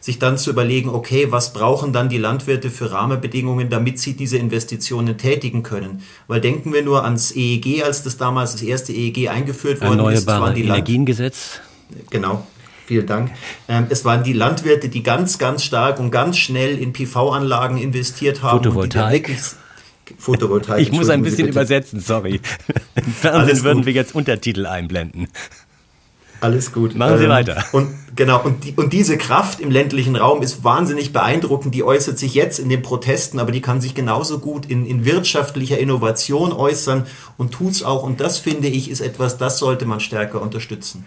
sich 0.00 0.18
dann 0.18 0.36
zu 0.36 0.50
überlegen, 0.50 0.88
okay, 0.88 1.28
was 1.30 1.52
brauchen 1.52 1.92
dann 1.92 2.08
die 2.08 2.18
Landwirte 2.18 2.68
für 2.68 2.90
Rahmenbedingungen, 2.90 3.70
damit 3.70 4.00
sie 4.00 4.14
diese 4.14 4.38
Investitionen 4.38 5.18
tätigen 5.18 5.62
können? 5.62 6.02
Weil 6.26 6.40
denken 6.40 6.72
wir 6.72 6.82
nur 6.82 7.04
ans 7.04 7.30
EEG, 7.30 7.84
als 7.84 8.02
das 8.02 8.16
damals 8.16 8.52
das 8.52 8.62
erste 8.62 8.92
EEG 8.92 9.28
eingeführt 9.28 9.80
worden 9.80 10.00
Erneuerbare 10.00 10.14
ist. 10.14 10.26
Erneuerbare 10.26 10.58
Energiengesetz. 10.58 11.60
Genau. 12.10 12.44
Vielen 12.88 13.06
Dank. 13.06 13.32
Ähm, 13.68 13.88
es 13.90 14.06
waren 14.06 14.24
die 14.24 14.32
Landwirte, 14.32 14.88
die 14.88 15.02
ganz, 15.02 15.36
ganz 15.36 15.62
stark 15.62 16.00
und 16.00 16.10
ganz 16.10 16.38
schnell 16.38 16.78
in 16.78 16.94
PV-Anlagen 16.94 17.76
investiert 17.76 18.42
haben. 18.42 18.64
Photovoltaik. 18.64 19.38
Photovoltaik. 20.16 20.80
Ich 20.80 20.90
muss 20.90 21.10
ein 21.10 21.20
bisschen 21.20 21.48
übersetzen, 21.48 22.00
sorry. 22.00 22.40
Im 22.94 23.12
Fernsehen 23.12 23.62
würden 23.62 23.84
wir 23.84 23.92
jetzt 23.92 24.14
Untertitel 24.14 24.64
einblenden. 24.64 25.28
Alles 26.40 26.72
gut. 26.72 26.94
Machen 26.94 27.18
Sie 27.18 27.24
ähm, 27.24 27.30
weiter. 27.30 27.62
Und 27.72 27.90
genau, 28.16 28.42
und, 28.42 28.64
die, 28.64 28.72
und 28.72 28.94
diese 28.94 29.18
Kraft 29.18 29.60
im 29.60 29.70
ländlichen 29.70 30.16
Raum 30.16 30.40
ist 30.40 30.64
wahnsinnig 30.64 31.12
beeindruckend. 31.12 31.74
Die 31.74 31.84
äußert 31.84 32.18
sich 32.18 32.32
jetzt 32.32 32.58
in 32.58 32.70
den 32.70 32.80
Protesten, 32.80 33.38
aber 33.38 33.52
die 33.52 33.60
kann 33.60 33.82
sich 33.82 33.94
genauso 33.94 34.38
gut 34.38 34.64
in, 34.64 34.86
in 34.86 35.04
wirtschaftlicher 35.04 35.76
Innovation 35.76 36.54
äußern 36.54 37.06
und 37.36 37.52
tut 37.52 37.72
es 37.72 37.82
auch. 37.82 38.02
Und 38.02 38.22
das 38.22 38.38
finde 38.38 38.68
ich 38.68 38.90
ist 38.90 39.02
etwas, 39.02 39.36
das 39.36 39.58
sollte 39.58 39.84
man 39.84 40.00
stärker 40.00 40.40
unterstützen. 40.40 41.04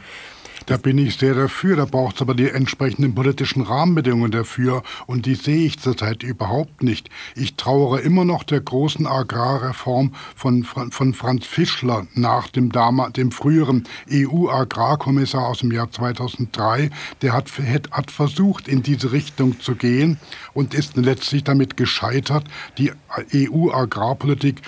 Da 0.71 0.77
bin 0.77 0.97
ich 0.97 1.17
sehr 1.17 1.33
dafür. 1.33 1.75
Da 1.75 1.83
braucht 1.83 2.15
es 2.15 2.21
aber 2.21 2.33
die 2.33 2.49
entsprechenden 2.49 3.13
politischen 3.13 3.61
Rahmenbedingungen 3.61 4.31
dafür. 4.31 4.83
Und 5.05 5.25
die 5.25 5.35
sehe 5.35 5.65
ich 5.65 5.79
zurzeit 5.79 6.23
überhaupt 6.23 6.81
nicht. 6.81 7.09
Ich 7.35 7.55
trauere 7.55 7.99
immer 7.99 8.23
noch 8.23 8.43
der 8.43 8.61
großen 8.61 9.05
Agrarreform 9.05 10.13
von, 10.33 10.63
von 10.63 11.13
Franz 11.13 11.45
Fischler 11.45 12.07
nach 12.13 12.47
dem, 12.47 12.71
dem 13.17 13.31
früheren 13.33 13.83
EU-Agrarkommissar 14.09 15.45
aus 15.45 15.59
dem 15.59 15.73
Jahr 15.73 15.91
2003. 15.91 16.89
Der 17.21 17.33
hat, 17.33 17.51
hat 17.91 18.09
versucht, 18.09 18.69
in 18.69 18.81
diese 18.81 19.11
Richtung 19.11 19.59
zu 19.59 19.75
gehen 19.75 20.19
und 20.53 20.73
ist 20.73 20.95
letztlich 20.95 21.43
damit 21.43 21.75
gescheitert, 21.75 22.45
die 22.77 22.93
EU-Agrarpolitik 23.35 24.61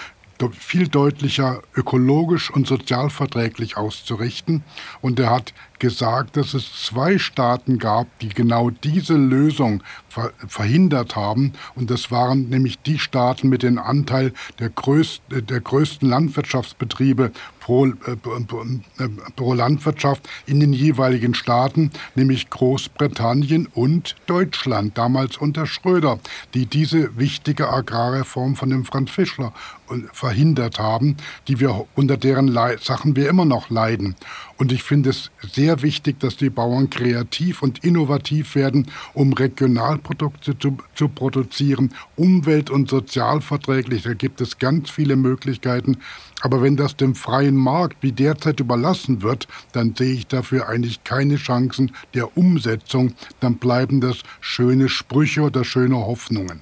viel 0.51 0.87
deutlicher 0.87 1.61
ökologisch 1.75 2.51
und 2.51 2.67
sozialverträglich 2.67 3.77
auszurichten. 3.77 4.63
Und 5.01 5.19
er 5.19 5.29
hat 5.29 5.53
gesagt, 5.79 6.37
dass 6.37 6.53
es 6.53 6.71
zwei 6.85 7.17
Staaten 7.17 7.77
gab, 7.77 8.07
die 8.19 8.29
genau 8.29 8.69
diese 8.69 9.15
Lösung 9.15 9.83
ver 10.07 10.31
verhindert 10.47 11.15
haben. 11.15 11.53
Und 11.75 11.89
das 11.89 12.11
waren 12.11 12.49
nämlich 12.49 12.79
die 12.79 12.99
Staaten 12.99 13.49
mit 13.49 13.63
dem 13.63 13.77
Anteil 13.77 14.33
der, 14.59 14.69
größt 14.69 15.21
der 15.29 15.59
größten 15.59 16.07
Landwirtschaftsbetriebe 16.07 17.31
pro, 17.63 17.85
äh, 17.85 17.91
äh, 18.11 19.09
pro 19.35 19.53
Landwirtschaft 19.53 20.27
in 20.45 20.59
den 20.59 20.73
jeweiligen 20.73 21.33
Staaten, 21.33 21.91
nämlich 22.15 22.49
Großbritannien 22.49 23.67
und 23.73 24.15
Deutschland, 24.27 24.97
damals 24.97 25.37
unter 25.37 25.65
Schröder, 25.65 26.19
die 26.53 26.65
diese 26.65 27.17
wichtige 27.17 27.69
Agrarreform 27.69 28.55
von 28.55 28.69
dem 28.69 28.83
Franz 28.83 29.11
Fischler 29.11 29.53
äh, 29.89 29.95
verhindert 30.11 30.77
haben, 30.77 31.15
die 31.47 31.59
wir 31.59 31.85
unter 31.95 32.17
deren 32.17 32.47
Le 32.47 32.77
Sachen 32.81 33.15
wir 33.15 33.29
immer 33.29 33.45
noch 33.45 33.69
leiden. 33.69 34.15
Und 34.57 34.71
ich 34.71 34.83
finde 34.83 35.09
es 35.09 35.31
sehr 35.41 35.81
wichtig, 35.81 36.19
dass 36.19 36.37
die 36.37 36.49
Bauern 36.49 36.89
kreativ 36.89 37.61
und 37.61 37.83
innovativ 37.83 38.55
werden, 38.55 38.87
um 39.13 39.33
Regionalprodukte 39.33 40.57
zu, 40.57 40.77
zu 40.95 41.09
produzieren, 41.09 41.93
umwelt- 42.15 42.69
und 42.69 42.89
sozialverträglich. 42.89 44.03
Da 44.03 44.13
gibt 44.13 44.41
es 44.41 44.59
ganz 44.59 44.89
viele 44.89 45.15
Möglichkeiten. 45.15 45.97
Aber 46.41 46.61
wenn 46.61 46.77
das 46.77 46.95
dem 46.95 47.15
freien 47.15 47.55
Markt 47.55 47.97
wie 48.01 48.11
derzeit 48.11 48.59
überlassen 48.59 49.21
wird, 49.21 49.47
dann 49.71 49.95
sehe 49.95 50.13
ich 50.13 50.27
dafür 50.27 50.67
eigentlich 50.67 51.03
keine 51.03 51.37
Chancen 51.37 51.91
der 52.13 52.37
Umsetzung. 52.37 53.13
Dann 53.39 53.55
bleiben 53.55 54.01
das 54.01 54.19
schöne 54.39 54.87
Sprüche 54.87 55.41
oder 55.41 55.63
schöne 55.63 55.97
Hoffnungen. 55.97 56.61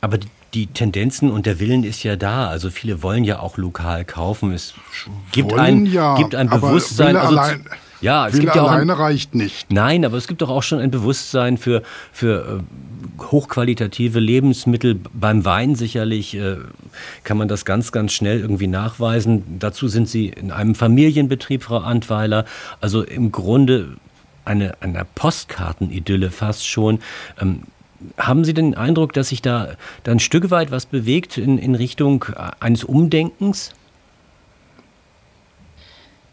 Aber 0.00 0.18
die 0.54 0.66
Tendenzen 0.66 1.30
und 1.30 1.46
der 1.46 1.60
Willen 1.60 1.84
ist 1.84 2.02
ja 2.02 2.16
da. 2.16 2.48
Also 2.48 2.70
viele 2.70 3.02
wollen 3.02 3.24
ja 3.24 3.40
auch 3.40 3.56
lokal 3.56 4.04
kaufen. 4.04 4.52
Es 4.52 4.74
gibt 5.32 5.52
ein, 5.54 5.86
ja, 5.86 6.16
gibt 6.16 6.34
ein 6.34 6.48
Bewusstsein. 6.48 7.16
Also, 7.16 7.38
allein, 7.38 7.64
ja, 8.02 8.26
es 8.26 8.38
gibt 8.38 8.54
ja 8.54 8.62
auch 8.62 8.70
alleine 8.70 8.92
ein, 8.92 8.98
reicht 8.98 9.34
nicht. 9.34 9.72
Nein, 9.72 10.04
aber 10.04 10.16
es 10.18 10.26
gibt 10.26 10.42
doch 10.42 10.50
auch 10.50 10.62
schon 10.62 10.80
ein 10.80 10.90
Bewusstsein 10.90 11.56
für, 11.56 11.82
für 12.12 12.60
äh, 12.60 13.22
hochqualitative 13.30 14.18
Lebensmittel. 14.18 15.00
Beim 15.14 15.44
Wein 15.44 15.74
sicherlich 15.74 16.34
äh, 16.34 16.56
kann 17.24 17.38
man 17.38 17.48
das 17.48 17.64
ganz, 17.64 17.92
ganz 17.92 18.12
schnell 18.12 18.40
irgendwie 18.40 18.66
nachweisen. 18.66 19.58
Dazu 19.58 19.88
sind 19.88 20.08
Sie 20.08 20.28
in 20.28 20.50
einem 20.50 20.74
Familienbetrieb, 20.74 21.62
Frau 21.62 21.78
Antweiler. 21.78 22.44
Also 22.80 23.02
im 23.02 23.32
Grunde 23.32 23.96
eine, 24.44 24.74
eine 24.80 25.06
Postkartenidylle 25.14 26.30
fast 26.30 26.66
schon. 26.66 27.00
Ähm, 27.40 27.62
haben 28.16 28.44
Sie 28.44 28.54
den 28.54 28.74
Eindruck, 28.74 29.12
dass 29.12 29.28
sich 29.28 29.42
da, 29.42 29.74
da 30.04 30.12
ein 30.12 30.20
Stück 30.20 30.50
weit 30.50 30.70
was 30.70 30.86
bewegt 30.86 31.38
in, 31.38 31.58
in 31.58 31.74
Richtung 31.74 32.24
eines 32.60 32.84
Umdenkens? 32.84 33.72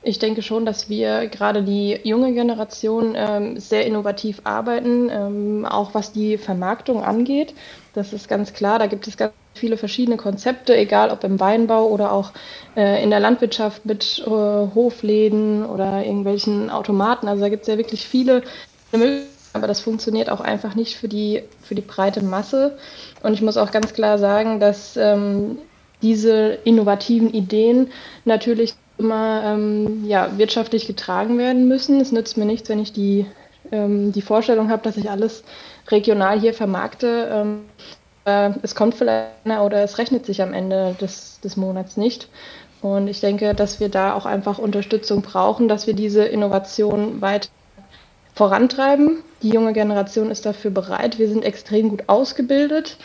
Ich 0.01 0.17
denke 0.17 0.41
schon, 0.41 0.65
dass 0.65 0.89
wir 0.89 1.27
gerade 1.27 1.61
die 1.61 1.99
junge 2.03 2.33
Generation 2.33 3.15
ähm, 3.17 3.59
sehr 3.59 3.85
innovativ 3.85 4.41
arbeiten, 4.45 5.09
ähm, 5.11 5.65
auch 5.65 5.93
was 5.93 6.13
die 6.13 6.37
Vermarktung 6.37 7.03
angeht. 7.03 7.53
Das 7.93 8.13
ist 8.13 8.29
ganz 8.29 8.53
klar. 8.53 8.79
Da 8.79 8.87
gibt 8.87 9.07
es 9.07 9.17
ganz 9.17 9.33
viele 9.55 9.75
verschiedene 9.75 10.15
Konzepte, 10.15 10.75
egal 10.75 11.09
ob 11.11 11.25
im 11.25 11.39
Weinbau 11.41 11.87
oder 11.87 12.13
auch 12.13 12.31
äh, 12.77 13.03
in 13.03 13.09
der 13.09 13.19
Landwirtschaft 13.19 13.85
mit 13.85 14.23
äh, 14.25 14.29
Hofläden 14.29 15.65
oder 15.65 16.05
irgendwelchen 16.05 16.69
Automaten. 16.69 17.27
Also 17.27 17.41
da 17.41 17.49
gibt 17.49 17.63
es 17.63 17.67
ja 17.67 17.77
wirklich 17.77 18.07
viele 18.07 18.43
Möglichkeiten 18.93 19.38
aber 19.53 19.67
das 19.67 19.79
funktioniert 19.81 20.29
auch 20.29 20.41
einfach 20.41 20.75
nicht 20.75 20.97
für 20.97 21.07
die, 21.07 21.43
für 21.61 21.75
die 21.75 21.81
breite 21.81 22.23
Masse. 22.23 22.77
Und 23.23 23.33
ich 23.33 23.41
muss 23.41 23.57
auch 23.57 23.71
ganz 23.71 23.93
klar 23.93 24.17
sagen, 24.17 24.59
dass 24.59 24.95
ähm, 24.97 25.57
diese 26.01 26.57
innovativen 26.63 27.33
Ideen 27.33 27.91
natürlich 28.25 28.75
immer 28.97 29.43
ähm, 29.45 30.05
ja, 30.05 30.37
wirtschaftlich 30.37 30.85
getragen 30.85 31.37
werden 31.37 31.67
müssen. 31.67 31.99
Es 31.99 32.11
nützt 32.11 32.37
mir 32.37 32.45
nichts, 32.45 32.69
wenn 32.69 32.79
ich 32.79 32.93
die, 32.93 33.25
ähm, 33.71 34.11
die 34.11 34.21
Vorstellung 34.21 34.69
habe, 34.69 34.83
dass 34.83 34.97
ich 34.97 35.09
alles 35.09 35.43
regional 35.87 36.39
hier 36.39 36.53
vermarkte. 36.53 37.57
Äh, 38.25 38.51
es 38.61 38.75
kommt 38.75 38.95
vielleicht 38.95 39.29
oder 39.45 39.81
es 39.83 39.97
rechnet 39.97 40.25
sich 40.25 40.41
am 40.41 40.53
Ende 40.53 40.95
des, 41.01 41.39
des 41.39 41.57
Monats 41.57 41.97
nicht. 41.97 42.29
Und 42.81 43.07
ich 43.07 43.19
denke, 43.19 43.55
dass 43.55 43.79
wir 43.79 43.89
da 43.89 44.13
auch 44.13 44.25
einfach 44.25 44.57
Unterstützung 44.57 45.21
brauchen, 45.21 45.67
dass 45.67 45.87
wir 45.87 45.93
diese 45.93 46.23
Innovation 46.23 47.19
weiter 47.21 47.49
vorantreiben. 48.39 49.17
Die 49.43 49.49
junge 49.49 49.73
Generation 49.73 50.31
ist 50.31 50.45
dafür 50.45 50.71
bereit. 50.71 51.19
Wir 51.19 51.27
sind 51.27 51.43
extrem 51.43 51.89
gut 51.89 52.03
ausgebildet 52.07 52.95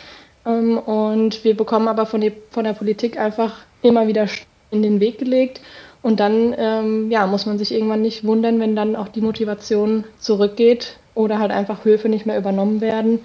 ähm, 0.45 0.77
und 0.77 1.43
wir 1.43 1.57
bekommen 1.57 1.89
aber 1.89 2.05
von, 2.05 2.21
die, 2.21 2.31
von, 2.51 2.63
der 2.63 2.71
Politik 2.71 3.19
einfach 3.19 3.57
immer 3.81 4.07
wieder 4.07 4.27
in 4.71 4.81
den 4.81 5.01
Weg 5.01 5.19
gelegt. 5.19 5.59
Und 6.01 6.21
dann 6.21 6.55
ähm, 6.57 7.11
ja, 7.11 7.27
muss 7.27 7.45
man 7.45 7.57
sich 7.57 7.73
irgendwann 7.73 8.01
nicht 8.01 8.23
wundern, 8.23 8.61
wenn 8.61 8.77
dann 8.77 8.95
auch 8.95 9.09
die 9.09 9.19
Motivation 9.19 10.05
zurückgeht 10.19 10.99
oder 11.15 11.39
halt 11.39 11.51
einfach 11.51 11.83
Höfe 11.83 12.07
nicht 12.07 12.25
mehr 12.25 12.37
übernommen 12.37 12.79
werden 12.79 13.19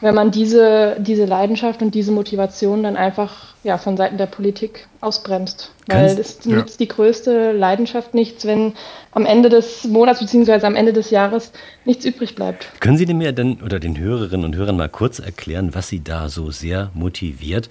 wenn 0.00 0.14
man 0.14 0.30
diese, 0.30 0.96
diese 0.98 1.24
Leidenschaft 1.24 1.82
und 1.82 1.94
diese 1.94 2.12
Motivation 2.12 2.82
dann 2.82 2.96
einfach 2.96 3.54
ja, 3.62 3.76
von 3.76 3.96
Seiten 3.96 4.16
der 4.16 4.26
Politik 4.26 4.88
ausbremst. 5.00 5.72
Weil 5.86 6.18
es 6.18 6.38
ja. 6.44 6.56
nützt 6.56 6.80
die 6.80 6.88
größte 6.88 7.52
Leidenschaft 7.52 8.14
nichts, 8.14 8.46
wenn 8.46 8.74
am 9.12 9.26
Ende 9.26 9.48
des 9.48 9.84
Monats 9.84 10.20
bzw. 10.20 10.64
am 10.66 10.76
Ende 10.76 10.92
des 10.92 11.10
Jahres 11.10 11.52
nichts 11.84 12.04
übrig 12.04 12.34
bleibt. 12.34 12.68
Können 12.80 12.96
Sie 12.96 13.12
mir 13.12 13.32
denn 13.32 13.60
oder 13.62 13.80
den 13.80 13.98
Hörerinnen 13.98 14.46
und 14.46 14.56
Hörern 14.56 14.76
mal 14.76 14.88
kurz 14.88 15.18
erklären, 15.18 15.74
was 15.74 15.88
Sie 15.88 16.02
da 16.02 16.28
so 16.28 16.50
sehr 16.50 16.90
motiviert? 16.94 17.68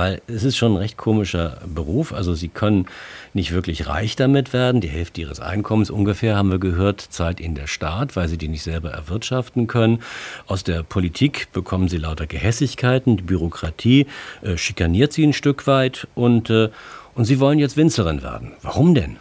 Weil 0.00 0.22
es 0.28 0.44
ist 0.44 0.56
schon 0.56 0.72
ein 0.72 0.76
recht 0.78 0.96
komischer 0.96 1.58
Beruf. 1.66 2.14
Also 2.14 2.32
Sie 2.32 2.48
können 2.48 2.86
nicht 3.34 3.52
wirklich 3.52 3.86
reich 3.86 4.16
damit 4.16 4.54
werden. 4.54 4.80
Die 4.80 4.88
Hälfte 4.88 5.20
Ihres 5.20 5.40
Einkommens 5.40 5.90
ungefähr, 5.90 6.36
haben 6.36 6.50
wir 6.50 6.58
gehört, 6.58 7.02
zahlt 7.02 7.38
Ihnen 7.38 7.54
der 7.54 7.66
Staat, 7.66 8.16
weil 8.16 8.26
Sie 8.26 8.38
die 8.38 8.48
nicht 8.48 8.62
selber 8.62 8.92
erwirtschaften 8.92 9.66
können. 9.66 10.00
Aus 10.46 10.64
der 10.64 10.84
Politik 10.84 11.52
bekommen 11.52 11.88
Sie 11.88 11.98
lauter 11.98 12.26
Gehässigkeiten. 12.26 13.18
Die 13.18 13.22
Bürokratie 13.24 14.06
äh, 14.40 14.56
schikaniert 14.56 15.12
Sie 15.12 15.22
ein 15.22 15.34
Stück 15.34 15.66
weit 15.66 16.08
und, 16.14 16.48
äh, 16.48 16.70
und 17.14 17.26
Sie 17.26 17.38
wollen 17.38 17.58
jetzt 17.58 17.76
Winzerin 17.76 18.22
werden. 18.22 18.52
Warum 18.62 18.94
denn? 18.94 19.18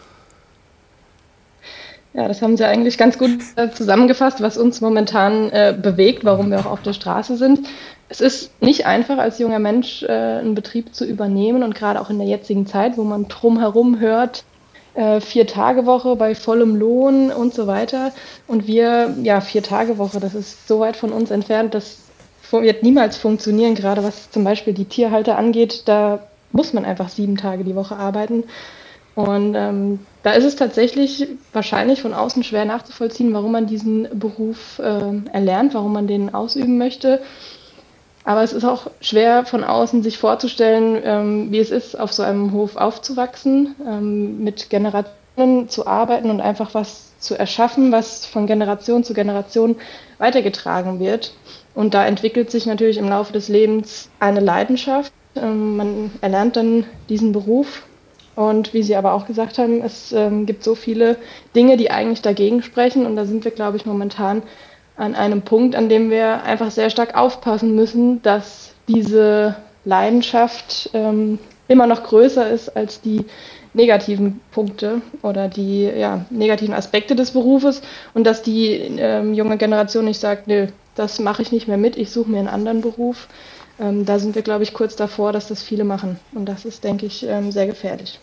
Ja, 2.13 2.29
das 2.29 2.41
haben 2.41 2.55
Sie 2.55 2.65
eigentlich 2.65 2.97
ganz 2.97 3.17
gut 3.17 3.31
äh, 3.57 3.69
zusammengefasst, 3.69 4.39
was 4.39 4.57
uns 4.57 4.79
momentan 4.79 5.49
äh, 5.49 5.77
bewegt, 5.77 6.23
warum 6.23 6.51
wir 6.51 6.59
auch 6.61 6.71
auf 6.71 6.81
der 6.83 6.93
Straße 6.93 7.35
sind. 7.35 7.67
Es 8.09 8.21
ist 8.21 8.51
nicht 8.61 8.85
einfach, 8.85 9.19
als 9.19 9.39
junger 9.39 9.59
Mensch 9.59 10.03
äh, 10.03 10.07
einen 10.07 10.55
Betrieb 10.55 10.95
zu 10.95 11.05
übernehmen 11.05 11.63
und 11.63 11.75
gerade 11.75 12.01
auch 12.01 12.09
in 12.09 12.17
der 12.17 12.27
jetzigen 12.27 12.65
Zeit, 12.65 12.97
wo 12.97 13.03
man 13.03 13.27
drumherum 13.27 13.99
hört, 13.99 14.43
äh, 14.95 15.21
Vier-Tage-Woche 15.21 16.15
bei 16.15 16.33
vollem 16.35 16.75
Lohn 16.75 17.31
und 17.31 17.53
so 17.53 17.67
weiter. 17.67 18.11
Und 18.47 18.67
wir, 18.67 19.15
ja, 19.21 19.41
Vier-Tage-Woche, 19.41 20.19
das 20.19 20.33
ist 20.33 20.67
so 20.67 20.79
weit 20.79 20.97
von 20.97 21.11
uns 21.11 21.31
entfernt, 21.31 21.73
das 21.75 21.99
wird 22.51 22.81
niemals 22.81 23.15
funktionieren, 23.15 23.75
gerade 23.75 24.03
was 24.03 24.31
zum 24.31 24.43
Beispiel 24.43 24.73
die 24.73 24.85
Tierhalter 24.85 25.37
angeht. 25.37 25.83
Da 25.85 26.19
muss 26.51 26.73
man 26.73 26.85
einfach 26.85 27.09
sieben 27.09 27.37
Tage 27.37 27.63
die 27.63 27.75
Woche 27.75 27.95
arbeiten. 27.95 28.43
Und 29.15 29.53
ähm, 29.55 29.99
da 30.23 30.31
ist 30.31 30.45
es 30.45 30.55
tatsächlich 30.55 31.27
wahrscheinlich 31.53 32.01
von 32.01 32.13
außen 32.13 32.43
schwer 32.43 32.65
nachzuvollziehen, 32.65 33.33
warum 33.33 33.51
man 33.51 33.67
diesen 33.67 34.07
Beruf 34.17 34.79
äh, 34.79 35.29
erlernt, 35.31 35.73
warum 35.73 35.93
man 35.93 36.07
den 36.07 36.33
ausüben 36.33 36.77
möchte. 36.77 37.21
Aber 38.29 38.43
es 38.43 38.53
ist 38.53 38.63
auch 38.63 38.91
schwer 39.01 39.43
von 39.43 39.63
außen 39.63 40.03
sich 40.03 40.19
vorzustellen, 40.19 41.01
ähm, 41.03 41.51
wie 41.51 41.57
es 41.57 41.71
ist, 41.71 41.99
auf 41.99 42.13
so 42.13 42.21
einem 42.21 42.53
Hof 42.53 42.75
aufzuwachsen, 42.75 43.73
ähm, 43.83 44.43
mit 44.43 44.69
Generationen 44.69 45.67
zu 45.67 45.87
arbeiten 45.87 46.29
und 46.29 46.39
einfach 46.39 46.75
was 46.75 47.17
zu 47.17 47.33
erschaffen, 47.33 47.91
was 47.91 48.27
von 48.27 48.45
Generation 48.45 49.03
zu 49.03 49.15
Generation 49.15 49.77
weitergetragen 50.19 50.99
wird. 50.99 51.33
Und 51.73 51.95
da 51.95 52.05
entwickelt 52.05 52.51
sich 52.51 52.67
natürlich 52.67 52.99
im 52.99 53.09
Laufe 53.09 53.33
des 53.33 53.47
Lebens 53.47 54.11
eine 54.19 54.41
Leidenschaft. 54.41 55.11
Ähm, 55.35 55.77
man 55.77 56.11
erlernt 56.21 56.55
dann 56.55 56.85
diesen 57.09 57.31
Beruf 57.31 57.81
und 58.35 58.75
wie 58.75 58.83
Sie 58.83 58.95
aber 58.95 59.13
auch 59.13 59.25
gesagt 59.25 59.57
haben, 59.57 59.81
es 59.81 60.11
ähm, 60.11 60.45
gibt 60.45 60.63
so 60.63 60.75
viele 60.75 61.17
Dinge, 61.55 61.77
die 61.77 61.89
eigentlich 61.89 62.21
dagegen 62.21 62.61
sprechen. 62.61 63.07
Und 63.07 63.15
da 63.15 63.25
sind 63.25 63.43
wir, 63.43 63.51
glaube 63.51 63.77
ich, 63.77 63.87
momentan 63.87 64.43
an 64.99 65.15
einem 65.15 65.41
Punkt, 65.41 65.75
an 65.75 65.87
dem 65.89 66.09
wir 66.09 66.43
einfach 66.43 66.71
sehr 66.71 66.89
stark 66.89 67.15
aufpassen 67.15 67.73
müssen, 67.73 68.21
dass 68.21 68.73
diese 68.87 69.55
Leidenschaft 69.85 70.89
ähm, 70.93 71.39
immer 71.67 71.87
noch 71.87 72.03
größer 72.03 72.49
ist 72.49 72.75
als 72.75 72.99
die 72.99 73.25
negativen 73.73 74.41
Punkte 74.51 75.01
oder 75.21 75.47
die 75.47 75.83
ja, 75.83 76.25
negativen 76.29 76.73
Aspekte 76.73 77.15
des 77.15 77.31
Berufes 77.31 77.81
und 78.13 78.25
dass 78.25 78.41
die 78.41 78.71
ähm, 78.73 79.33
junge 79.33 79.57
Generation 79.57 80.05
nicht 80.05 80.19
sagt, 80.19 80.47
nö, 80.47 80.67
das 80.95 81.19
mache 81.19 81.43
ich 81.43 81.51
nicht 81.51 81.67
mehr 81.67 81.77
mit, 81.77 81.95
ich 81.95 82.11
suche 82.11 82.29
mir 82.29 82.39
einen 82.39 82.47
anderen 82.47 82.81
Beruf. 82.81 83.29
Ähm, 83.79 84.05
da 84.05 84.19
sind 84.19 84.35
wir, 84.35 84.41
glaube 84.41 84.63
ich, 84.63 84.73
kurz 84.73 84.97
davor, 84.97 85.31
dass 85.31 85.47
das 85.47 85.63
viele 85.63 85.85
machen. 85.85 86.19
Und 86.33 86.47
das 86.47 86.65
ist, 86.65 86.83
denke 86.83 87.05
ich, 87.05 87.25
ähm, 87.25 87.53
sehr 87.53 87.67
gefährlich. 87.67 88.19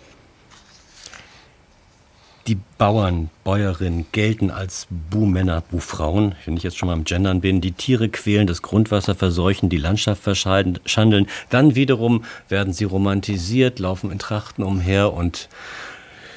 Die 2.47 2.59
Bauern, 2.79 3.31
Bäuerinnen 3.43 4.07
gelten 4.13 4.53
als 4.53 4.87
Buhmänner, 5.11 5.63
Buhfrauen, 5.63 6.37
wenn 6.45 6.57
ich 6.57 6.63
jetzt 6.63 6.79
schon 6.79 6.87
mal 6.87 6.93
am 6.93 7.03
Gendern 7.03 7.41
bin, 7.41 7.61
die 7.61 7.73
Tiere 7.73 8.09
quälen, 8.09 8.47
das 8.47 8.63
Grundwasser 8.63 9.17
verseuchen, 9.17 9.69
die 9.69 9.79
Landschaft 9.79 10.23
verschandeln. 10.23 11.27
Dann 11.51 11.75
wiederum 11.75 12.23
werden 12.49 12.73
sie 12.73 12.85
romantisiert, 12.85 13.81
laufen 13.81 14.13
in 14.13 14.21
Trachten 14.21 14.63
umher 14.63 15.13
und 15.13 15.49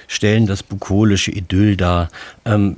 stellen 0.07 0.47
das 0.47 0.63
bukolische 0.63 1.29
Idyll 1.29 1.77
dar. 1.77 2.09
Ähm, 2.43 2.77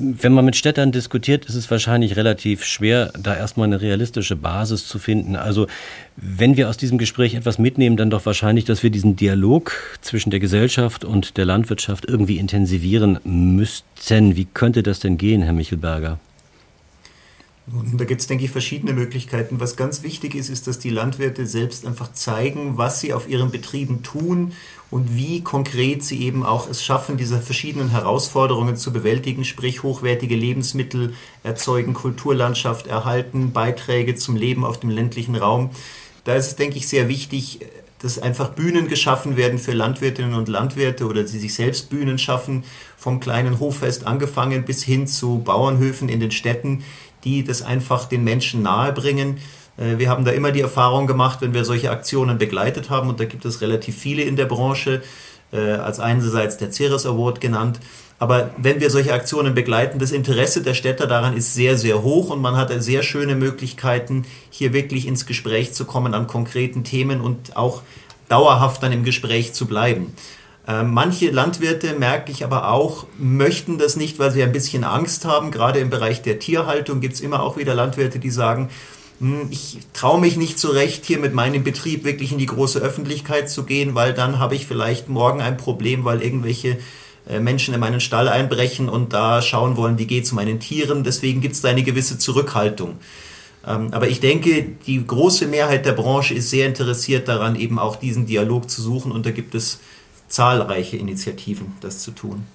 wenn 0.00 0.32
man 0.32 0.44
mit 0.44 0.56
Städtern 0.56 0.92
diskutiert, 0.92 1.46
ist 1.46 1.54
es 1.54 1.70
wahrscheinlich 1.70 2.16
relativ 2.16 2.64
schwer, 2.64 3.12
da 3.20 3.36
erstmal 3.36 3.66
eine 3.66 3.80
realistische 3.80 4.36
Basis 4.36 4.86
zu 4.86 4.98
finden. 4.98 5.36
Also 5.36 5.66
wenn 6.16 6.56
wir 6.56 6.68
aus 6.68 6.76
diesem 6.76 6.98
Gespräch 6.98 7.34
etwas 7.34 7.58
mitnehmen, 7.58 7.96
dann 7.96 8.10
doch 8.10 8.24
wahrscheinlich, 8.24 8.64
dass 8.64 8.82
wir 8.82 8.90
diesen 8.90 9.16
Dialog 9.16 9.72
zwischen 10.00 10.30
der 10.30 10.40
Gesellschaft 10.40 11.04
und 11.04 11.36
der 11.36 11.44
Landwirtschaft 11.44 12.04
irgendwie 12.04 12.38
intensivieren 12.38 13.18
müssten. 13.24 14.36
Wie 14.36 14.46
könnte 14.46 14.82
das 14.82 15.00
denn 15.00 15.18
gehen, 15.18 15.42
Herr 15.42 15.52
Michelberger? 15.52 16.18
Und 17.72 18.00
da 18.00 18.04
gibt 18.04 18.20
es, 18.20 18.26
denke 18.26 18.44
ich, 18.44 18.50
verschiedene 18.50 18.92
Möglichkeiten. 18.92 19.60
Was 19.60 19.76
ganz 19.76 20.02
wichtig 20.02 20.34
ist, 20.34 20.48
ist, 20.48 20.66
dass 20.66 20.78
die 20.78 20.90
Landwirte 20.90 21.46
selbst 21.46 21.86
einfach 21.86 22.12
zeigen, 22.12 22.78
was 22.78 23.00
sie 23.00 23.12
auf 23.12 23.28
ihren 23.28 23.50
Betrieben 23.50 24.02
tun 24.02 24.52
und 24.90 25.14
wie 25.14 25.42
konkret 25.42 26.02
sie 26.02 26.22
eben 26.22 26.44
auch 26.44 26.68
es 26.68 26.82
schaffen, 26.82 27.18
diese 27.18 27.40
verschiedenen 27.40 27.90
Herausforderungen 27.90 28.76
zu 28.76 28.92
bewältigen, 28.92 29.44
sprich 29.44 29.82
hochwertige 29.82 30.34
Lebensmittel 30.34 31.12
erzeugen, 31.42 31.92
Kulturlandschaft 31.92 32.86
erhalten, 32.86 33.52
Beiträge 33.52 34.14
zum 34.14 34.36
Leben 34.36 34.64
auf 34.64 34.80
dem 34.80 34.90
ländlichen 34.90 35.36
Raum. 35.36 35.70
Da 36.24 36.34
ist 36.34 36.46
es, 36.46 36.56
denke 36.56 36.78
ich, 36.78 36.88
sehr 36.88 37.08
wichtig, 37.08 37.60
dass 38.00 38.18
einfach 38.18 38.50
Bühnen 38.50 38.88
geschaffen 38.88 39.36
werden 39.36 39.58
für 39.58 39.72
Landwirtinnen 39.72 40.34
und 40.34 40.48
Landwirte 40.48 41.06
oder 41.06 41.26
sie 41.26 41.38
sich 41.38 41.54
selbst 41.54 41.90
Bühnen 41.90 42.18
schaffen, 42.18 42.64
vom 42.96 43.20
kleinen 43.20 43.60
Hoffest 43.60 44.06
angefangen 44.06 44.64
bis 44.64 44.84
hin 44.84 45.06
zu 45.06 45.38
Bauernhöfen 45.38 46.08
in 46.08 46.20
den 46.20 46.30
Städten, 46.30 46.84
die 47.28 47.44
das 47.44 47.62
einfach 47.62 48.06
den 48.06 48.24
Menschen 48.24 48.62
nahebringen. 48.62 49.38
Äh, 49.76 49.98
wir 49.98 50.08
haben 50.08 50.24
da 50.24 50.30
immer 50.30 50.50
die 50.50 50.62
Erfahrung 50.62 51.06
gemacht, 51.06 51.38
wenn 51.40 51.52
wir 51.54 51.64
solche 51.64 51.90
Aktionen 51.90 52.38
begleitet 52.38 52.88
haben, 52.88 53.08
und 53.08 53.20
da 53.20 53.24
gibt 53.26 53.44
es 53.44 53.60
relativ 53.60 53.96
viele 53.96 54.22
in 54.22 54.36
der 54.36 54.46
Branche, 54.46 55.02
äh, 55.52 55.72
als 55.72 56.00
einerseits 56.00 56.56
der 56.56 56.72
Ceres 56.72 57.06
Award 57.06 57.40
genannt. 57.40 57.80
Aber 58.18 58.50
wenn 58.56 58.80
wir 58.80 58.90
solche 58.90 59.12
Aktionen 59.12 59.54
begleiten, 59.54 59.98
das 59.98 60.10
Interesse 60.10 60.62
der 60.62 60.74
Städter 60.74 61.06
daran 61.06 61.36
ist 61.36 61.54
sehr, 61.54 61.78
sehr 61.78 62.02
hoch 62.02 62.30
und 62.30 62.40
man 62.40 62.56
hat 62.56 62.72
sehr 62.82 63.02
schöne 63.02 63.36
Möglichkeiten, 63.36 64.24
hier 64.50 64.72
wirklich 64.72 65.06
ins 65.06 65.24
Gespräch 65.24 65.72
zu 65.72 65.84
kommen 65.84 66.14
an 66.14 66.26
konkreten 66.26 66.82
Themen 66.82 67.20
und 67.20 67.56
auch 67.56 67.82
dauerhaft 68.28 68.82
dann 68.82 68.92
im 68.92 69.04
Gespräch 69.04 69.52
zu 69.52 69.66
bleiben. 69.66 70.12
Äh, 70.68 70.82
manche 70.82 71.30
Landwirte, 71.30 71.94
merke 71.94 72.30
ich 72.30 72.44
aber 72.44 72.70
auch, 72.70 73.06
möchten 73.18 73.78
das 73.78 73.96
nicht, 73.96 74.18
weil 74.18 74.30
sie 74.30 74.42
ein 74.42 74.52
bisschen 74.52 74.84
Angst 74.84 75.24
haben. 75.24 75.50
Gerade 75.50 75.78
im 75.78 75.88
Bereich 75.88 76.20
der 76.20 76.38
Tierhaltung 76.38 77.00
gibt 77.00 77.14
es 77.14 77.20
immer 77.20 77.42
auch 77.42 77.56
wieder 77.56 77.74
Landwirte, 77.74 78.18
die 78.18 78.30
sagen, 78.30 78.68
hm, 79.18 79.48
ich 79.50 79.78
traue 79.94 80.20
mich 80.20 80.36
nicht 80.36 80.58
so 80.58 80.68
recht, 80.68 81.06
hier 81.06 81.18
mit 81.18 81.32
meinem 81.32 81.64
Betrieb 81.64 82.04
wirklich 82.04 82.32
in 82.32 82.38
die 82.38 82.46
große 82.46 82.80
Öffentlichkeit 82.80 83.48
zu 83.48 83.64
gehen, 83.64 83.94
weil 83.94 84.12
dann 84.12 84.38
habe 84.38 84.56
ich 84.56 84.66
vielleicht 84.66 85.08
morgen 85.08 85.40
ein 85.40 85.56
Problem, 85.56 86.04
weil 86.04 86.22
irgendwelche 86.22 86.76
äh, 87.26 87.40
Menschen 87.40 87.72
in 87.72 87.80
meinen 87.80 88.00
Stall 88.00 88.28
einbrechen 88.28 88.90
und 88.90 89.14
da 89.14 89.40
schauen 89.40 89.78
wollen, 89.78 89.98
wie 89.98 90.06
geht 90.06 90.24
es 90.24 90.32
meinen 90.32 90.60
Tieren. 90.60 91.02
Deswegen 91.02 91.40
gibt 91.40 91.54
es 91.54 91.62
da 91.62 91.70
eine 91.70 91.82
gewisse 91.82 92.18
Zurückhaltung. 92.18 92.98
Ähm, 93.66 93.88
aber 93.92 94.08
ich 94.08 94.20
denke, 94.20 94.66
die 94.86 95.06
große 95.06 95.46
Mehrheit 95.46 95.86
der 95.86 95.92
Branche 95.92 96.34
ist 96.34 96.50
sehr 96.50 96.66
interessiert 96.66 97.26
daran, 97.26 97.56
eben 97.56 97.78
auch 97.78 97.96
diesen 97.96 98.26
Dialog 98.26 98.68
zu 98.68 98.82
suchen 98.82 99.12
und 99.12 99.24
da 99.24 99.30
gibt 99.30 99.54
es 99.54 99.80
zahlreiche 100.28 100.96
Initiativen, 100.96 101.74
das 101.80 102.00
zu 102.00 102.12
tun. 102.12 102.46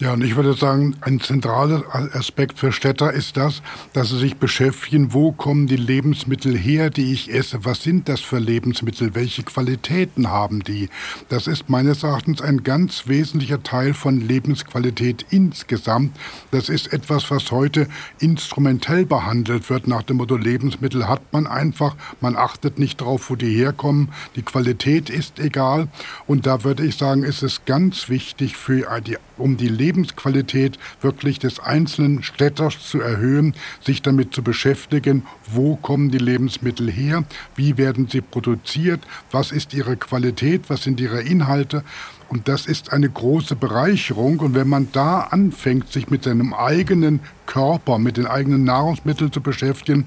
Ja, 0.00 0.14
und 0.14 0.24
ich 0.24 0.34
würde 0.34 0.54
sagen, 0.54 0.96
ein 1.02 1.20
zentraler 1.20 1.84
Aspekt 2.14 2.58
für 2.58 2.72
Städter 2.72 3.12
ist 3.12 3.36
das, 3.36 3.60
dass 3.92 4.08
sie 4.08 4.18
sich 4.18 4.36
beschäftigen, 4.36 5.12
wo 5.12 5.30
kommen 5.30 5.66
die 5.66 5.76
Lebensmittel 5.76 6.56
her, 6.56 6.88
die 6.88 7.12
ich 7.12 7.30
esse, 7.30 7.66
was 7.66 7.82
sind 7.82 8.08
das 8.08 8.20
für 8.20 8.38
Lebensmittel, 8.38 9.14
welche 9.14 9.42
Qualitäten 9.42 10.30
haben 10.30 10.64
die. 10.64 10.88
Das 11.28 11.46
ist 11.46 11.68
meines 11.68 12.02
Erachtens 12.02 12.40
ein 12.40 12.62
ganz 12.62 13.08
wesentlicher 13.08 13.62
Teil 13.62 13.92
von 13.92 14.22
Lebensqualität 14.22 15.26
insgesamt. 15.28 16.16
Das 16.50 16.70
ist 16.70 16.94
etwas, 16.94 17.30
was 17.30 17.50
heute 17.50 17.86
instrumentell 18.20 19.04
behandelt 19.04 19.68
wird, 19.68 19.86
nach 19.86 20.04
dem 20.04 20.16
Motto 20.16 20.38
Lebensmittel 20.38 21.08
hat 21.08 21.30
man 21.34 21.46
einfach, 21.46 21.94
man 22.22 22.36
achtet 22.36 22.78
nicht 22.78 23.02
drauf, 23.02 23.28
wo 23.28 23.36
die 23.36 23.54
herkommen, 23.54 24.08
die 24.34 24.42
Qualität 24.42 25.10
ist 25.10 25.38
egal. 25.38 25.88
Und 26.26 26.46
da 26.46 26.64
würde 26.64 26.86
ich 26.86 26.96
sagen, 26.96 27.22
ist 27.22 27.42
es 27.42 27.66
ganz 27.66 28.08
wichtig, 28.08 28.56
für 28.56 28.98
die, 29.02 29.18
um 29.36 29.58
die 29.58 29.68
Lebensmittel 29.68 29.89
Lebensqualität 29.90 30.78
wirklich 31.00 31.40
des 31.40 31.58
einzelnen 31.58 32.22
Städters 32.22 32.78
zu 32.78 33.00
erhöhen, 33.00 33.54
sich 33.84 34.02
damit 34.02 34.32
zu 34.32 34.42
beschäftigen, 34.42 35.24
wo 35.52 35.74
kommen 35.74 36.10
die 36.10 36.18
Lebensmittel 36.18 36.88
her, 36.88 37.24
wie 37.56 37.76
werden 37.76 38.06
sie 38.08 38.20
produziert, 38.20 39.00
was 39.32 39.50
ist 39.50 39.74
ihre 39.74 39.96
Qualität, 39.96 40.70
was 40.70 40.84
sind 40.84 41.00
ihre 41.00 41.22
Inhalte. 41.22 41.82
Und 42.28 42.46
das 42.46 42.66
ist 42.66 42.92
eine 42.92 43.10
große 43.10 43.56
Bereicherung. 43.56 44.38
Und 44.38 44.54
wenn 44.54 44.68
man 44.68 44.88
da 44.92 45.22
anfängt, 45.22 45.90
sich 45.92 46.08
mit 46.08 46.22
seinem 46.22 46.54
eigenen 46.54 47.18
Körper, 47.46 47.98
mit 47.98 48.16
den 48.16 48.26
eigenen 48.26 48.62
Nahrungsmitteln 48.62 49.32
zu 49.32 49.40
beschäftigen, 49.40 50.04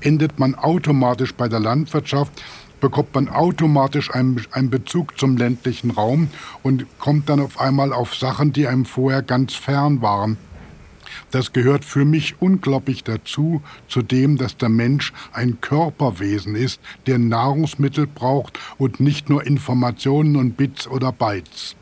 endet 0.00 0.40
man 0.40 0.56
automatisch 0.56 1.32
bei 1.34 1.48
der 1.48 1.60
Landwirtschaft 1.60 2.32
bekommt 2.86 3.16
man 3.16 3.28
automatisch 3.28 4.14
einen, 4.14 4.40
einen 4.52 4.70
Bezug 4.70 5.18
zum 5.18 5.36
ländlichen 5.36 5.90
Raum 5.90 6.28
und 6.62 6.86
kommt 7.00 7.28
dann 7.28 7.40
auf 7.40 7.60
einmal 7.60 7.92
auf 7.92 8.14
Sachen, 8.14 8.52
die 8.52 8.68
einem 8.68 8.84
vorher 8.84 9.22
ganz 9.22 9.54
fern 9.54 10.02
waren. 10.02 10.36
Das 11.32 11.52
gehört 11.52 11.84
für 11.84 12.04
mich 12.04 12.40
unglaublich 12.40 13.02
dazu, 13.02 13.60
zu 13.88 14.02
dem, 14.02 14.36
dass 14.36 14.56
der 14.56 14.68
Mensch 14.68 15.12
ein 15.32 15.60
Körperwesen 15.60 16.54
ist, 16.54 16.80
der 17.08 17.18
Nahrungsmittel 17.18 18.06
braucht 18.06 18.56
und 18.78 19.00
nicht 19.00 19.28
nur 19.28 19.44
Informationen 19.44 20.36
und 20.36 20.56
Bits 20.56 20.86
oder 20.86 21.10
Bytes. 21.10 21.74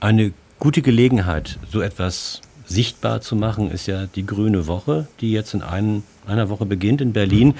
Eine 0.00 0.34
gute 0.58 0.82
Gelegenheit, 0.82 1.58
so 1.72 1.80
etwas 1.80 2.42
sichtbar 2.66 3.22
zu 3.22 3.36
machen, 3.36 3.70
ist 3.70 3.86
ja 3.86 4.04
die 4.04 4.26
Grüne 4.26 4.66
Woche, 4.66 5.08
die 5.22 5.32
jetzt 5.32 5.54
in 5.54 5.62
ein, 5.62 6.02
einer 6.26 6.50
Woche 6.50 6.66
beginnt 6.66 7.00
in 7.00 7.14
Berlin. 7.14 7.54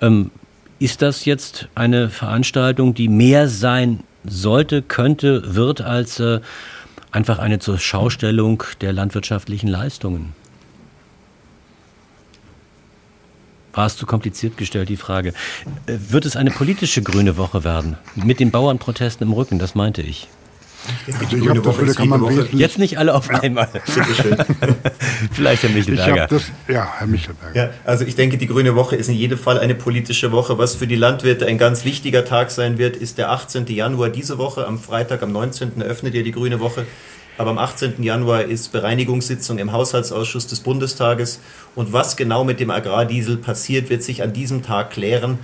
Ähm, 0.00 0.32
ist 0.80 1.02
das 1.02 1.26
jetzt 1.26 1.68
eine 1.74 2.08
Veranstaltung, 2.08 2.94
die 2.94 3.08
mehr 3.08 3.48
sein 3.48 4.02
sollte, 4.24 4.82
könnte, 4.82 5.54
wird 5.54 5.82
als 5.82 6.18
äh, 6.18 6.40
einfach 7.12 7.38
eine 7.38 7.58
zur 7.58 7.78
Schaustellung 7.78 8.64
der 8.80 8.92
landwirtschaftlichen 8.92 9.68
Leistungen? 9.68 10.34
War 13.72 13.86
es 13.86 13.96
zu 13.96 14.06
kompliziert 14.06 14.56
gestellt, 14.56 14.88
die 14.88 14.96
Frage. 14.96 15.34
Äh, 15.86 15.98
wird 16.08 16.24
es 16.24 16.34
eine 16.34 16.50
politische 16.50 17.02
grüne 17.02 17.36
Woche 17.36 17.62
werden? 17.62 17.98
Mit 18.14 18.40
den 18.40 18.50
Bauernprotesten 18.50 19.26
im 19.26 19.34
Rücken, 19.34 19.58
das 19.58 19.74
meinte 19.74 20.00
ich. 20.00 20.28
Also 21.20 21.36
ich 21.36 21.48
habe 21.48 21.60
das 21.60 21.78
Woche 21.78 21.94
kann 21.94 22.08
man 22.08 22.20
Woche. 22.20 22.48
Jetzt 22.52 22.78
nicht 22.78 22.98
alle 22.98 23.14
auf 23.14 23.28
einmal. 23.30 23.68
Vielleicht 25.32 25.62
Herr 25.62 25.70
Michelberger. 25.70 26.26
Das, 26.26 26.42
ja, 26.68 26.88
Herr 26.98 27.06
Michelberger. 27.06 27.56
Ja, 27.56 27.70
also 27.84 28.04
ich 28.04 28.16
denke, 28.16 28.38
die 28.38 28.46
Grüne 28.46 28.74
Woche 28.74 28.96
ist 28.96 29.08
in 29.08 29.14
jedem 29.14 29.38
Fall 29.38 29.58
eine 29.58 29.74
politische 29.74 30.32
Woche. 30.32 30.58
Was 30.58 30.74
für 30.74 30.86
die 30.86 30.96
Landwirte 30.96 31.46
ein 31.46 31.58
ganz 31.58 31.84
wichtiger 31.84 32.24
Tag 32.24 32.50
sein 32.50 32.78
wird, 32.78 32.96
ist 32.96 33.18
der 33.18 33.30
18. 33.30 33.66
Januar 33.66 34.08
diese 34.08 34.38
Woche. 34.38 34.66
Am 34.66 34.78
Freitag, 34.78 35.22
am 35.22 35.32
19. 35.32 35.80
eröffnet 35.80 36.14
ihr 36.14 36.24
die 36.24 36.32
Grüne 36.32 36.60
Woche. 36.60 36.86
Aber 37.38 37.50
am 37.50 37.58
18. 37.58 38.02
Januar 38.02 38.44
ist 38.44 38.72
Bereinigungssitzung 38.72 39.58
im 39.58 39.72
Haushaltsausschuss 39.72 40.46
des 40.46 40.60
Bundestages. 40.60 41.40
Und 41.74 41.92
was 41.92 42.16
genau 42.16 42.44
mit 42.44 42.60
dem 42.60 42.70
Agrardiesel 42.70 43.36
passiert, 43.36 43.90
wird 43.90 44.02
sich 44.02 44.22
an 44.22 44.32
diesem 44.32 44.62
Tag 44.62 44.90
klären. 44.90 45.38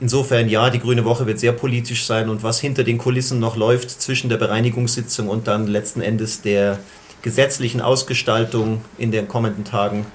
Insofern 0.00 0.48
ja, 0.48 0.70
die 0.70 0.80
Grüne 0.80 1.04
Woche 1.04 1.26
wird 1.26 1.38
sehr 1.38 1.52
politisch 1.52 2.06
sein 2.06 2.28
und 2.28 2.42
was 2.42 2.60
hinter 2.60 2.82
den 2.82 2.98
Kulissen 2.98 3.38
noch 3.38 3.56
läuft 3.56 3.90
zwischen 3.90 4.28
der 4.28 4.36
Bereinigungssitzung 4.36 5.28
und 5.28 5.46
dann 5.46 5.66
letzten 5.66 6.00
Endes 6.00 6.42
der 6.42 6.80
gesetzlichen 7.22 7.80
Ausgestaltung 7.80 8.80
in 8.98 9.12
den 9.12 9.28
kommenden 9.28 9.64
Tagen, 9.64 10.06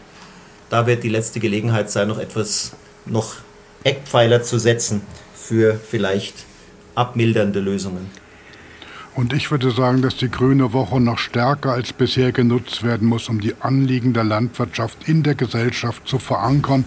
da 0.70 0.86
wird 0.88 1.04
die 1.04 1.10
letzte 1.10 1.40
Gelegenheit 1.40 1.90
sein, 1.90 2.10
noch 2.10 2.20
etwas, 2.20 2.74
noch 3.06 3.36
Eckpfeiler 3.84 4.44
zu 4.44 4.60
setzen 4.60 5.02
für 5.34 5.76
vielleicht 5.76 6.46
abmildernde 6.96 7.62
Lösungen. 7.62 8.10
Und 9.16 9.34
ich 9.34 9.50
würde 9.50 9.72
sagen, 9.72 10.04
dass 10.04 10.18
die 10.18 10.30
Grüne 10.30 10.74
Woche 10.74 11.02
noch 11.02 11.18
stärker 11.18 11.72
als 11.72 11.92
bisher 11.92 12.32
genutzt 12.32 12.84
werden 12.84 13.08
muss, 13.08 13.30
um 13.30 13.42
die 13.42 13.56
Anliegen 13.60 14.14
der 14.14 14.24
Landwirtschaft 14.24 15.10
in 15.10 15.24
der 15.24 15.34
Gesellschaft 15.34 16.08
zu 16.08 16.20
verankern, 16.20 16.86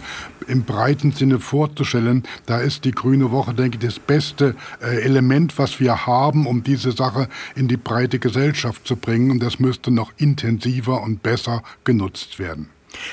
im 0.50 0.64
breiten 0.64 1.12
Sinne 1.12 1.38
vorzustellen. 1.38 2.24
Da 2.46 2.58
ist 2.58 2.84
die 2.84 2.90
Grüne 2.90 3.30
Woche, 3.30 3.54
denke 3.54 3.78
ich, 3.80 3.84
das 3.84 3.98
beste 3.98 4.54
äh, 4.82 5.02
Element, 5.02 5.58
was 5.58 5.80
wir 5.80 6.06
haben, 6.06 6.46
um 6.46 6.62
diese 6.62 6.92
Sache 6.92 7.28
in 7.54 7.68
die 7.68 7.76
breite 7.76 8.18
Gesellschaft 8.18 8.86
zu 8.86 8.96
bringen. 8.96 9.30
Und 9.30 9.42
das 9.42 9.58
müsste 9.58 9.90
noch 9.90 10.12
intensiver 10.18 11.02
und 11.02 11.22
besser 11.22 11.62
genutzt 11.84 12.38
werden. 12.38 12.68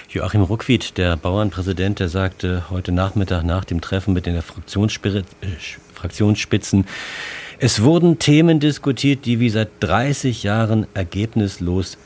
Joachim 0.10 0.42
Ruckwied, 0.42 0.98
der 0.98 1.18
Bauernpräsident, 1.18 2.00
der 2.00 2.10
sagte 2.10 2.64
heute 2.70 2.92
Nachmittag 2.92 3.44
nach 3.44 3.64
dem 3.64 3.80
Treffen 3.80 4.14
mit 4.14 4.26
den 4.26 4.42
Fraktionsspitzen, 4.42 6.86
es 7.60 7.82
wurden 7.82 8.20
Themen 8.20 8.60
diskutiert, 8.60 9.26
die 9.26 9.40
wir 9.40 9.52
seit 9.52 9.70
30 9.80 10.44
Jahren 10.44 10.86
ergebnislos 10.94 11.98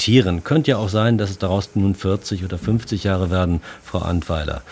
diskutieren. 0.00 0.44
Könnte 0.44 0.70
ja 0.72 0.78
auch 0.78 0.88
sein, 0.88 1.18
dass 1.18 1.30
es 1.30 1.38
daraus 1.38 1.70
nun 1.74 1.94
40 1.94 2.44
oder 2.44 2.58
50 2.58 3.04
Jahre 3.04 3.30
werden, 3.30 3.60
Frau 3.82 3.98
Antweiler. 3.98 4.62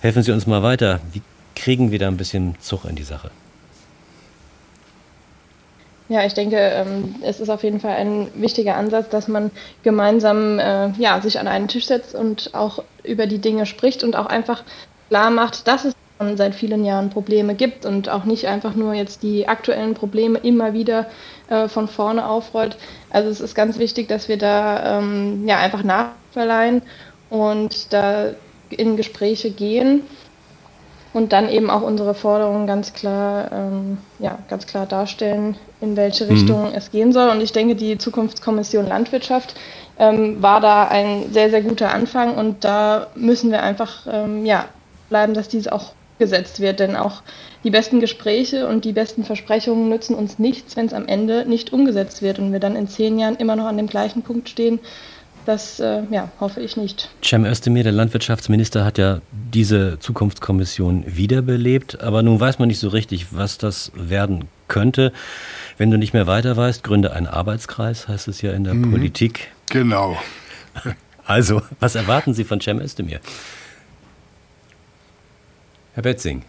Helfen 0.00 0.22
Sie 0.22 0.32
uns 0.32 0.46
mal 0.46 0.62
weiter. 0.62 1.00
Wie 1.12 1.22
kriegen 1.54 1.90
wir 1.90 1.98
da 1.98 2.08
ein 2.08 2.18
bisschen 2.18 2.56
Zug 2.60 2.84
in 2.84 2.96
die 2.96 3.02
Sache? 3.02 3.30
Ja, 6.08 6.24
ich 6.24 6.34
denke, 6.34 6.56
ähm, 6.56 7.16
es 7.22 7.40
ist 7.40 7.48
auf 7.48 7.64
jeden 7.64 7.80
Fall 7.80 7.96
ein 7.96 8.28
wichtiger 8.36 8.76
Ansatz, 8.76 9.08
dass 9.08 9.26
man 9.26 9.50
gemeinsam 9.82 10.58
äh, 10.58 10.90
ja, 10.98 11.20
sich 11.20 11.40
an 11.40 11.48
einen 11.48 11.66
Tisch 11.66 11.86
setzt 11.86 12.14
und 12.14 12.50
auch 12.52 12.84
über 13.02 13.26
die 13.26 13.38
Dinge 13.38 13.66
spricht 13.66 14.04
und 14.04 14.14
auch 14.14 14.26
einfach 14.26 14.62
klar 15.08 15.30
macht, 15.30 15.66
dass 15.66 15.84
es 15.84 15.94
seit 16.36 16.54
vielen 16.54 16.84
Jahren 16.84 17.10
Probleme 17.10 17.54
gibt 17.54 17.84
und 17.84 18.08
auch 18.08 18.24
nicht 18.24 18.46
einfach 18.46 18.74
nur 18.74 18.94
jetzt 18.94 19.22
die 19.22 19.48
aktuellen 19.48 19.94
Probleme 19.94 20.38
immer 20.38 20.72
wieder 20.72 21.06
äh, 21.48 21.68
von 21.68 21.88
vorne 21.88 22.28
aufrollt. 22.28 22.76
Also 23.10 23.28
es 23.30 23.40
ist 23.40 23.54
ganz 23.54 23.78
wichtig, 23.78 24.08
dass 24.08 24.28
wir 24.28 24.38
da 24.38 24.98
ähm, 24.98 25.46
ja 25.46 25.58
einfach 25.58 25.82
nachverleihen 25.82 26.82
und 27.30 27.92
da 27.92 28.30
in 28.70 28.96
Gespräche 28.96 29.50
gehen 29.50 30.02
und 31.12 31.32
dann 31.32 31.48
eben 31.48 31.70
auch 31.70 31.80
unsere 31.80 32.14
Forderungen 32.14 32.66
ganz 32.66 32.92
klar, 32.92 33.50
ähm, 33.50 33.98
ja, 34.18 34.38
ganz 34.50 34.66
klar 34.66 34.84
darstellen, 34.84 35.56
in 35.80 35.96
welche 35.96 36.24
mhm. 36.24 36.30
Richtung 36.30 36.68
mhm. 36.68 36.74
es 36.74 36.90
gehen 36.90 37.12
soll. 37.12 37.30
Und 37.30 37.40
ich 37.40 37.52
denke, 37.52 37.74
die 37.74 37.96
Zukunftskommission 37.96 38.86
Landwirtschaft 38.86 39.54
ähm, 39.98 40.42
war 40.42 40.60
da 40.60 40.88
ein 40.88 41.32
sehr, 41.32 41.48
sehr 41.48 41.62
guter 41.62 41.94
Anfang 41.94 42.34
und 42.34 42.64
da 42.64 43.06
müssen 43.14 43.50
wir 43.50 43.62
einfach 43.62 44.06
ähm, 44.12 44.44
ja, 44.44 44.66
bleiben, 45.08 45.32
dass 45.32 45.48
diese 45.48 45.72
auch 45.72 45.92
gesetzt 46.18 46.60
wird. 46.60 46.80
Denn 46.80 46.96
auch 46.96 47.22
die 47.64 47.70
besten 47.70 48.00
Gespräche 48.00 48.66
und 48.68 48.84
die 48.84 48.92
besten 48.92 49.24
Versprechungen 49.24 49.88
nützen 49.88 50.14
uns 50.14 50.38
nichts, 50.38 50.76
wenn 50.76 50.86
es 50.86 50.92
am 50.94 51.06
Ende 51.06 51.44
nicht 51.48 51.72
umgesetzt 51.72 52.22
wird 52.22 52.38
und 52.38 52.52
wir 52.52 52.60
dann 52.60 52.76
in 52.76 52.88
zehn 52.88 53.18
Jahren 53.18 53.36
immer 53.36 53.56
noch 53.56 53.66
an 53.66 53.76
dem 53.76 53.86
gleichen 53.86 54.22
Punkt 54.22 54.48
stehen. 54.48 54.78
Das 55.46 55.78
äh, 55.78 56.02
ja, 56.10 56.28
hoffe 56.40 56.60
ich 56.60 56.76
nicht. 56.76 57.08
Cem 57.22 57.44
Özdemir, 57.44 57.84
der 57.84 57.92
Landwirtschaftsminister, 57.92 58.84
hat 58.84 58.98
ja 58.98 59.20
diese 59.32 59.96
Zukunftskommission 60.00 61.04
wiederbelebt, 61.06 62.00
aber 62.00 62.24
nun 62.24 62.40
weiß 62.40 62.58
man 62.58 62.66
nicht 62.66 62.80
so 62.80 62.88
richtig, 62.88 63.26
was 63.30 63.56
das 63.56 63.92
werden 63.94 64.48
könnte. 64.66 65.12
Wenn 65.78 65.92
du 65.92 65.98
nicht 65.98 66.14
mehr 66.14 66.26
weiter 66.26 66.56
weißt, 66.56 66.82
gründe 66.82 67.12
einen 67.12 67.28
Arbeitskreis, 67.28 68.08
heißt 68.08 68.26
es 68.26 68.42
ja 68.42 68.52
in 68.52 68.64
der 68.64 68.74
mhm. 68.74 68.90
Politik. 68.90 69.52
Genau. 69.70 70.16
Also, 71.24 71.62
was 71.80 71.96
erwarten 71.96 72.34
Sie 72.34 72.44
von 72.44 72.60
Cem 72.60 72.80
Özdemir? 72.80 73.20
Herr 75.96 76.02
Betzing. 76.02 76.42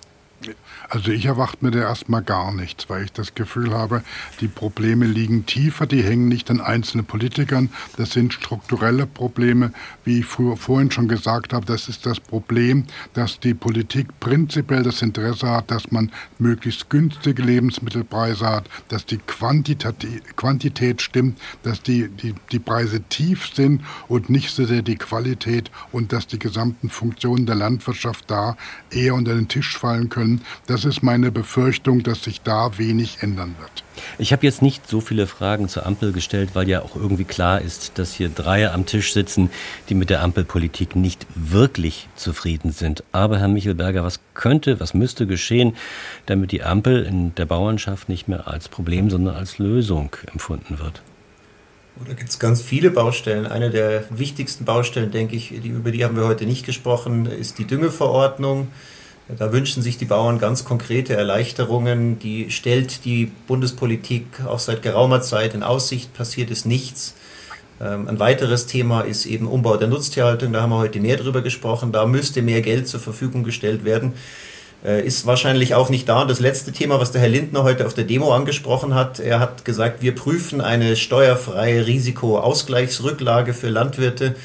Also 0.89 1.11
ich 1.11 1.25
erwarte 1.25 1.57
mir 1.61 1.71
da 1.71 1.79
erstmal 1.79 2.23
gar 2.23 2.53
nichts, 2.53 2.89
weil 2.89 3.03
ich 3.03 3.11
das 3.11 3.35
Gefühl 3.35 3.73
habe, 3.73 4.03
die 4.39 4.47
Probleme 4.47 5.05
liegen 5.05 5.45
tiefer, 5.45 5.85
die 5.85 6.01
hängen 6.01 6.29
nicht 6.29 6.49
an 6.49 6.61
einzelnen 6.61 7.05
Politikern, 7.05 7.69
das 7.97 8.11
sind 8.11 8.33
strukturelle 8.33 9.05
Probleme, 9.05 9.73
wie 10.05 10.19
ich 10.19 10.25
vorhin 10.25 10.89
schon 10.89 11.09
gesagt 11.09 11.51
habe, 11.51 11.65
das 11.65 11.89
ist 11.89 12.05
das 12.05 12.21
Problem, 12.21 12.85
dass 13.13 13.41
die 13.41 13.53
Politik 13.53 14.17
prinzipiell 14.21 14.83
das 14.83 15.01
Interesse 15.01 15.49
hat, 15.49 15.71
dass 15.71 15.91
man 15.91 16.09
möglichst 16.39 16.89
günstige 16.89 17.43
Lebensmittelpreise 17.43 18.47
hat, 18.47 18.69
dass 18.88 19.05
die 19.05 19.17
Quantität 19.17 21.01
stimmt, 21.01 21.38
dass 21.63 21.81
die, 21.81 22.07
die, 22.07 22.33
die 22.53 22.59
Preise 22.59 23.01
tief 23.01 23.49
sind 23.53 23.83
und 24.07 24.29
nicht 24.29 24.55
so 24.55 24.65
sehr 24.65 24.83
die 24.83 24.95
Qualität 24.95 25.69
und 25.91 26.13
dass 26.13 26.27
die 26.27 26.39
gesamten 26.39 26.89
Funktionen 26.89 27.45
der 27.45 27.55
Landwirtschaft 27.55 28.31
da 28.31 28.55
eher 28.89 29.15
unter 29.15 29.35
den 29.35 29.49
Tisch 29.49 29.77
fallen 29.77 30.07
können. 30.07 30.41
Das 30.65 30.76
das 30.78 30.86
ist 30.86 31.01
meine 31.01 31.32
Befürchtung, 31.32 32.03
dass 32.03 32.23
sich 32.23 32.41
da 32.41 32.78
wenig 32.78 33.17
ändern 33.21 33.55
wird. 33.59 33.84
Ich 34.19 34.32
habe 34.32 34.45
jetzt 34.45 34.61
nicht 34.61 34.88
so 34.88 35.01
viele 35.01 35.25
Fragen 35.25 35.69
zur 35.69 35.88
Ampel 35.88 36.11
gestellt, 36.11 36.51
weil 36.53 36.69
ja 36.69 36.84
auch 36.84 36.95
irgendwie 36.95 37.23
klar 37.23 37.61
ist, 37.61 37.97
dass 37.97 38.13
hier 38.13 38.30
Dreier 38.30 38.75
am 38.75 38.86
Tisch 38.86 39.11
sitzen, 39.11 39.49
die 39.89 39.95
mit 39.95 40.11
der 40.11 40.21
Ampelpolitik 40.21 40.95
nicht 40.95 41.25
wirklich 41.34 42.07
zufrieden 42.15 42.71
sind. 42.71 43.03
Aber 43.11 43.39
Herr 43.39 43.47
Michelberger, 43.47 44.03
was 44.03 44.19
könnte, 44.36 44.80
was 44.80 44.93
müsste 44.93 45.25
geschehen, 45.25 45.75
damit 46.28 46.51
die 46.51 46.61
Ampel 46.61 47.03
in 47.05 47.34
der 47.34 47.47
Bauernschaft 47.47 48.07
nicht 48.07 48.28
mehr 48.28 48.47
als 48.47 48.69
Problem, 48.69 49.09
sondern 49.09 49.36
als 49.36 49.57
Lösung 49.57 50.15
empfunden 50.32 50.78
wird? 50.78 51.01
Da 52.07 52.13
gibt 52.13 52.30
es 52.30 52.38
ganz 52.38 52.61
viele 52.61 52.91
Baustellen. 52.91 53.47
Eine 53.47 53.71
der 53.71 54.03
wichtigsten 54.11 54.63
Baustellen, 54.63 55.09
denke 55.09 55.36
ich, 55.36 55.47
die, 55.49 55.69
über 55.69 55.89
die 55.89 56.05
haben 56.05 56.15
wir 56.15 56.28
heute 56.28 56.45
nicht 56.45 56.67
gesprochen, 56.67 57.25
ist 57.25 57.57
die 57.57 57.65
Düngeverordnung. 57.65 58.67
Da 59.36 59.51
wünschen 59.51 59.84
sich 59.84 59.97
die 59.97 60.05
Bauern 60.05 60.39
ganz 60.39 60.63
konkrete 60.63 61.13
Erleichterungen. 61.13 62.17
Die 62.19 62.49
stellt 62.49 63.03
die 63.03 63.32
Bundespolitik 63.47 64.25
auch 64.47 64.59
seit 64.59 64.82
geraumer 64.82 65.21
Zeit 65.21 65.53
in 65.53 65.63
Aussicht. 65.63 66.13
Passiert 66.13 66.49
ist 66.49 66.65
nichts. 66.65 67.13
Ähm, 67.82 68.07
ein 68.07 68.19
weiteres 68.19 68.67
Thema 68.67 69.01
ist 69.01 69.25
eben 69.25 69.47
Umbau 69.47 69.75
der 69.75 69.89
Nutztierhaltung. 69.89 70.53
Da 70.53 70.61
haben 70.61 70.69
wir 70.69 70.78
heute 70.78 71.01
mehr 71.01 71.17
drüber 71.17 71.41
gesprochen. 71.41 71.91
Da 71.91 72.05
müsste 72.05 72.41
mehr 72.41 72.61
Geld 72.61 72.88
zur 72.88 73.01
Verfügung 73.01 73.43
gestellt 73.43 73.84
werden. 73.84 74.13
Äh, 74.86 75.05
ist 75.05 75.25
wahrscheinlich 75.25 75.75
auch 75.75 75.89
nicht 75.89 76.07
da. 76.07 76.21
Und 76.21 76.32
das 76.32 76.39
letzte 76.39 76.71
Thema, 76.71 76.99
was 76.99 77.11
der 77.11 77.19
Herr 77.19 77.30
Lindner 77.30 77.63
heute 77.63 77.86
auf 77.86 77.93
der 77.93 78.05
Demo 78.05 78.34
angesprochen 78.34 78.95
hat, 78.95 79.19
er 79.19 79.41
hat 79.41 79.65
gesagt, 79.65 80.01
wir 80.01 80.15
prüfen 80.15 80.61
eine 80.61 80.95
steuerfreie 80.95 81.86
Risikoausgleichsrücklage 81.86 83.53
für 83.53 83.67
Landwirte. 83.67 84.36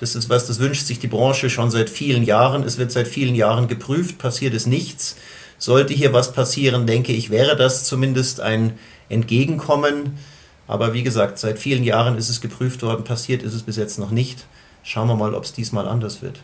Das 0.00 0.14
ist 0.14 0.30
was, 0.30 0.46
das 0.46 0.58
wünscht 0.58 0.86
sich 0.86 0.98
die 0.98 1.08
Branche 1.08 1.50
schon 1.50 1.70
seit 1.70 1.90
vielen 1.90 2.22
Jahren. 2.22 2.62
Es 2.64 2.78
wird 2.78 2.90
seit 2.90 3.06
vielen 3.06 3.34
Jahren 3.34 3.68
geprüft, 3.68 4.16
passiert 4.16 4.54
es 4.54 4.66
nichts. 4.66 5.16
Sollte 5.58 5.92
hier 5.92 6.14
was 6.14 6.32
passieren, 6.32 6.86
denke 6.86 7.12
ich, 7.12 7.28
wäre 7.28 7.54
das 7.54 7.84
zumindest 7.84 8.40
ein 8.40 8.78
Entgegenkommen. 9.10 10.18
Aber 10.66 10.94
wie 10.94 11.02
gesagt, 11.02 11.38
seit 11.38 11.58
vielen 11.58 11.84
Jahren 11.84 12.16
ist 12.16 12.30
es 12.30 12.40
geprüft 12.40 12.82
worden, 12.82 13.04
passiert 13.04 13.42
ist 13.42 13.52
es 13.52 13.62
bis 13.62 13.76
jetzt 13.76 13.98
noch 13.98 14.10
nicht. 14.10 14.46
Schauen 14.82 15.06
wir 15.06 15.16
mal, 15.16 15.34
ob 15.34 15.44
es 15.44 15.52
diesmal 15.52 15.86
anders 15.86 16.22
wird. 16.22 16.40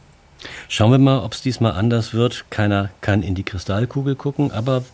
Schauen 0.68 0.90
wir 0.90 0.98
mal, 0.98 1.20
ob 1.20 1.32
es 1.32 1.40
diesmal 1.40 1.72
anders 1.72 2.12
wird. 2.12 2.44
Keiner 2.50 2.90
kann 3.00 3.22
in 3.22 3.34
die 3.34 3.42
Kristallkugel 3.44 4.16
gucken, 4.16 4.52
aber 4.52 4.84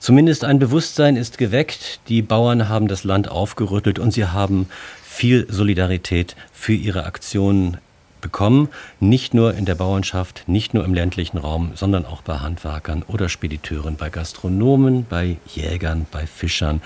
zumindest 0.00 0.42
ein 0.42 0.58
Bewusstsein 0.58 1.14
ist 1.14 1.38
geweckt. 1.38 2.00
Die 2.08 2.22
Bauern 2.22 2.68
haben 2.68 2.88
das 2.88 3.04
Land 3.04 3.30
aufgerüttelt 3.30 4.00
und 4.00 4.10
sie 4.10 4.26
haben 4.26 4.68
viel 5.04 5.46
Solidarität 5.48 6.34
für 6.52 6.72
ihre 6.72 7.04
Aktionen 7.04 7.76
bekommen, 8.24 8.70
nicht 9.00 9.34
nur 9.34 9.54
in 9.54 9.66
der 9.66 9.74
Bauernschaft, 9.74 10.44
nicht 10.46 10.72
nur 10.72 10.84
im 10.84 10.94
ländlichen 10.94 11.36
Raum, 11.36 11.72
sondern 11.74 12.06
auch 12.06 12.22
bei 12.22 12.38
Handwerkern 12.38 13.04
oder 13.06 13.28
Spediteuren, 13.28 13.96
bei 13.96 14.08
Gastronomen, 14.08 15.06
bei 15.08 15.36
Jägern, 15.46 16.06
bei 16.10 16.26
Fischern 16.26 16.80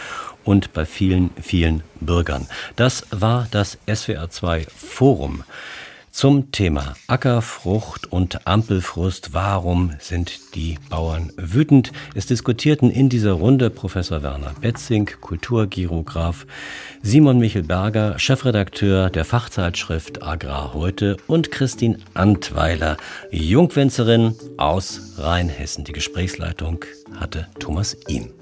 und 0.45 0.72
bei 0.72 0.84
vielen, 0.84 1.30
vielen 1.41 1.84
Bürgern. 2.01 2.49
Das 2.74 3.07
war 3.11 3.47
das 3.53 3.78
SWR2 3.86 4.66
Forum 4.68 5.45
Zum 6.18 6.50
Thema 6.50 6.94
Ackerfrucht 7.06 8.10
und 8.10 8.44
Ampelfrust. 8.44 9.34
Warum 9.34 9.92
sind 10.00 10.56
die 10.56 10.76
Bauern 10.90 11.30
wütend? 11.36 11.92
Es 12.16 12.26
diskutierten 12.26 12.90
in 12.90 13.08
dieser 13.08 13.34
Runde 13.34 13.70
Professor 13.70 14.20
Werner 14.24 14.52
Betzing, 14.60 15.08
Kulturgirograf, 15.20 16.44
Simon 17.02 17.38
Michel 17.38 17.62
Berger, 17.62 18.18
Chefredakteur 18.18 19.10
der 19.10 19.24
Fachzeitschrift 19.24 20.20
Agrar 20.24 20.74
heute 20.74 21.18
und 21.28 21.52
Christine 21.52 22.00
Antweiler, 22.14 22.96
Jungwinzerin 23.30 24.34
aus 24.56 25.18
Rheinhessen. 25.18 25.84
Die 25.84 25.92
Gesprächsleitung 25.92 26.84
hatte 27.20 27.46
Thomas 27.60 27.96
Ihm. 28.08 28.32